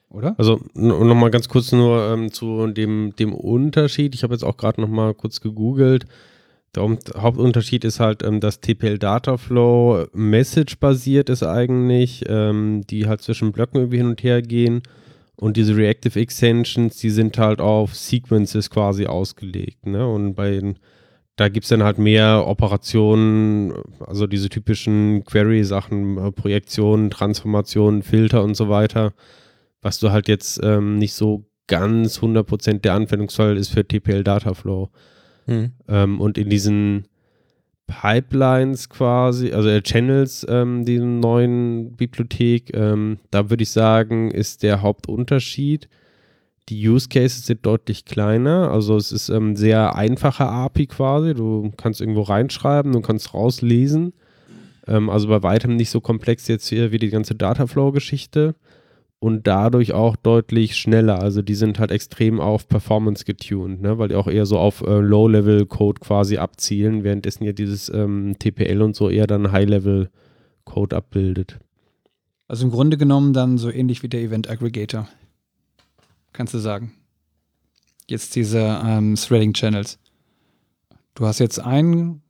Oder? 0.09 0.35
Also 0.39 0.61
nochmal 0.75 1.31
ganz 1.31 1.49
kurz 1.49 1.71
nur 1.71 2.03
ähm, 2.13 2.33
zu 2.33 2.67
dem, 2.67 3.15
dem 3.17 3.33
Unterschied. 3.33 4.15
Ich 4.17 4.25
habe 4.25 4.35
jetzt 4.35 4.43
auch 4.43 4.57
gerade 4.57 4.81
nochmal 4.81 5.15
kurz 5.15 5.41
gegoogelt. 5.41 6.07
Der 6.77 6.99
Hauptunterschied 7.17 7.85
ist 7.85 7.99
halt, 7.99 8.23
ähm, 8.23 8.41
dass 8.41 8.61
TPL 8.61 8.99
Dataflow 8.99 10.07
Message-basiert 10.13 11.29
ist 11.29 11.43
eigentlich, 11.43 12.25
ähm, 12.29 12.83
die 12.89 13.07
halt 13.07 13.23
zwischen 13.23 13.53
Blöcken 13.53 13.81
irgendwie 13.81 13.99
hin 13.99 14.07
und 14.07 14.23
her 14.23 14.41
gehen. 14.41 14.83
Und 15.37 15.57
diese 15.57 15.77
Reactive 15.77 16.21
Extensions, 16.21 16.97
die 16.99 17.11
sind 17.11 17.39
halt 17.39 17.61
auf 17.61 17.97
Sequences 17.97 18.71
quasi 18.71 19.07
ausgelegt. 19.07 19.87
Ne? 19.87 20.07
Und 20.07 20.35
bei 20.35 20.75
da 21.41 21.49
gibt 21.49 21.65
es 21.65 21.71
dann 21.71 21.83
halt 21.83 21.97
mehr 21.97 22.47
Operationen, 22.47 23.73
also 24.01 24.27
diese 24.27 24.51
typischen 24.51 25.25
Query-Sachen, 25.25 26.19
äh, 26.19 26.33
Projektionen, 26.33 27.09
Transformationen, 27.09 28.03
Filter 28.03 28.45
und 28.45 28.55
so 28.55 28.69
weiter, 28.69 29.15
was 29.81 29.99
du 29.99 30.11
halt 30.11 30.29
jetzt 30.29 30.61
ähm, 30.63 30.99
nicht 30.99 31.15
so 31.15 31.47
ganz 31.67 32.19
100% 32.19 32.81
der 32.81 32.93
Anwendungsfall 32.93 33.57
ist 33.57 33.71
für 33.71 33.87
TPL 33.89 34.23
Dataflow. 34.23 34.91
Hm. 35.47 35.73
Ähm, 35.89 36.21
und 36.21 36.39
in 36.39 36.49
diesen 36.51 37.05
Pipelines 37.87 38.89
quasi, 38.89 39.53
also 39.53 39.69
äh, 39.69 39.83
Channels, 39.83 40.47
ähm, 40.49 40.85
die 40.85 40.99
neuen 40.99 41.97
Bibliothek, 41.97 42.75
ähm, 42.75 43.19
da 43.31 43.51
würde 43.51 43.65
ich 43.65 43.71
sagen, 43.71 44.31
ist 44.31 44.63
der 44.63 44.81
Hauptunterschied. 44.81 45.89
Die 46.69 46.89
Use 46.89 47.09
Cases 47.09 47.47
sind 47.47 47.67
deutlich 47.67 48.05
kleiner, 48.05 48.71
also 48.71 48.97
es 48.97 49.11
ist 49.11 49.29
ähm, 49.29 49.57
sehr 49.57 49.97
einfache 49.97 50.47
API 50.47 50.87
quasi. 50.87 51.35
Du 51.35 51.73
kannst 51.77 52.01
irgendwo 52.01 52.23
reinschreiben, 52.23 52.93
du 52.93 53.01
kannst 53.01 53.35
rauslesen. 53.35 54.13
Ähm, 54.87 55.11
also 55.11 55.27
bei 55.27 55.43
weitem 55.43 55.75
nicht 55.75 55.91
so 55.91 56.01
komplex 56.01 56.47
jetzt 56.47 56.69
hier 56.69 56.93
wie 56.93 56.99
die 56.99 57.11
ganze 57.11 57.35
Dataflow-Geschichte 57.35 58.55
und 59.21 59.47
dadurch 59.47 59.93
auch 59.93 60.17
deutlich 60.17 60.77
schneller. 60.77 61.21
Also 61.21 61.43
die 61.43 61.55
sind 61.55 61.79
halt 61.79 61.91
extrem 61.91 62.41
auf 62.41 62.67
Performance 62.69 63.25
getuned, 63.25 63.83
ne? 63.83 63.99
weil 63.99 64.09
die 64.09 64.15
auch 64.15 64.27
eher 64.27 64.47
so 64.47 64.59
auf 64.59 64.81
äh, 64.81 64.99
Low-Level-Code 64.99 66.01
quasi 66.01 66.39
abzielen, 66.39 67.05
währenddessen 67.05 67.45
ja 67.45 67.53
dieses 67.53 67.91
ähm, 67.91 68.35
TPL 68.39 68.81
und 68.81 68.97
so 68.97 69.11
eher 69.11 69.27
dann 69.27 69.53
High-Level-Code 69.53 70.97
abbildet. 70.97 71.61
Also 72.49 72.65
im 72.65 72.73
Grunde 72.73 72.97
genommen 72.97 73.35
dann 73.35 73.59
so 73.59 73.71
ähnlich 73.71 74.03
wie 74.03 74.09
der 74.09 74.23
Event 74.23 74.49
Aggregator. 74.49 75.07
Kannst 76.33 76.55
du 76.55 76.59
sagen. 76.59 76.95
Jetzt 78.09 78.35
diese 78.35 78.81
ähm, 78.85 79.15
Threading 79.17 79.53
Channels. 79.53 79.99
Du 81.15 81.27
hast 81.27 81.39
jetzt 81.39 81.61
einen 81.61 82.23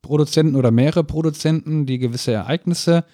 Produzenten 0.00 0.56
oder 0.56 0.70
mehrere 0.70 1.04
Produzenten, 1.04 1.84
die 1.84 1.98
gewisse 1.98 2.32
Ereignisse 2.32 3.04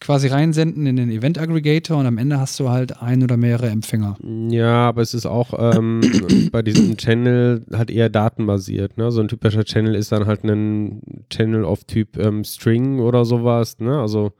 quasi 0.00 0.28
reinsenden 0.28 0.86
in 0.86 0.96
den 0.96 1.10
Event 1.10 1.38
Aggregator 1.38 1.98
und 1.98 2.06
am 2.06 2.18
Ende 2.18 2.38
hast 2.38 2.58
du 2.60 2.68
halt 2.68 3.02
ein 3.02 3.22
oder 3.22 3.36
mehrere 3.36 3.68
Empfänger. 3.68 4.16
Ja, 4.48 4.88
aber 4.88 5.02
es 5.02 5.14
ist 5.14 5.26
auch 5.26 5.54
ähm, 5.58 6.00
bei 6.52 6.62
diesem 6.62 6.96
Channel 6.96 7.64
halt 7.72 7.90
eher 7.90 8.08
datenbasiert. 8.08 8.96
Ne? 8.96 9.10
So 9.10 9.20
ein 9.20 9.28
typischer 9.28 9.64
Channel 9.64 9.94
ist 9.94 10.12
dann 10.12 10.26
halt 10.26 10.44
ein 10.44 11.24
Channel 11.30 11.64
auf 11.64 11.84
Typ 11.84 12.16
ähm, 12.16 12.44
String 12.44 13.00
oder 13.00 13.24
sowas. 13.24 13.78
Ne? 13.78 13.98
Also 13.98 14.32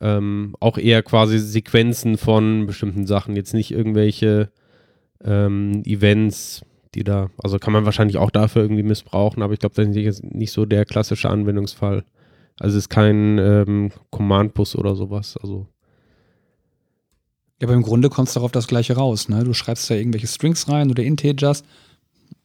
ähm, 0.00 0.54
auch 0.60 0.78
eher 0.78 1.02
quasi 1.02 1.38
Sequenzen 1.38 2.16
von 2.16 2.66
bestimmten 2.66 3.06
Sachen, 3.06 3.36
jetzt 3.36 3.54
nicht 3.54 3.72
irgendwelche 3.72 4.50
ähm, 5.24 5.82
Events, 5.84 6.62
die 6.94 7.04
da, 7.04 7.30
also 7.42 7.58
kann 7.58 7.72
man 7.72 7.84
wahrscheinlich 7.84 8.18
auch 8.18 8.30
dafür 8.30 8.62
irgendwie 8.62 8.82
missbrauchen, 8.82 9.42
aber 9.42 9.52
ich 9.52 9.58
glaube, 9.58 9.74
das 9.74 9.88
ist 9.88 10.24
nicht 10.24 10.52
so 10.52 10.64
der 10.66 10.84
klassische 10.84 11.28
Anwendungsfall. 11.28 12.04
Also 12.58 12.76
es 12.76 12.84
ist 12.84 12.88
kein 12.88 13.38
ähm, 13.38 13.90
Command-Bus 14.10 14.76
oder 14.76 14.96
sowas. 14.96 15.36
Also 15.40 15.66
Ja, 17.60 17.68
aber 17.68 17.74
im 17.74 17.82
Grunde 17.82 18.08
kommst 18.08 18.34
du 18.34 18.40
darauf 18.40 18.52
das 18.52 18.66
gleiche 18.66 18.96
raus. 18.96 19.28
Ne? 19.28 19.44
Du 19.44 19.54
schreibst 19.54 19.88
da 19.90 19.94
irgendwelche 19.94 20.26
Strings 20.26 20.68
rein 20.68 20.90
oder 20.90 21.02
Integers 21.02 21.64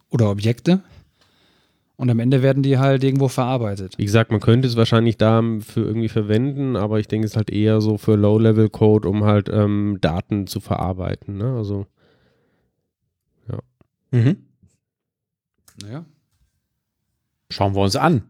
oder 0.09 0.29
Objekte 0.29 0.81
und 1.95 2.09
am 2.09 2.19
Ende 2.19 2.41
werden 2.41 2.63
die 2.63 2.77
halt 2.77 3.03
irgendwo 3.03 3.27
verarbeitet. 3.27 3.97
wie 3.97 4.05
gesagt, 4.05 4.31
man 4.31 4.39
könnte 4.39 4.67
es 4.67 4.75
wahrscheinlich 4.75 5.17
dafür 5.17 5.85
irgendwie 5.85 6.09
verwenden, 6.09 6.75
aber 6.75 6.99
ich 6.99 7.07
denke, 7.07 7.25
es 7.25 7.33
ist 7.33 7.37
halt 7.37 7.49
eher 7.49 7.81
so 7.81 7.97
für 7.97 8.15
Low-Level-Code, 8.15 9.07
um 9.07 9.23
halt 9.23 9.49
ähm, 9.49 9.99
Daten 10.01 10.47
zu 10.47 10.59
verarbeiten. 10.59 11.37
Ne? 11.37 11.55
Also 11.55 11.87
Mhm. 14.13 14.45
Naja. 15.81 16.05
Schauen 17.49 17.73
wir 17.73 17.81
uns 17.81 17.95
an. 17.95 18.21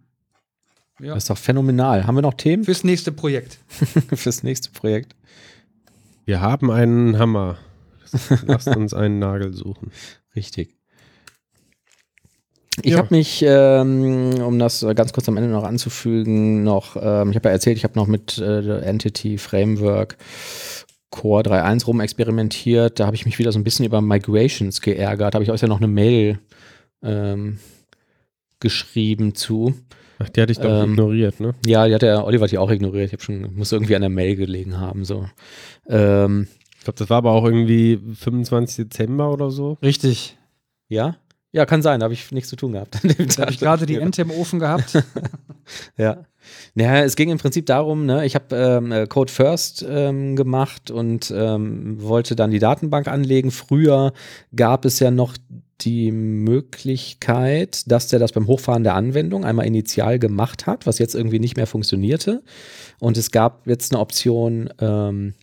Ja. 1.03 1.13
Das 1.13 1.23
ist 1.23 1.29
doch 1.29 1.37
phänomenal. 1.37 2.07
Haben 2.07 2.15
wir 2.15 2.21
noch 2.21 2.33
Themen 2.35 2.63
Fürs 2.63 2.83
nächste 2.83 3.11
Projekt. 3.11 3.59
fürs 4.13 4.43
nächste 4.43 4.71
Projekt? 4.71 5.15
wir 6.25 6.39
haben 6.39 6.71
einen 6.71 7.19
Hammer. 7.19 7.57
Lasst 8.45 8.67
uns 8.67 8.93
einen 8.93 9.19
Nagel 9.19 9.53
suchen. 9.53 9.91
Richtig. 10.35 10.75
Ich 12.81 12.91
Ja. 12.93 12.97
habe 12.99 13.13
mich, 13.13 13.43
ähm, 13.45 14.35
um 14.41 14.57
das 14.57 14.85
ganz 14.95 15.13
kurz 15.13 15.27
am 15.27 15.37
Ende 15.37 15.49
noch 15.49 15.63
anzufügen, 15.63 16.63
noch, 16.63 16.95
ähm, 16.95 17.29
ich 17.31 17.35
habe 17.35 17.49
ja 17.49 17.53
erzählt, 17.53 17.77
ich 17.77 17.83
habe 17.83 17.99
noch 17.99 18.07
mit 18.07 18.37
äh, 18.37 18.79
Entity 18.79 19.37
Framework 19.37 20.17
Core 21.09 21.43
3.1 21.43 21.85
rum 21.85 21.99
experimentiert. 21.99 22.99
Da 22.99 23.05
habe 23.05 23.15
ich 23.15 23.25
mich 23.25 23.37
wieder 23.37 23.51
so 23.51 23.59
ein 23.59 23.63
bisschen 23.63 23.85
über 23.85 24.01
Migrations 24.01 24.81
geärgert. 24.81 25.33
Da 25.33 25.35
habe 25.35 25.43
ich 25.43 25.51
euch 25.51 25.61
ja 25.61 25.67
noch 25.67 25.77
eine 25.77 25.87
Mail 25.87 26.39
ähm, 27.03 27.59
geschrieben 28.59 29.35
zu. 29.35 29.75
Ach, 30.19 30.29
die 30.29 30.41
hatte 30.41 30.51
ich 30.51 30.59
ich 30.59 30.63
Ähm, 30.65 30.91
ignoriert, 30.91 31.39
ne? 31.39 31.53
Ja, 31.65 31.87
die 31.87 31.93
hat 31.93 32.01
der 32.01 32.25
Oliver 32.25 32.47
die 32.47 32.57
auch 32.57 32.69
ignoriert. 32.71 33.07
Ich 33.07 33.13
habe 33.13 33.23
schon, 33.23 33.55
muss 33.55 33.71
irgendwie 33.71 33.95
an 33.95 34.01
der 34.01 34.09
Mail 34.09 34.35
gelegen 34.35 34.79
haben. 34.79 35.05
So. 35.05 35.25
Ähm, 35.87 36.47
Ich 36.77 36.83
glaube, 36.83 36.97
das 36.99 37.09
war 37.09 37.17
aber 37.17 37.31
auch 37.31 37.45
irgendwie 37.45 37.99
25 38.15 38.85
Dezember 38.87 39.31
oder 39.31 39.49
so. 39.51 39.77
Richtig. 39.81 40.37
ja? 40.89 41.15
Ja, 41.53 41.67
kann 41.67 41.83
sein, 41.83 41.99
da 41.99 42.05
habe 42.05 42.15
ich 42.15 42.31
nichts 42.31 42.49
zu 42.49 42.55
tun 42.55 42.71
gehabt. 42.71 42.97
an 43.03 43.09
dem 43.09 43.27
Da 43.27 43.43
habe 43.43 43.51
ich 43.51 43.59
gerade 43.59 43.85
die 43.85 43.97
Ente 43.97 44.23
im 44.23 44.31
Ofen 44.31 44.59
gehabt. 44.59 45.01
Ja. 45.97 46.25
Naja, 46.75 47.05
es 47.05 47.15
ging 47.15 47.29
im 47.29 47.37
Prinzip 47.37 47.65
darum, 47.67 48.05
ne, 48.05 48.25
ich 48.25 48.35
habe 48.35 48.53
ähm, 48.53 48.91
äh, 48.91 49.07
Code 49.07 49.31
First 49.31 49.85
ähm, 49.87 50.35
gemacht 50.35 50.91
und 50.91 51.33
ähm, 51.33 52.01
wollte 52.01 52.35
dann 52.35 52.51
die 52.51 52.59
Datenbank 52.59 53.07
anlegen. 53.07 53.49
Früher 53.49 54.11
gab 54.53 54.83
es 54.83 54.99
ja 54.99 55.09
noch 55.09 55.37
die 55.79 56.11
Möglichkeit, 56.11 57.89
dass 57.89 58.07
der 58.07 58.19
das 58.19 58.33
beim 58.33 58.47
Hochfahren 58.47 58.83
der 58.83 58.95
Anwendung 58.95 59.45
einmal 59.45 59.65
initial 59.65 60.19
gemacht 60.19 60.67
hat, 60.67 60.85
was 60.85 60.99
jetzt 60.99 61.15
irgendwie 61.15 61.39
nicht 61.39 61.55
mehr 61.55 61.67
funktionierte. 61.67 62.43
Und 62.99 63.17
es 63.17 63.31
gab 63.31 63.65
jetzt 63.65 63.93
eine 63.93 64.01
Option, 64.01 64.69
ähm, 64.79 65.33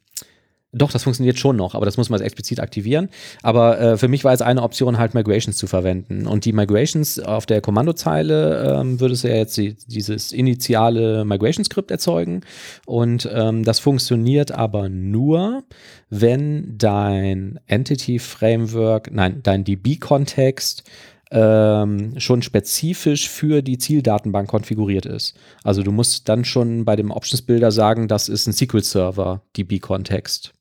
doch, 0.73 0.93
das 0.93 1.03
funktioniert 1.03 1.39
schon 1.39 1.57
noch, 1.57 1.75
aber 1.75 1.85
das 1.85 1.97
muss 1.97 2.11
man 2.11 2.21
explizit 2.21 2.61
aktivieren. 2.61 3.09
Aber 3.43 3.81
äh, 3.81 3.97
für 3.97 4.07
mich 4.07 4.23
war 4.23 4.33
es 4.33 4.41
eine 4.41 4.63
Option, 4.63 4.99
halt 4.99 5.15
Migrations 5.15 5.57
zu 5.57 5.67
verwenden. 5.67 6.29
Und 6.29 6.45
die 6.45 6.53
Migrations 6.53 7.19
auf 7.19 7.45
der 7.45 7.61
Kommandozeile 7.61 8.79
ähm, 8.79 9.01
würde 9.01 9.15
es 9.15 9.25
ja 9.25 9.31
jetzt 9.31 9.57
die, 9.57 9.75
dieses 9.87 10.31
initiale 10.33 11.25
Migration-Skript 11.25 11.91
erzeugen. 11.91 12.43
Und 12.87 13.29
ähm, 13.33 13.65
das 13.65 13.81
funktioniert 13.81 14.53
aber 14.53 14.89
nur, 14.89 15.65
wenn 16.09 16.79
dein 16.79 17.59
Entity-Framework, 17.67 19.11
nein, 19.13 19.41
dein 19.43 19.65
DB-Kontext 19.65 20.85
ähm, 21.33 22.15
schon 22.19 22.43
spezifisch 22.43 23.29
für 23.29 23.63
die 23.63 23.79
Zieldatenbank 23.79 24.49
konfiguriert 24.49 25.07
ist. 25.07 25.37
Also 25.65 25.83
du 25.83 25.91
musst 25.91 26.29
dann 26.29 26.45
schon 26.45 26.85
bei 26.85 26.95
dem 26.95 27.11
Options 27.11 27.43
Builder 27.43 27.73
sagen, 27.73 28.07
das 28.07 28.29
ist 28.29 28.47
ein 28.47 28.53
SQL 28.53 28.83
Server 28.83 29.43
DB-Kontext. 29.57 30.53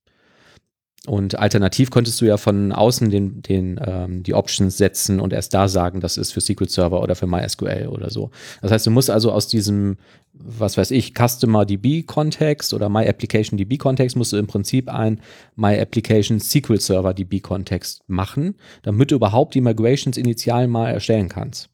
Und 1.08 1.39
alternativ 1.39 1.91
könntest 1.91 2.20
du 2.20 2.26
ja 2.26 2.36
von 2.36 2.74
außen 2.74 3.10
den, 3.10 3.41
den, 3.41 3.80
ähm, 3.84 4.22
die 4.22 4.34
Options 4.34 4.78
setzen 4.78 5.22
und 5.22 5.32
erst 5.32 5.54
da 5.54 5.70
sagen, 5.70 6.02
das 6.02 6.18
ist 6.18 6.34
für 6.34 6.41
SQL 6.41 6.68
Server 6.68 7.02
oder 7.02 7.16
für 7.16 7.26
MySQL 7.26 7.88
oder 7.88 8.10
so. 8.10 8.32
Das 8.62 8.72
heißt, 8.72 8.86
du 8.86 8.91
musst 8.91 9.10
also 9.10 9.32
aus 9.32 9.47
diesem, 9.47 9.97
was 10.34 10.78
weiß 10.78 10.91
ich, 10.91 11.14
Customer 11.14 11.66
DB 11.66 12.04
Kontext 12.04 12.74
oder 12.74 12.89
My 12.89 13.08
Application 13.08 13.58
DB 13.58 13.78
Kontext 13.78 14.18
musst 14.18 14.34
du 14.34 14.38
im 14.38 14.47
Prinzip 14.47 14.89
ein 14.89 15.22
My 15.56 15.80
Application 15.80 16.41
SQL 16.41 16.82
Server 16.82 17.14
DB 17.14 17.39
Kontext 17.39 18.04
machen, 18.08 18.56
damit 18.84 19.12
du 19.12 19.16
überhaupt 19.16 19.56
die 19.56 19.62
Migrations 19.62 20.18
initial 20.18 20.68
mal 20.68 20.91
erstellen 20.91 21.30
kannst. 21.30 21.70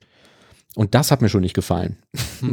Und 0.76 0.94
das 0.94 1.10
hat 1.10 1.22
mir 1.22 1.30
schon 1.30 1.42
nicht 1.42 1.56
gefallen. 1.56 1.98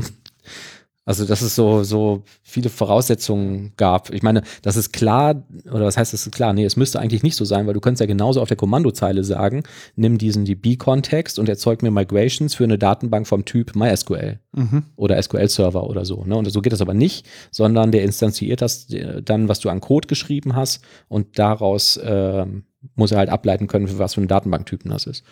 Also, 1.05 1.25
dass 1.25 1.43
es 1.43 1.57
so, 1.57 1.83
so 1.83 2.23
viele 2.45 2.69
Voraussetzungen 2.69 3.73
gab. 3.77 4.13
Ich 4.13 4.23
meine, 4.23 4.43
das 4.63 4.77
ist 4.77 4.93
klar, 4.93 5.43
oder 5.65 5.85
was 5.85 5.97
heißt 5.97 6.13
das 6.13 6.27
ist 6.27 6.33
klar? 6.33 6.53
Nee, 6.53 6.65
es 6.65 6.77
müsste 6.77 7.01
eigentlich 7.01 7.25
nicht 7.25 7.35
so 7.35 7.45
sein, 7.45 7.67
weil 7.67 7.75
du 7.75 7.81
könntest 7.81 8.01
ja 8.01 8.07
genauso 8.07 8.41
auf 8.41 8.47
der 8.47 8.57
Kommandozeile 8.57 9.25
sagen, 9.25 9.65
nimm 9.97 10.17
diesen 10.17 10.45
DB-Kontext 10.45 11.41
und 11.41 11.49
erzeug 11.49 11.83
mir 11.83 11.91
Migrations 11.91 12.55
für 12.55 12.63
eine 12.63 12.79
Datenbank 12.79 13.27
vom 13.27 13.45
Typ 13.45 13.75
MySQL 13.75 14.39
Mhm. 14.55 14.85
oder 14.97 15.21
SQL-Server 15.21 15.89
oder 15.89 16.05
so. 16.05 16.25
Ne? 16.25 16.37
Und 16.37 16.51
so 16.53 16.61
geht 16.61 16.73
das 16.73 16.83
aber 16.83 16.95
nicht, 16.95 17.27
sondern 17.51 17.91
der 17.91 18.05
instanziert 18.05 18.61
das 18.61 18.89
äh, 18.91 19.23
dann, 19.23 19.49
was 19.49 19.61
du 19.61 19.71
an 19.71 19.81
Code 19.81 20.07
geschrieben 20.07 20.55
hast 20.55 20.85
und 21.09 21.39
daraus 21.39 21.99
ähm, 22.05 22.65
muss 22.95 23.13
er 23.13 23.19
halt 23.19 23.31
ableiten 23.31 23.67
können, 23.67 23.89
für 23.89 23.99
was 23.99 24.15
für 24.15 24.21
einen 24.21 24.29
Datenbanktypen 24.29 24.91
das 24.91 25.07
ist. 25.07 25.25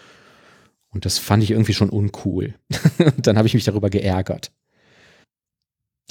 Und 0.92 1.04
das 1.04 1.18
fand 1.18 1.42
ich 1.42 1.50
irgendwie 1.52 1.74
schon 1.74 1.90
uncool. 1.90 2.54
dann 3.18 3.36
habe 3.36 3.46
ich 3.46 3.54
mich 3.54 3.64
darüber 3.64 3.90
geärgert. 3.90 4.50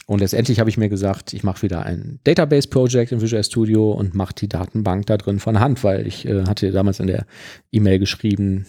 Und 0.09 0.21
letztendlich 0.21 0.59
habe 0.59 0.71
ich 0.71 0.77
mir 0.77 0.89
gesagt, 0.89 1.33
ich 1.33 1.43
mache 1.43 1.61
wieder 1.61 1.85
ein 1.85 2.19
Database-Project 2.23 3.11
in 3.11 3.21
Visual 3.21 3.43
Studio 3.43 3.91
und 3.91 4.15
mache 4.15 4.33
die 4.33 4.49
Datenbank 4.49 5.05
da 5.05 5.17
drin 5.17 5.37
von 5.37 5.59
Hand, 5.59 5.83
weil 5.83 6.07
ich 6.07 6.25
äh, 6.25 6.45
hatte 6.45 6.71
damals 6.71 6.99
in 6.99 7.05
der 7.05 7.27
E-Mail 7.71 7.99
geschrieben, 7.99 8.65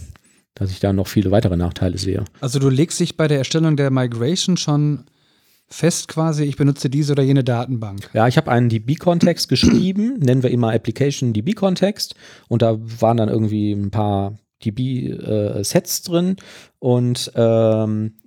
dass 0.53 0.71
ich 0.71 0.81
da 0.81 0.93
noch 0.93 1.07
viele 1.07 1.31
weitere 1.31 1.57
Nachteile 1.57 1.97
sehe. 1.97 2.27
Also 2.43 2.59
du 2.59 2.69
legst 2.69 3.01
dich 3.01 3.17
bei 3.17 3.27
der 3.27 3.39
Erstellung 3.39 3.79
der 3.79 3.91
Migration 3.91 4.59
schon 4.59 5.05
fest 5.67 6.09
quasi, 6.09 6.45
ich 6.45 6.59
benutze 6.59 6.91
diese 6.91 7.13
oder 7.13 7.23
jene 7.23 7.43
Datenbank. 7.43 8.11
Ja, 8.13 8.29
ich 8.29 8.37
habe 8.37 8.51
einen 8.51 8.69
DB-Kontext 8.69 9.49
geschrieben, 9.49 10.19
nennen 10.21 10.43
wir 10.43 10.55
mal 10.59 10.75
Application 10.75 11.33
DB-Kontext 11.33 12.17
und 12.49 12.61
da 12.61 12.77
waren 12.79 13.17
dann 13.17 13.31
irgendwie 13.31 13.73
ein 13.73 13.91
paar 13.91 14.37
DB-Sets 14.63 16.03
drin 16.03 16.37
und 16.81 17.33
ähm, 17.35 18.20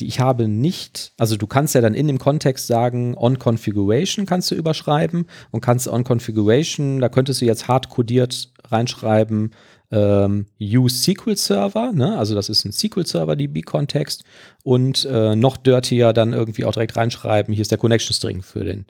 ich 0.00 0.20
habe 0.20 0.48
nicht, 0.48 1.12
also 1.18 1.36
du 1.36 1.46
kannst 1.46 1.74
ja 1.74 1.80
dann 1.80 1.94
in 1.94 2.06
dem 2.06 2.18
Kontext 2.18 2.66
sagen, 2.66 3.14
on 3.16 3.38
Configuration 3.38 4.26
kannst 4.26 4.50
du 4.50 4.54
überschreiben 4.54 5.26
und 5.50 5.60
kannst 5.60 5.88
on 5.88 6.04
Configuration, 6.04 7.00
da 7.00 7.08
könntest 7.08 7.40
du 7.40 7.44
jetzt 7.44 7.68
hart 7.68 7.90
codiert 7.90 8.52
reinschreiben, 8.64 9.52
ähm, 9.92 10.46
use 10.60 11.12
SQL 11.12 11.36
Server, 11.36 11.92
ne? 11.92 12.18
also 12.18 12.34
das 12.34 12.48
ist 12.48 12.64
ein 12.64 12.72
SQL 12.72 13.06
Server 13.06 13.36
DB-Kontext 13.36 14.24
und 14.64 15.04
äh, 15.04 15.36
noch 15.36 15.56
dirtier 15.56 16.12
dann 16.12 16.32
irgendwie 16.32 16.64
auch 16.64 16.72
direkt 16.72 16.96
reinschreiben, 16.96 17.54
hier 17.54 17.62
ist 17.62 17.70
der 17.70 17.78
Connection 17.78 18.14
String 18.14 18.42
für 18.42 18.64
den 18.64 18.86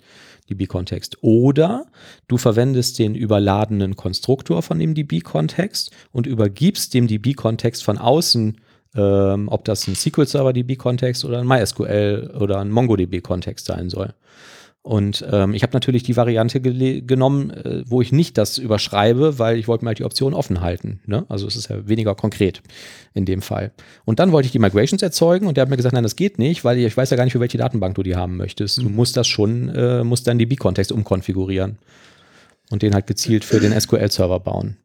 DB-Kontext. 0.49 1.19
Oder 1.23 1.87
du 2.29 2.39
verwendest 2.39 2.99
den 2.99 3.15
überladenen 3.15 3.97
Konstruktor 3.97 4.63
von 4.63 4.79
dem 4.79 4.95
DB-Kontext 4.95 5.91
und 6.13 6.27
übergibst 6.27 6.95
dem 6.95 7.09
DB-Kontext 7.09 7.85
von 7.85 7.99
außen, 7.99 8.57
ähm, 8.97 9.49
ob 9.49 9.65
das 9.65 9.87
ein 9.87 9.95
SQL 9.95 10.27
Server 10.27 10.53
DB-Kontext 10.53 11.25
oder 11.25 11.41
ein 11.41 11.47
MySQL 11.47 12.35
oder 12.41 12.61
ein 12.61 12.71
MongoDB-Kontext 12.71 13.67
sein 13.67 13.91
soll. 13.91 14.15
Und 14.87 15.27
ähm, 15.33 15.53
ich 15.53 15.65
habe 15.65 15.73
natürlich 15.73 16.05
die 16.05 16.17
Variante 16.17 16.61
genommen, 16.61 17.51
äh, 17.51 17.83
wo 17.87 18.03
ich 18.03 18.13
nicht 18.13 18.39
das 18.39 18.57
überschreibe, 18.57 19.37
weil 19.37 19.59
ich 19.59 19.67
wollte 19.67 19.85
mir 19.85 19.89
halt 19.89 19.99
die 19.99 20.05
Option 20.05 20.33
offen 20.33 20.61
halten. 20.61 21.01
Ne? 21.07 21.27
Also 21.29 21.49
es 21.49 21.57
ist 21.57 21.69
ja 21.69 21.89
weniger 21.89 22.15
konkret 22.15 22.63
in 23.13 23.25
dem 23.25 23.43
Fall. 23.43 23.73
Und 24.05 24.21
dann 24.21 24.31
wollte 24.31 24.47
ich 24.47 24.53
die 24.53 24.61
Migrations 24.61 25.03
erzeugen 25.03 25.49
und 25.49 25.57
der 25.57 25.63
hat 25.63 25.71
mir 25.71 25.77
gesagt, 25.77 25.93
nein, 25.93 26.05
das 26.05 26.15
geht 26.15 26.39
nicht, 26.39 26.65
weil 26.65 26.79
ich 26.79 26.97
weiß 26.97 27.11
ja 27.11 27.17
gar 27.17 27.25
nicht, 27.25 27.33
für 27.33 27.41
welche 27.41 27.59
Datenbank 27.59 27.97
du 27.97 28.05
die 28.05 28.15
haben 28.15 28.37
möchtest. 28.37 28.79
Du 28.79 28.89
musst 28.89 29.17
das 29.17 29.27
schon, 29.27 29.71
äh, 29.71 30.05
musst 30.05 30.29
deinen 30.29 30.39
DB-Kontext 30.39 30.93
umkonfigurieren 30.93 31.79
und 32.71 32.83
den 32.83 32.95
halt 32.95 33.09
gezielt 33.09 33.45
für 33.45 33.59
den 33.59 33.73
SQL-Server 33.81 34.39
bauen. 34.39 34.77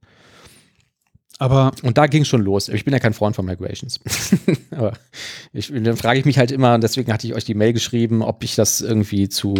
Aber 1.41 1.71
Und 1.81 1.97
da 1.97 2.05
ging 2.05 2.23
schon 2.23 2.43
los. 2.43 2.69
Ich 2.69 2.85
bin 2.85 2.93
ja 2.93 2.99
kein 2.99 3.15
Freund 3.15 3.35
von 3.35 3.43
Migrations. 3.47 3.99
Aber 4.69 4.93
ich, 5.53 5.73
dann 5.73 5.97
frage 5.97 6.19
ich 6.19 6.25
mich 6.25 6.37
halt 6.37 6.51
immer, 6.51 6.75
und 6.75 6.81
deswegen 6.83 7.11
hatte 7.11 7.25
ich 7.25 7.33
euch 7.33 7.43
die 7.43 7.55
Mail 7.55 7.73
geschrieben, 7.73 8.21
ob 8.21 8.43
ich 8.43 8.53
das 8.53 8.79
irgendwie 8.79 9.27
zu, 9.27 9.55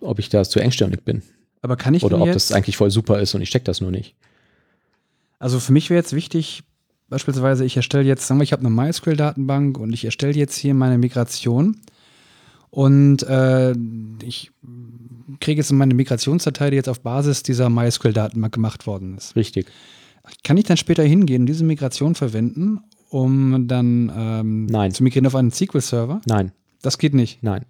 ob 0.00 0.20
ich 0.20 0.28
da 0.28 0.44
zu 0.44 0.60
engstirnig 0.60 1.02
bin. 1.02 1.22
Aber 1.62 1.76
kann 1.76 1.94
ich 1.94 2.04
Oder 2.04 2.20
ob 2.20 2.32
das 2.32 2.52
eigentlich 2.52 2.76
voll 2.76 2.92
super 2.92 3.18
ist 3.20 3.34
und 3.34 3.42
ich 3.42 3.50
check 3.50 3.64
das 3.64 3.80
nur 3.80 3.90
nicht. 3.90 4.14
also 5.40 5.58
für 5.58 5.72
mich 5.72 5.90
wäre 5.90 5.98
jetzt 5.98 6.12
wichtig, 6.12 6.62
beispielsweise 7.08 7.64
ich 7.64 7.76
erstelle 7.76 8.04
jetzt, 8.04 8.24
sagen 8.24 8.38
wir, 8.38 8.44
ich 8.44 8.52
habe 8.52 8.64
eine 8.64 8.70
MySQL-Datenbank 8.70 9.78
und 9.78 9.92
ich 9.92 10.04
erstelle 10.04 10.34
jetzt 10.34 10.56
hier 10.56 10.74
meine 10.74 10.96
Migration 10.96 11.80
und 12.74 13.22
äh, 13.24 13.72
ich 14.24 14.50
kriege 15.40 15.60
jetzt 15.60 15.70
meine 15.72 15.92
Migrationsdatei, 15.94 16.70
die 16.70 16.76
jetzt 16.76 16.88
auf 16.88 17.00
Basis 17.00 17.42
dieser 17.42 17.68
MySQL-Datenbank 17.68 18.52
gemacht 18.54 18.86
worden 18.86 19.16
ist. 19.16 19.36
Richtig. 19.36 19.66
Kann 20.42 20.56
ich 20.56 20.64
dann 20.64 20.76
später 20.78 21.02
hingehen 21.02 21.42
und 21.42 21.46
diese 21.46 21.64
Migration 21.64 22.14
verwenden, 22.14 22.80
um 23.10 23.68
dann 23.68 24.10
ähm, 24.16 24.66
Nein. 24.66 24.92
zu 24.92 25.02
migrieren 25.02 25.26
auf 25.26 25.34
einen 25.34 25.50
SQL-Server? 25.50 26.22
Nein, 26.26 26.52
Das 26.80 26.96
geht 26.98 27.12
nicht. 27.14 27.42
nein. 27.42 27.64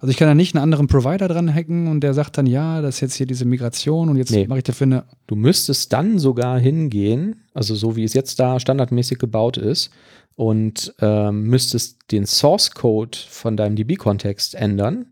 Also 0.00 0.10
ich 0.12 0.16
kann 0.16 0.28
da 0.28 0.34
nicht 0.36 0.54
einen 0.54 0.62
anderen 0.62 0.86
Provider 0.86 1.26
dran 1.26 1.52
hacken 1.52 1.88
und 1.88 2.00
der 2.02 2.14
sagt 2.14 2.38
dann, 2.38 2.46
ja, 2.46 2.80
das 2.80 2.94
ist 2.96 3.00
jetzt 3.00 3.14
hier 3.16 3.26
diese 3.26 3.44
Migration 3.44 4.08
und 4.08 4.16
jetzt 4.16 4.30
Nee. 4.30 4.46
mache 4.46 4.58
ich 4.60 4.64
dafür 4.64 4.86
eine. 4.86 5.04
Du 5.26 5.34
müsstest 5.34 5.92
dann 5.92 6.18
sogar 6.20 6.58
hingehen, 6.60 7.42
also 7.52 7.74
so 7.74 7.96
wie 7.96 8.04
es 8.04 8.14
jetzt 8.14 8.38
da 8.40 8.58
standardmäßig 8.60 9.18
gebaut 9.18 9.56
ist, 9.58 9.90
und 10.38 10.94
ähm, 11.00 11.48
müsstest 11.48 12.12
den 12.12 12.24
Source 12.24 12.70
Code 12.70 13.18
von 13.28 13.56
deinem 13.56 13.74
DB-Kontext 13.74 14.54
ändern 14.54 15.06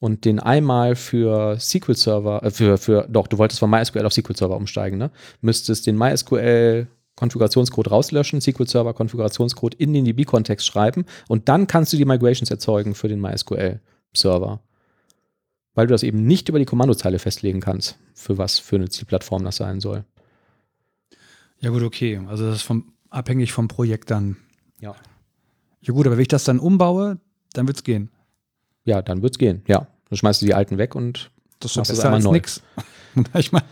und 0.00 0.24
den 0.24 0.40
einmal 0.40 0.96
für 0.96 1.60
SQL 1.60 1.94
Server, 1.94 2.42
äh, 2.42 2.50
für, 2.50 2.78
für, 2.78 3.06
doch, 3.10 3.26
du 3.26 3.36
wolltest 3.36 3.60
von 3.60 3.68
MySQL 3.68 4.06
auf 4.06 4.14
SQL 4.14 4.34
Server 4.34 4.56
umsteigen, 4.56 4.96
ne? 4.96 5.10
Müsstest 5.42 5.86
den 5.86 5.98
MySQL 5.98 6.86
Konfigurationscode 7.14 7.90
rauslöschen, 7.90 8.40
SQL 8.40 8.66
Server 8.66 8.94
Konfigurationscode 8.94 9.74
in 9.74 9.92
den 9.92 10.06
DB-Kontext 10.06 10.66
schreiben 10.66 11.04
und 11.28 11.50
dann 11.50 11.66
kannst 11.66 11.92
du 11.92 11.98
die 11.98 12.06
Migrations 12.06 12.50
erzeugen 12.50 12.94
für 12.94 13.08
den 13.08 13.20
MySQL 13.20 13.80
Server. 14.14 14.62
Weil 15.74 15.88
du 15.88 15.92
das 15.92 16.02
eben 16.02 16.24
nicht 16.26 16.48
über 16.48 16.58
die 16.58 16.64
Kommandozeile 16.64 17.18
festlegen 17.18 17.60
kannst, 17.60 17.98
für 18.14 18.38
was 18.38 18.58
für 18.58 18.76
eine 18.76 18.88
Zielplattform 18.88 19.44
das 19.44 19.56
sein 19.56 19.80
soll. 19.80 20.06
Ja 21.60 21.68
gut, 21.68 21.82
okay. 21.82 22.18
Also 22.28 22.46
das 22.46 22.56
ist 22.56 22.62
vom, 22.62 22.92
abhängig 23.10 23.52
vom 23.52 23.68
Projekt 23.68 24.10
dann. 24.10 24.36
Ja. 24.80 24.94
Ja 25.80 25.92
gut, 25.94 26.06
aber 26.06 26.16
wenn 26.16 26.22
ich 26.22 26.28
das 26.28 26.44
dann 26.44 26.58
umbaue, 26.58 27.18
dann 27.52 27.66
wird's 27.66 27.84
gehen. 27.84 28.10
Ja, 28.84 29.02
dann 29.02 29.22
wird's 29.22 29.38
gehen. 29.38 29.62
Ja. 29.66 29.86
Dann 30.08 30.16
schmeißt 30.16 30.42
du 30.42 30.46
die 30.46 30.54
alten 30.54 30.78
weg 30.78 30.94
und 30.94 31.30
Das 31.60 31.72
ist 31.72 31.76
Machst 31.76 31.90
es 31.90 31.96
besser 31.98 32.08
einmal 32.08 32.16
als 32.18 32.24
neu. 32.24 32.32
nix. 32.32 32.62
Ich 33.36 33.50
meine, 33.50 33.64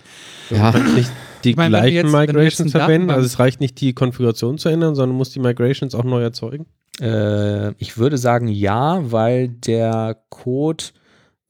ja, 0.50 0.72
nicht 0.76 1.10
die 1.44 1.50
Ich 1.50 1.56
du 1.56 1.68
gleichen 1.68 1.94
jetzt- 1.94 2.12
Migrations 2.12 2.72
verwenden. 2.72 3.10
Also 3.10 3.26
es 3.26 3.38
reicht 3.38 3.60
nicht, 3.60 3.80
die 3.80 3.92
Konfiguration 3.92 4.58
zu 4.58 4.68
ändern, 4.68 4.96
sondern 4.96 5.16
muss 5.16 5.30
die 5.30 5.38
Migrations 5.38 5.94
auch 5.94 6.02
neu 6.02 6.20
erzeugen. 6.22 6.66
äh, 7.00 7.70
ich 7.74 7.96
würde 7.96 8.18
sagen 8.18 8.48
ja, 8.48 9.12
weil 9.12 9.48
der 9.48 10.16
Code 10.30 10.84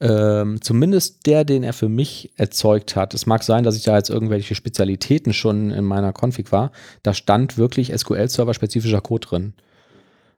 ähm, 0.01 0.61
zumindest 0.61 1.27
der, 1.27 1.45
den 1.45 1.63
er 1.63 1.73
für 1.73 1.89
mich 1.89 2.31
erzeugt 2.37 2.97
hat. 2.97 3.15
Es 3.15 3.27
mag 3.27 3.43
sein, 3.43 3.65
dass 3.65 3.77
ich 3.77 3.85
da 3.85 3.97
jetzt 3.97 4.11
irgendwelche 4.11 4.55
Spezialitäten 4.55 5.33
schon 5.33 5.71
in 5.71 5.85
meiner 5.85 6.13
Config 6.13 6.53
war. 6.53 6.71
Da 7.03 7.15
stand 7.15 7.57
wirklich 7.57 7.93
SQL-Server-spezifischer 7.97 9.01
Code 9.01 9.27
drin. 9.27 9.55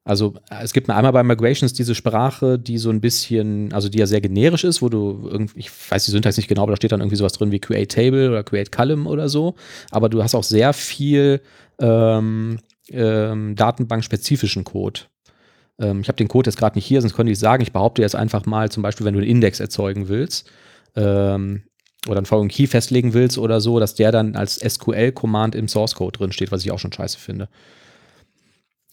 Also 0.04 0.34
äh, 0.50 0.62
es 0.62 0.72
gibt 0.72 0.88
einmal 0.88 1.12
bei 1.12 1.22
Migrations 1.22 1.72
diese 1.72 1.94
Sprache, 1.94 2.58
die 2.58 2.78
so 2.78 2.90
ein 2.90 3.00
bisschen, 3.00 3.72
also 3.72 3.88
die 3.88 3.98
ja 3.98 4.06
sehr 4.06 4.20
generisch 4.20 4.64
ist, 4.64 4.80
wo 4.80 4.88
du 4.88 5.28
irgendwie, 5.28 5.58
ich 5.58 5.70
weiß 5.90 6.04
die 6.04 6.12
Syntax 6.12 6.36
nicht 6.36 6.48
genau, 6.48 6.62
aber 6.62 6.72
da 6.72 6.76
steht 6.76 6.92
dann 6.92 7.00
irgendwie 7.00 7.16
sowas 7.16 7.34
drin 7.34 7.50
wie 7.50 7.58
Create 7.58 7.90
Table 7.90 8.30
oder 8.30 8.44
Create 8.44 8.72
Column 8.72 9.06
oder 9.06 9.28
so. 9.28 9.54
Aber 9.90 10.08
du 10.08 10.22
hast 10.22 10.34
auch 10.34 10.44
sehr 10.44 10.72
viel 10.72 11.42
ähm, 11.80 12.58
ähm, 12.90 13.54
datenbankspezifischen 13.54 14.64
Code. 14.64 15.00
Ähm, 15.80 16.00
ich 16.00 16.08
habe 16.08 16.16
den 16.16 16.28
Code 16.28 16.48
jetzt 16.48 16.58
gerade 16.58 16.76
nicht 16.76 16.86
hier, 16.86 17.00
sonst 17.00 17.14
könnte 17.14 17.32
ich 17.32 17.38
sagen, 17.38 17.62
ich 17.62 17.72
behaupte 17.72 18.02
jetzt 18.02 18.16
einfach 18.16 18.46
mal, 18.46 18.70
zum 18.70 18.82
Beispiel, 18.82 19.06
wenn 19.06 19.14
du 19.14 19.20
einen 19.20 19.28
Index 19.30 19.60
erzeugen 19.60 20.08
willst 20.08 20.50
ähm, 20.96 21.62
oder 22.06 22.18
einen 22.18 22.26
Foreign 22.26 22.48
Key 22.48 22.66
festlegen 22.66 23.14
willst 23.14 23.38
oder 23.38 23.60
so, 23.60 23.78
dass 23.78 23.94
der 23.94 24.12
dann 24.12 24.36
als 24.36 24.56
SQL-Command 24.56 25.54
im 25.54 25.68
Source 25.68 25.94
Code 25.94 26.18
drin 26.18 26.32
steht, 26.32 26.52
was 26.52 26.64
ich 26.64 26.72
auch 26.72 26.78
schon 26.78 26.92
scheiße 26.92 27.18
finde. 27.18 27.48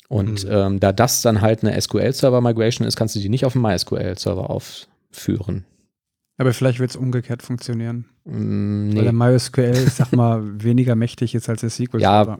Und 0.07 0.45
ähm, 0.49 0.79
da 0.79 0.91
das 0.91 1.21
dann 1.21 1.41
halt 1.41 1.63
eine 1.63 1.79
SQL-Server-Migration 1.79 2.87
ist, 2.87 2.95
kannst 2.95 3.15
du 3.15 3.19
die 3.19 3.29
nicht 3.29 3.45
auf 3.45 3.53
dem 3.53 3.63
MySQL-Server 3.63 4.49
aufführen. 4.49 5.65
aber 6.37 6.53
vielleicht 6.53 6.79
wird's 6.79 6.95
umgekehrt 6.95 7.41
funktionieren. 7.41 8.05
Mm, 8.25 8.95
Weil 8.95 9.03
der 9.03 9.13
nee. 9.13 9.31
MySQL, 9.31 9.83
ich 9.87 9.93
sag 9.93 10.11
mal, 10.15 10.43
weniger 10.63 10.95
mächtig 10.95 11.33
ist 11.33 11.49
als 11.49 11.61
der 11.61 11.71
SQL. 11.71 12.01
Ja. 12.01 12.37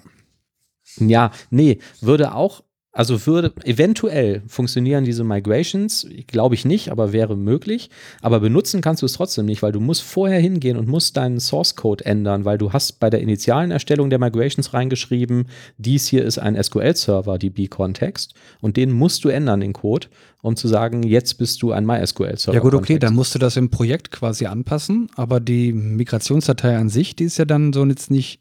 Ja, 0.97 1.31
nee, 1.49 1.79
würde 2.01 2.35
auch, 2.35 2.61
also 2.95 3.27
würde 3.27 3.53
eventuell 3.65 4.41
funktionieren 4.47 5.03
diese 5.03 5.25
Migrations, 5.25 6.07
glaube 6.27 6.55
ich 6.55 6.63
nicht, 6.63 6.89
aber 6.93 7.11
wäre 7.11 7.35
möglich. 7.35 7.89
Aber 8.21 8.39
benutzen 8.39 8.79
kannst 8.79 9.01
du 9.01 9.05
es 9.05 9.13
trotzdem 9.13 9.45
nicht, 9.45 9.61
weil 9.61 9.73
du 9.73 9.81
musst 9.81 10.01
vorher 10.01 10.39
hingehen 10.39 10.77
und 10.77 10.87
musst 10.87 11.17
deinen 11.17 11.41
Source 11.41 11.75
Code 11.75 12.05
ändern, 12.05 12.45
weil 12.45 12.57
du 12.57 12.71
hast 12.71 13.01
bei 13.01 13.09
der 13.09 13.19
initialen 13.19 13.71
Erstellung 13.71 14.09
der 14.09 14.19
Migrations 14.19 14.73
reingeschrieben, 14.73 15.49
dies 15.77 16.07
hier 16.07 16.23
ist 16.23 16.37
ein 16.37 16.55
SQL-Server, 16.61 17.37
DB-Kontext, 17.37 18.33
und 18.61 18.77
den 18.77 18.93
musst 18.93 19.25
du 19.25 19.29
ändern, 19.29 19.59
den 19.59 19.73
Code, 19.73 20.07
um 20.41 20.55
zu 20.55 20.69
sagen, 20.69 21.03
jetzt 21.03 21.33
bist 21.37 21.61
du 21.63 21.73
ein 21.73 21.85
MySQL-Server. 21.85 22.55
Ja 22.55 22.61
gut, 22.61 22.75
okay, 22.75 22.97
dann 22.97 23.13
musst 23.13 23.35
du 23.35 23.39
das 23.39 23.57
im 23.57 23.69
Projekt 23.71 24.11
quasi 24.11 24.45
anpassen, 24.45 25.09
aber 25.17 25.41
die 25.41 25.73
Migrationsdatei 25.73 26.77
an 26.77 26.87
sich, 26.87 27.13
die 27.13 27.25
ist 27.25 27.37
ja 27.39 27.45
dann 27.45 27.73
so 27.73 27.83
jetzt 27.83 28.09
nicht. 28.09 28.39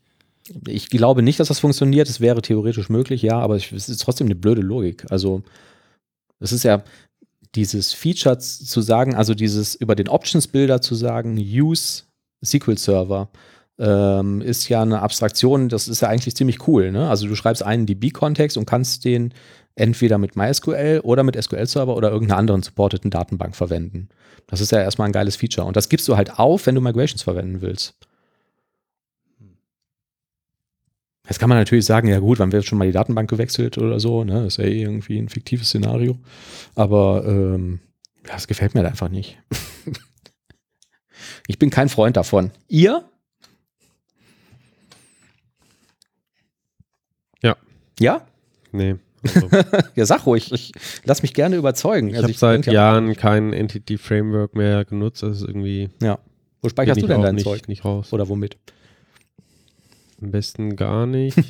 Ich 0.66 0.90
glaube 0.90 1.22
nicht, 1.22 1.40
dass 1.40 1.48
das 1.48 1.60
funktioniert. 1.60 2.08
Es 2.08 2.20
wäre 2.20 2.42
theoretisch 2.42 2.88
möglich, 2.88 3.22
ja, 3.22 3.38
aber 3.38 3.56
ich- 3.56 3.72
es 3.72 3.88
ist 3.88 4.02
trotzdem 4.02 4.26
eine 4.26 4.34
blöde 4.34 4.60
Logik. 4.60 5.06
Also, 5.10 5.42
es 6.40 6.52
ist 6.52 6.64
ja 6.64 6.82
dieses 7.54 7.92
Feature 7.92 8.38
zu 8.38 8.80
sagen, 8.82 9.14
also 9.14 9.34
dieses 9.34 9.74
über 9.74 9.94
den 9.94 10.08
Options-Builder 10.08 10.80
zu 10.80 10.94
sagen, 10.94 11.38
use 11.38 12.02
SQL 12.44 12.76
Server, 12.76 13.28
ähm, 13.78 14.40
ist 14.42 14.68
ja 14.68 14.82
eine 14.82 15.00
Abstraktion, 15.02 15.68
das 15.68 15.88
ist 15.88 16.02
ja 16.02 16.08
eigentlich 16.08 16.36
ziemlich 16.36 16.68
cool. 16.68 16.92
Ne? 16.92 17.08
Also, 17.08 17.26
du 17.26 17.34
schreibst 17.34 17.62
einen 17.62 17.86
DB-Kontext 17.86 18.56
und 18.56 18.66
kannst 18.66 19.04
den 19.04 19.32
entweder 19.76 20.18
mit 20.18 20.36
MySQL 20.36 21.00
oder 21.02 21.22
mit 21.24 21.36
SQL 21.42 21.66
Server 21.66 21.96
oder 21.96 22.10
irgendeiner 22.10 22.38
anderen 22.38 22.62
supporteten 22.62 23.10
Datenbank 23.10 23.56
verwenden. 23.56 24.08
Das 24.46 24.60
ist 24.60 24.72
ja 24.72 24.80
erstmal 24.80 25.08
ein 25.08 25.12
geiles 25.12 25.36
Feature. 25.36 25.66
Und 25.66 25.76
das 25.76 25.88
gibst 25.88 26.06
du 26.06 26.16
halt 26.16 26.38
auf, 26.38 26.66
wenn 26.66 26.74
du 26.74 26.80
Migrations 26.80 27.22
verwenden 27.22 27.60
willst. 27.62 27.94
Jetzt 31.26 31.38
kann 31.38 31.48
man 31.48 31.56
natürlich 31.56 31.86
sagen, 31.86 32.08
ja 32.08 32.18
gut, 32.18 32.38
wann 32.38 32.52
wird 32.52 32.66
schon 32.66 32.76
mal 32.76 32.84
die 32.86 32.92
Datenbank 32.92 33.30
gewechselt 33.30 33.78
oder 33.78 33.98
so, 33.98 34.24
ne? 34.24 34.46
Ist 34.46 34.58
ja 34.58 34.64
eh 34.64 34.82
irgendwie 34.82 35.18
ein 35.18 35.30
fiktives 35.30 35.68
Szenario. 35.68 36.18
Aber 36.74 37.24
ähm, 37.26 37.80
das 38.24 38.46
gefällt 38.46 38.74
mir 38.74 38.82
halt 38.82 38.90
einfach 38.90 39.08
nicht. 39.08 39.38
ich 41.46 41.58
bin 41.58 41.70
kein 41.70 41.88
Freund 41.88 42.16
davon. 42.18 42.50
Ihr? 42.68 43.04
Ja. 47.42 47.56
Ja? 47.98 48.26
Nee. 48.72 48.96
Also, 49.22 49.48
Ja, 49.94 50.04
sag 50.04 50.26
ruhig. 50.26 50.52
Ich 50.52 50.72
lass 51.04 51.22
mich 51.22 51.32
gerne 51.32 51.56
überzeugen. 51.56 52.08
ich 52.08 52.16
Also 52.16 52.28
habe 52.28 52.34
seit 52.34 52.66
Jahren 52.66 53.16
kein 53.16 53.54
Entity 53.54 53.96
Framework 53.96 54.54
mehr 54.54 54.84
genutzt. 54.84 55.22
Das 55.22 55.38
ist 55.40 55.48
irgendwie. 55.48 55.88
Ja. 56.02 56.18
Wo 56.60 56.68
speicherst 56.68 57.00
du 57.00 57.06
denn 57.06 57.22
dein 57.22 57.34
nicht, 57.36 57.44
Zeug? 57.44 57.66
nicht 57.68 57.84
raus. 57.84 58.12
Oder 58.12 58.28
womit? 58.28 58.58
Am 60.24 60.30
besten 60.30 60.74
gar 60.76 61.06
nicht. 61.06 61.36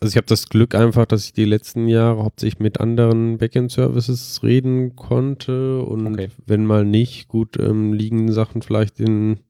also 0.00 0.10
ich 0.10 0.16
habe 0.16 0.26
das 0.26 0.48
Glück 0.48 0.74
einfach, 0.74 1.06
dass 1.06 1.24
ich 1.26 1.32
die 1.32 1.44
letzten 1.44 1.88
Jahre 1.88 2.22
hauptsächlich 2.24 2.60
mit 2.60 2.80
anderen 2.80 3.38
Backend-Services 3.38 4.42
reden 4.42 4.96
konnte 4.96 5.82
und 5.82 6.06
Okay. 6.14 6.28
wenn 6.46 6.64
mal 6.66 6.84
nicht, 6.84 7.28
gut 7.28 7.58
ähm, 7.58 7.92
liegen 7.92 8.32
Sachen 8.32 8.62
vielleicht 8.62 9.00
in 9.00 9.40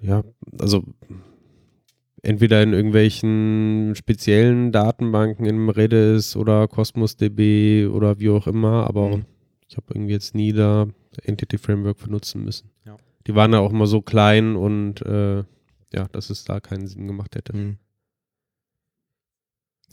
ja, 0.00 0.22
also 0.58 0.84
entweder 2.22 2.62
in 2.62 2.74
irgendwelchen 2.74 3.94
speziellen 3.96 4.70
Datenbanken 4.72 5.46
im 5.46 5.70
Redis 5.70 6.36
oder 6.36 6.68
Cosmos 6.68 7.16
DB 7.16 7.86
oder 7.86 8.18
wie 8.20 8.28
auch 8.28 8.46
immer, 8.46 8.86
aber 8.86 9.16
Mhm. 9.16 9.24
ich 9.66 9.76
habe 9.78 9.86
irgendwie 9.94 10.12
jetzt 10.12 10.34
nie 10.34 10.52
da 10.52 10.86
Entity 11.22 11.56
Framework 11.56 11.96
benutzen 11.98 12.44
müssen. 12.44 12.68
Ja. 12.84 12.96
Die 13.26 13.34
waren 13.34 13.52
ja 13.52 13.60
auch 13.60 13.72
immer 13.72 13.86
so 13.86 14.02
klein 14.02 14.56
und 14.56 15.02
äh, 15.02 15.44
ja, 15.92 16.08
dass 16.12 16.30
es 16.30 16.44
da 16.44 16.60
keinen 16.60 16.86
Sinn 16.86 17.06
gemacht 17.06 17.36
hätte. 17.36 17.52
Hm. 17.52 17.78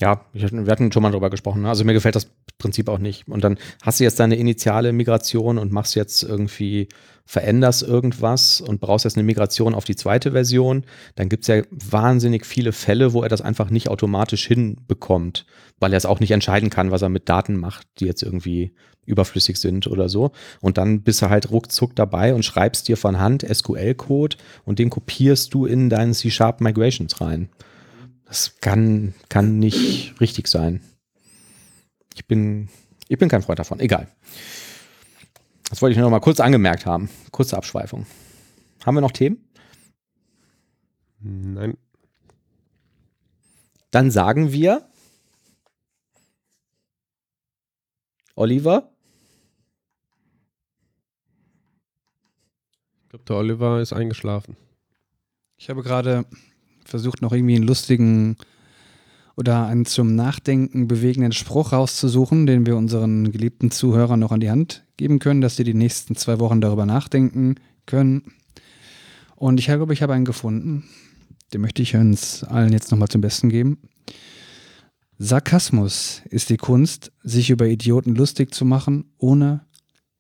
Ja, 0.02 0.26
wir 0.34 0.72
hatten 0.72 0.92
schon 0.92 1.04
mal 1.04 1.12
drüber 1.12 1.30
gesprochen. 1.30 1.62
ne? 1.62 1.70
Also 1.70 1.86
mir 1.86 1.94
gefällt 1.94 2.16
das 2.16 2.28
Prinzip 2.58 2.90
auch 2.90 2.98
nicht. 2.98 3.28
Und 3.28 3.44
dann 3.44 3.60
hast 3.84 4.00
du 4.00 4.04
jetzt 4.04 4.20
deine 4.20 4.36
initiale 4.36 4.94
Migration 4.94 5.60
und 5.60 5.72
machst 5.72 5.96
jetzt 5.96 6.24
irgendwie, 6.24 6.90
veränderst 7.28 7.84
irgendwas 7.84 8.62
und 8.62 8.82
brauchst 8.82 9.06
jetzt 9.06 9.16
eine 9.16 9.24
Migration 9.24 9.76
auf 9.76 9.86
die 9.86 9.96
zweite 9.96 10.32
Version. 10.32 10.86
Dann 11.16 11.30
gibt 11.30 11.44
es 11.44 11.50
ja 11.50 11.62
wahnsinnig 11.70 12.48
viele 12.48 12.72
Fälle, 12.72 13.14
wo 13.14 13.22
er 13.22 13.30
das 13.30 13.42
einfach 13.42 13.70
nicht 13.70 13.90
automatisch 13.90 14.48
hinbekommt, 14.48 15.46
weil 15.80 15.94
er 15.94 15.98
es 15.98 16.08
auch 16.08 16.20
nicht 16.20 16.32
entscheiden 16.32 16.72
kann, 16.72 16.90
was 16.90 17.04
er 17.04 17.10
mit 17.10 17.30
Daten 17.30 17.56
macht, 17.56 17.86
die 18.00 18.06
jetzt 18.06 18.24
irgendwie 18.24 18.74
überflüssig 19.06 19.58
sind 19.58 19.86
oder 19.86 20.10
so. 20.10 20.32
Und 20.62 20.80
dann 20.80 21.04
bist 21.04 21.22
du 21.22 21.30
halt 21.30 21.52
ruckzuck 21.52 21.96
dabei 21.96 22.34
und 22.34 22.44
schreibst 22.44 22.88
dir 22.88 22.98
von 22.98 23.20
Hand 23.20 23.46
SQL-Code 23.48 24.38
und 24.66 24.80
den 24.80 24.90
kopierst 24.90 25.54
du 25.54 25.68
in 25.68 25.92
deinen 25.92 26.14
C-Sharp 26.14 26.60
Migrations 26.60 27.22
rein. 27.22 27.50
Das 28.32 28.56
kann, 28.62 29.14
kann 29.28 29.60
nicht 29.60 30.22
richtig 30.22 30.48
sein. 30.48 30.82
Ich 32.14 32.28
bin, 32.28 32.70
ich 33.10 33.18
bin 33.18 33.28
kein 33.28 33.42
Freund 33.42 33.60
davon. 33.60 33.82
Egal. 33.82 34.08
Das 35.70 35.82
wollte 35.82 35.92
ich 35.92 35.98
nur 35.98 36.06
noch 36.06 36.12
mal 36.12 36.22
kurz 36.22 36.40
angemerkt 36.40 36.86
haben. 36.86 37.10
Kurze 37.32 37.58
Abschweifung. 37.58 38.06
Haben 38.86 38.96
wir 38.96 39.02
noch 39.02 39.12
Themen? 39.12 39.46
Nein. 41.20 41.78
Dann 43.92 44.12
sagen 44.12 44.54
wir, 44.54 44.90
Oliver, 48.36 48.94
Ich 53.04 53.10
glaube, 53.10 53.26
der 53.26 53.36
Oliver 53.36 53.82
ist 53.82 53.92
eingeschlafen. 53.92 54.56
Ich 55.58 55.70
habe 55.70 55.84
gerade 55.84 56.26
versucht, 56.92 57.22
noch 57.22 57.34
irgendwie 57.34 57.56
einen 57.56 57.66
lustigen 57.66 58.38
oder 59.36 59.66
einen 59.66 59.86
zum 59.86 60.16
Nachdenken 60.16 60.88
bewegenden 60.88 61.32
Spruch 61.32 61.72
rauszusuchen, 61.72 62.46
den 62.46 62.66
wir 62.66 62.78
unseren 62.78 63.32
geliebten 63.32 63.72
Zuhörern 63.72 64.20
noch 64.20 64.32
an 64.32 64.40
die 64.40 64.52
Hand 64.52 64.86
geben 64.98 65.20
können, 65.20 65.42
dass 65.42 65.56
sie 65.56 65.64
die 65.64 65.74
nächsten 65.74 66.16
zwei 66.16 66.40
Wochen 66.40 66.62
darüber 66.62 66.86
nachdenken 66.86 67.56
können. 67.88 68.34
Und 69.36 69.60
ich 69.60 69.66
glaube, 69.66 69.94
ich 69.94 70.04
habe 70.04 70.14
einen 70.14 70.26
gefunden. 70.26 70.84
Den 71.54 71.62
möchte 71.62 71.82
ich 71.82 71.96
uns 71.96 72.44
allen 72.44 72.72
jetzt 72.72 72.92
nochmal 72.92 73.08
zum 73.08 73.22
Besten 73.22 73.50
geben. 73.50 73.80
Sarkasmus 75.18 76.22
ist 76.30 76.50
die 76.50 76.58
Kunst, 76.58 77.12
sich 77.24 77.50
über 77.50 77.68
Idioten 77.68 78.16
lustig 78.16 78.54
zu 78.54 78.66
machen, 78.66 79.06
ohne 79.18 79.66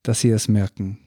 dass 0.04 0.22
sie 0.22 0.30
es 0.30 0.48
merken. 0.48 1.01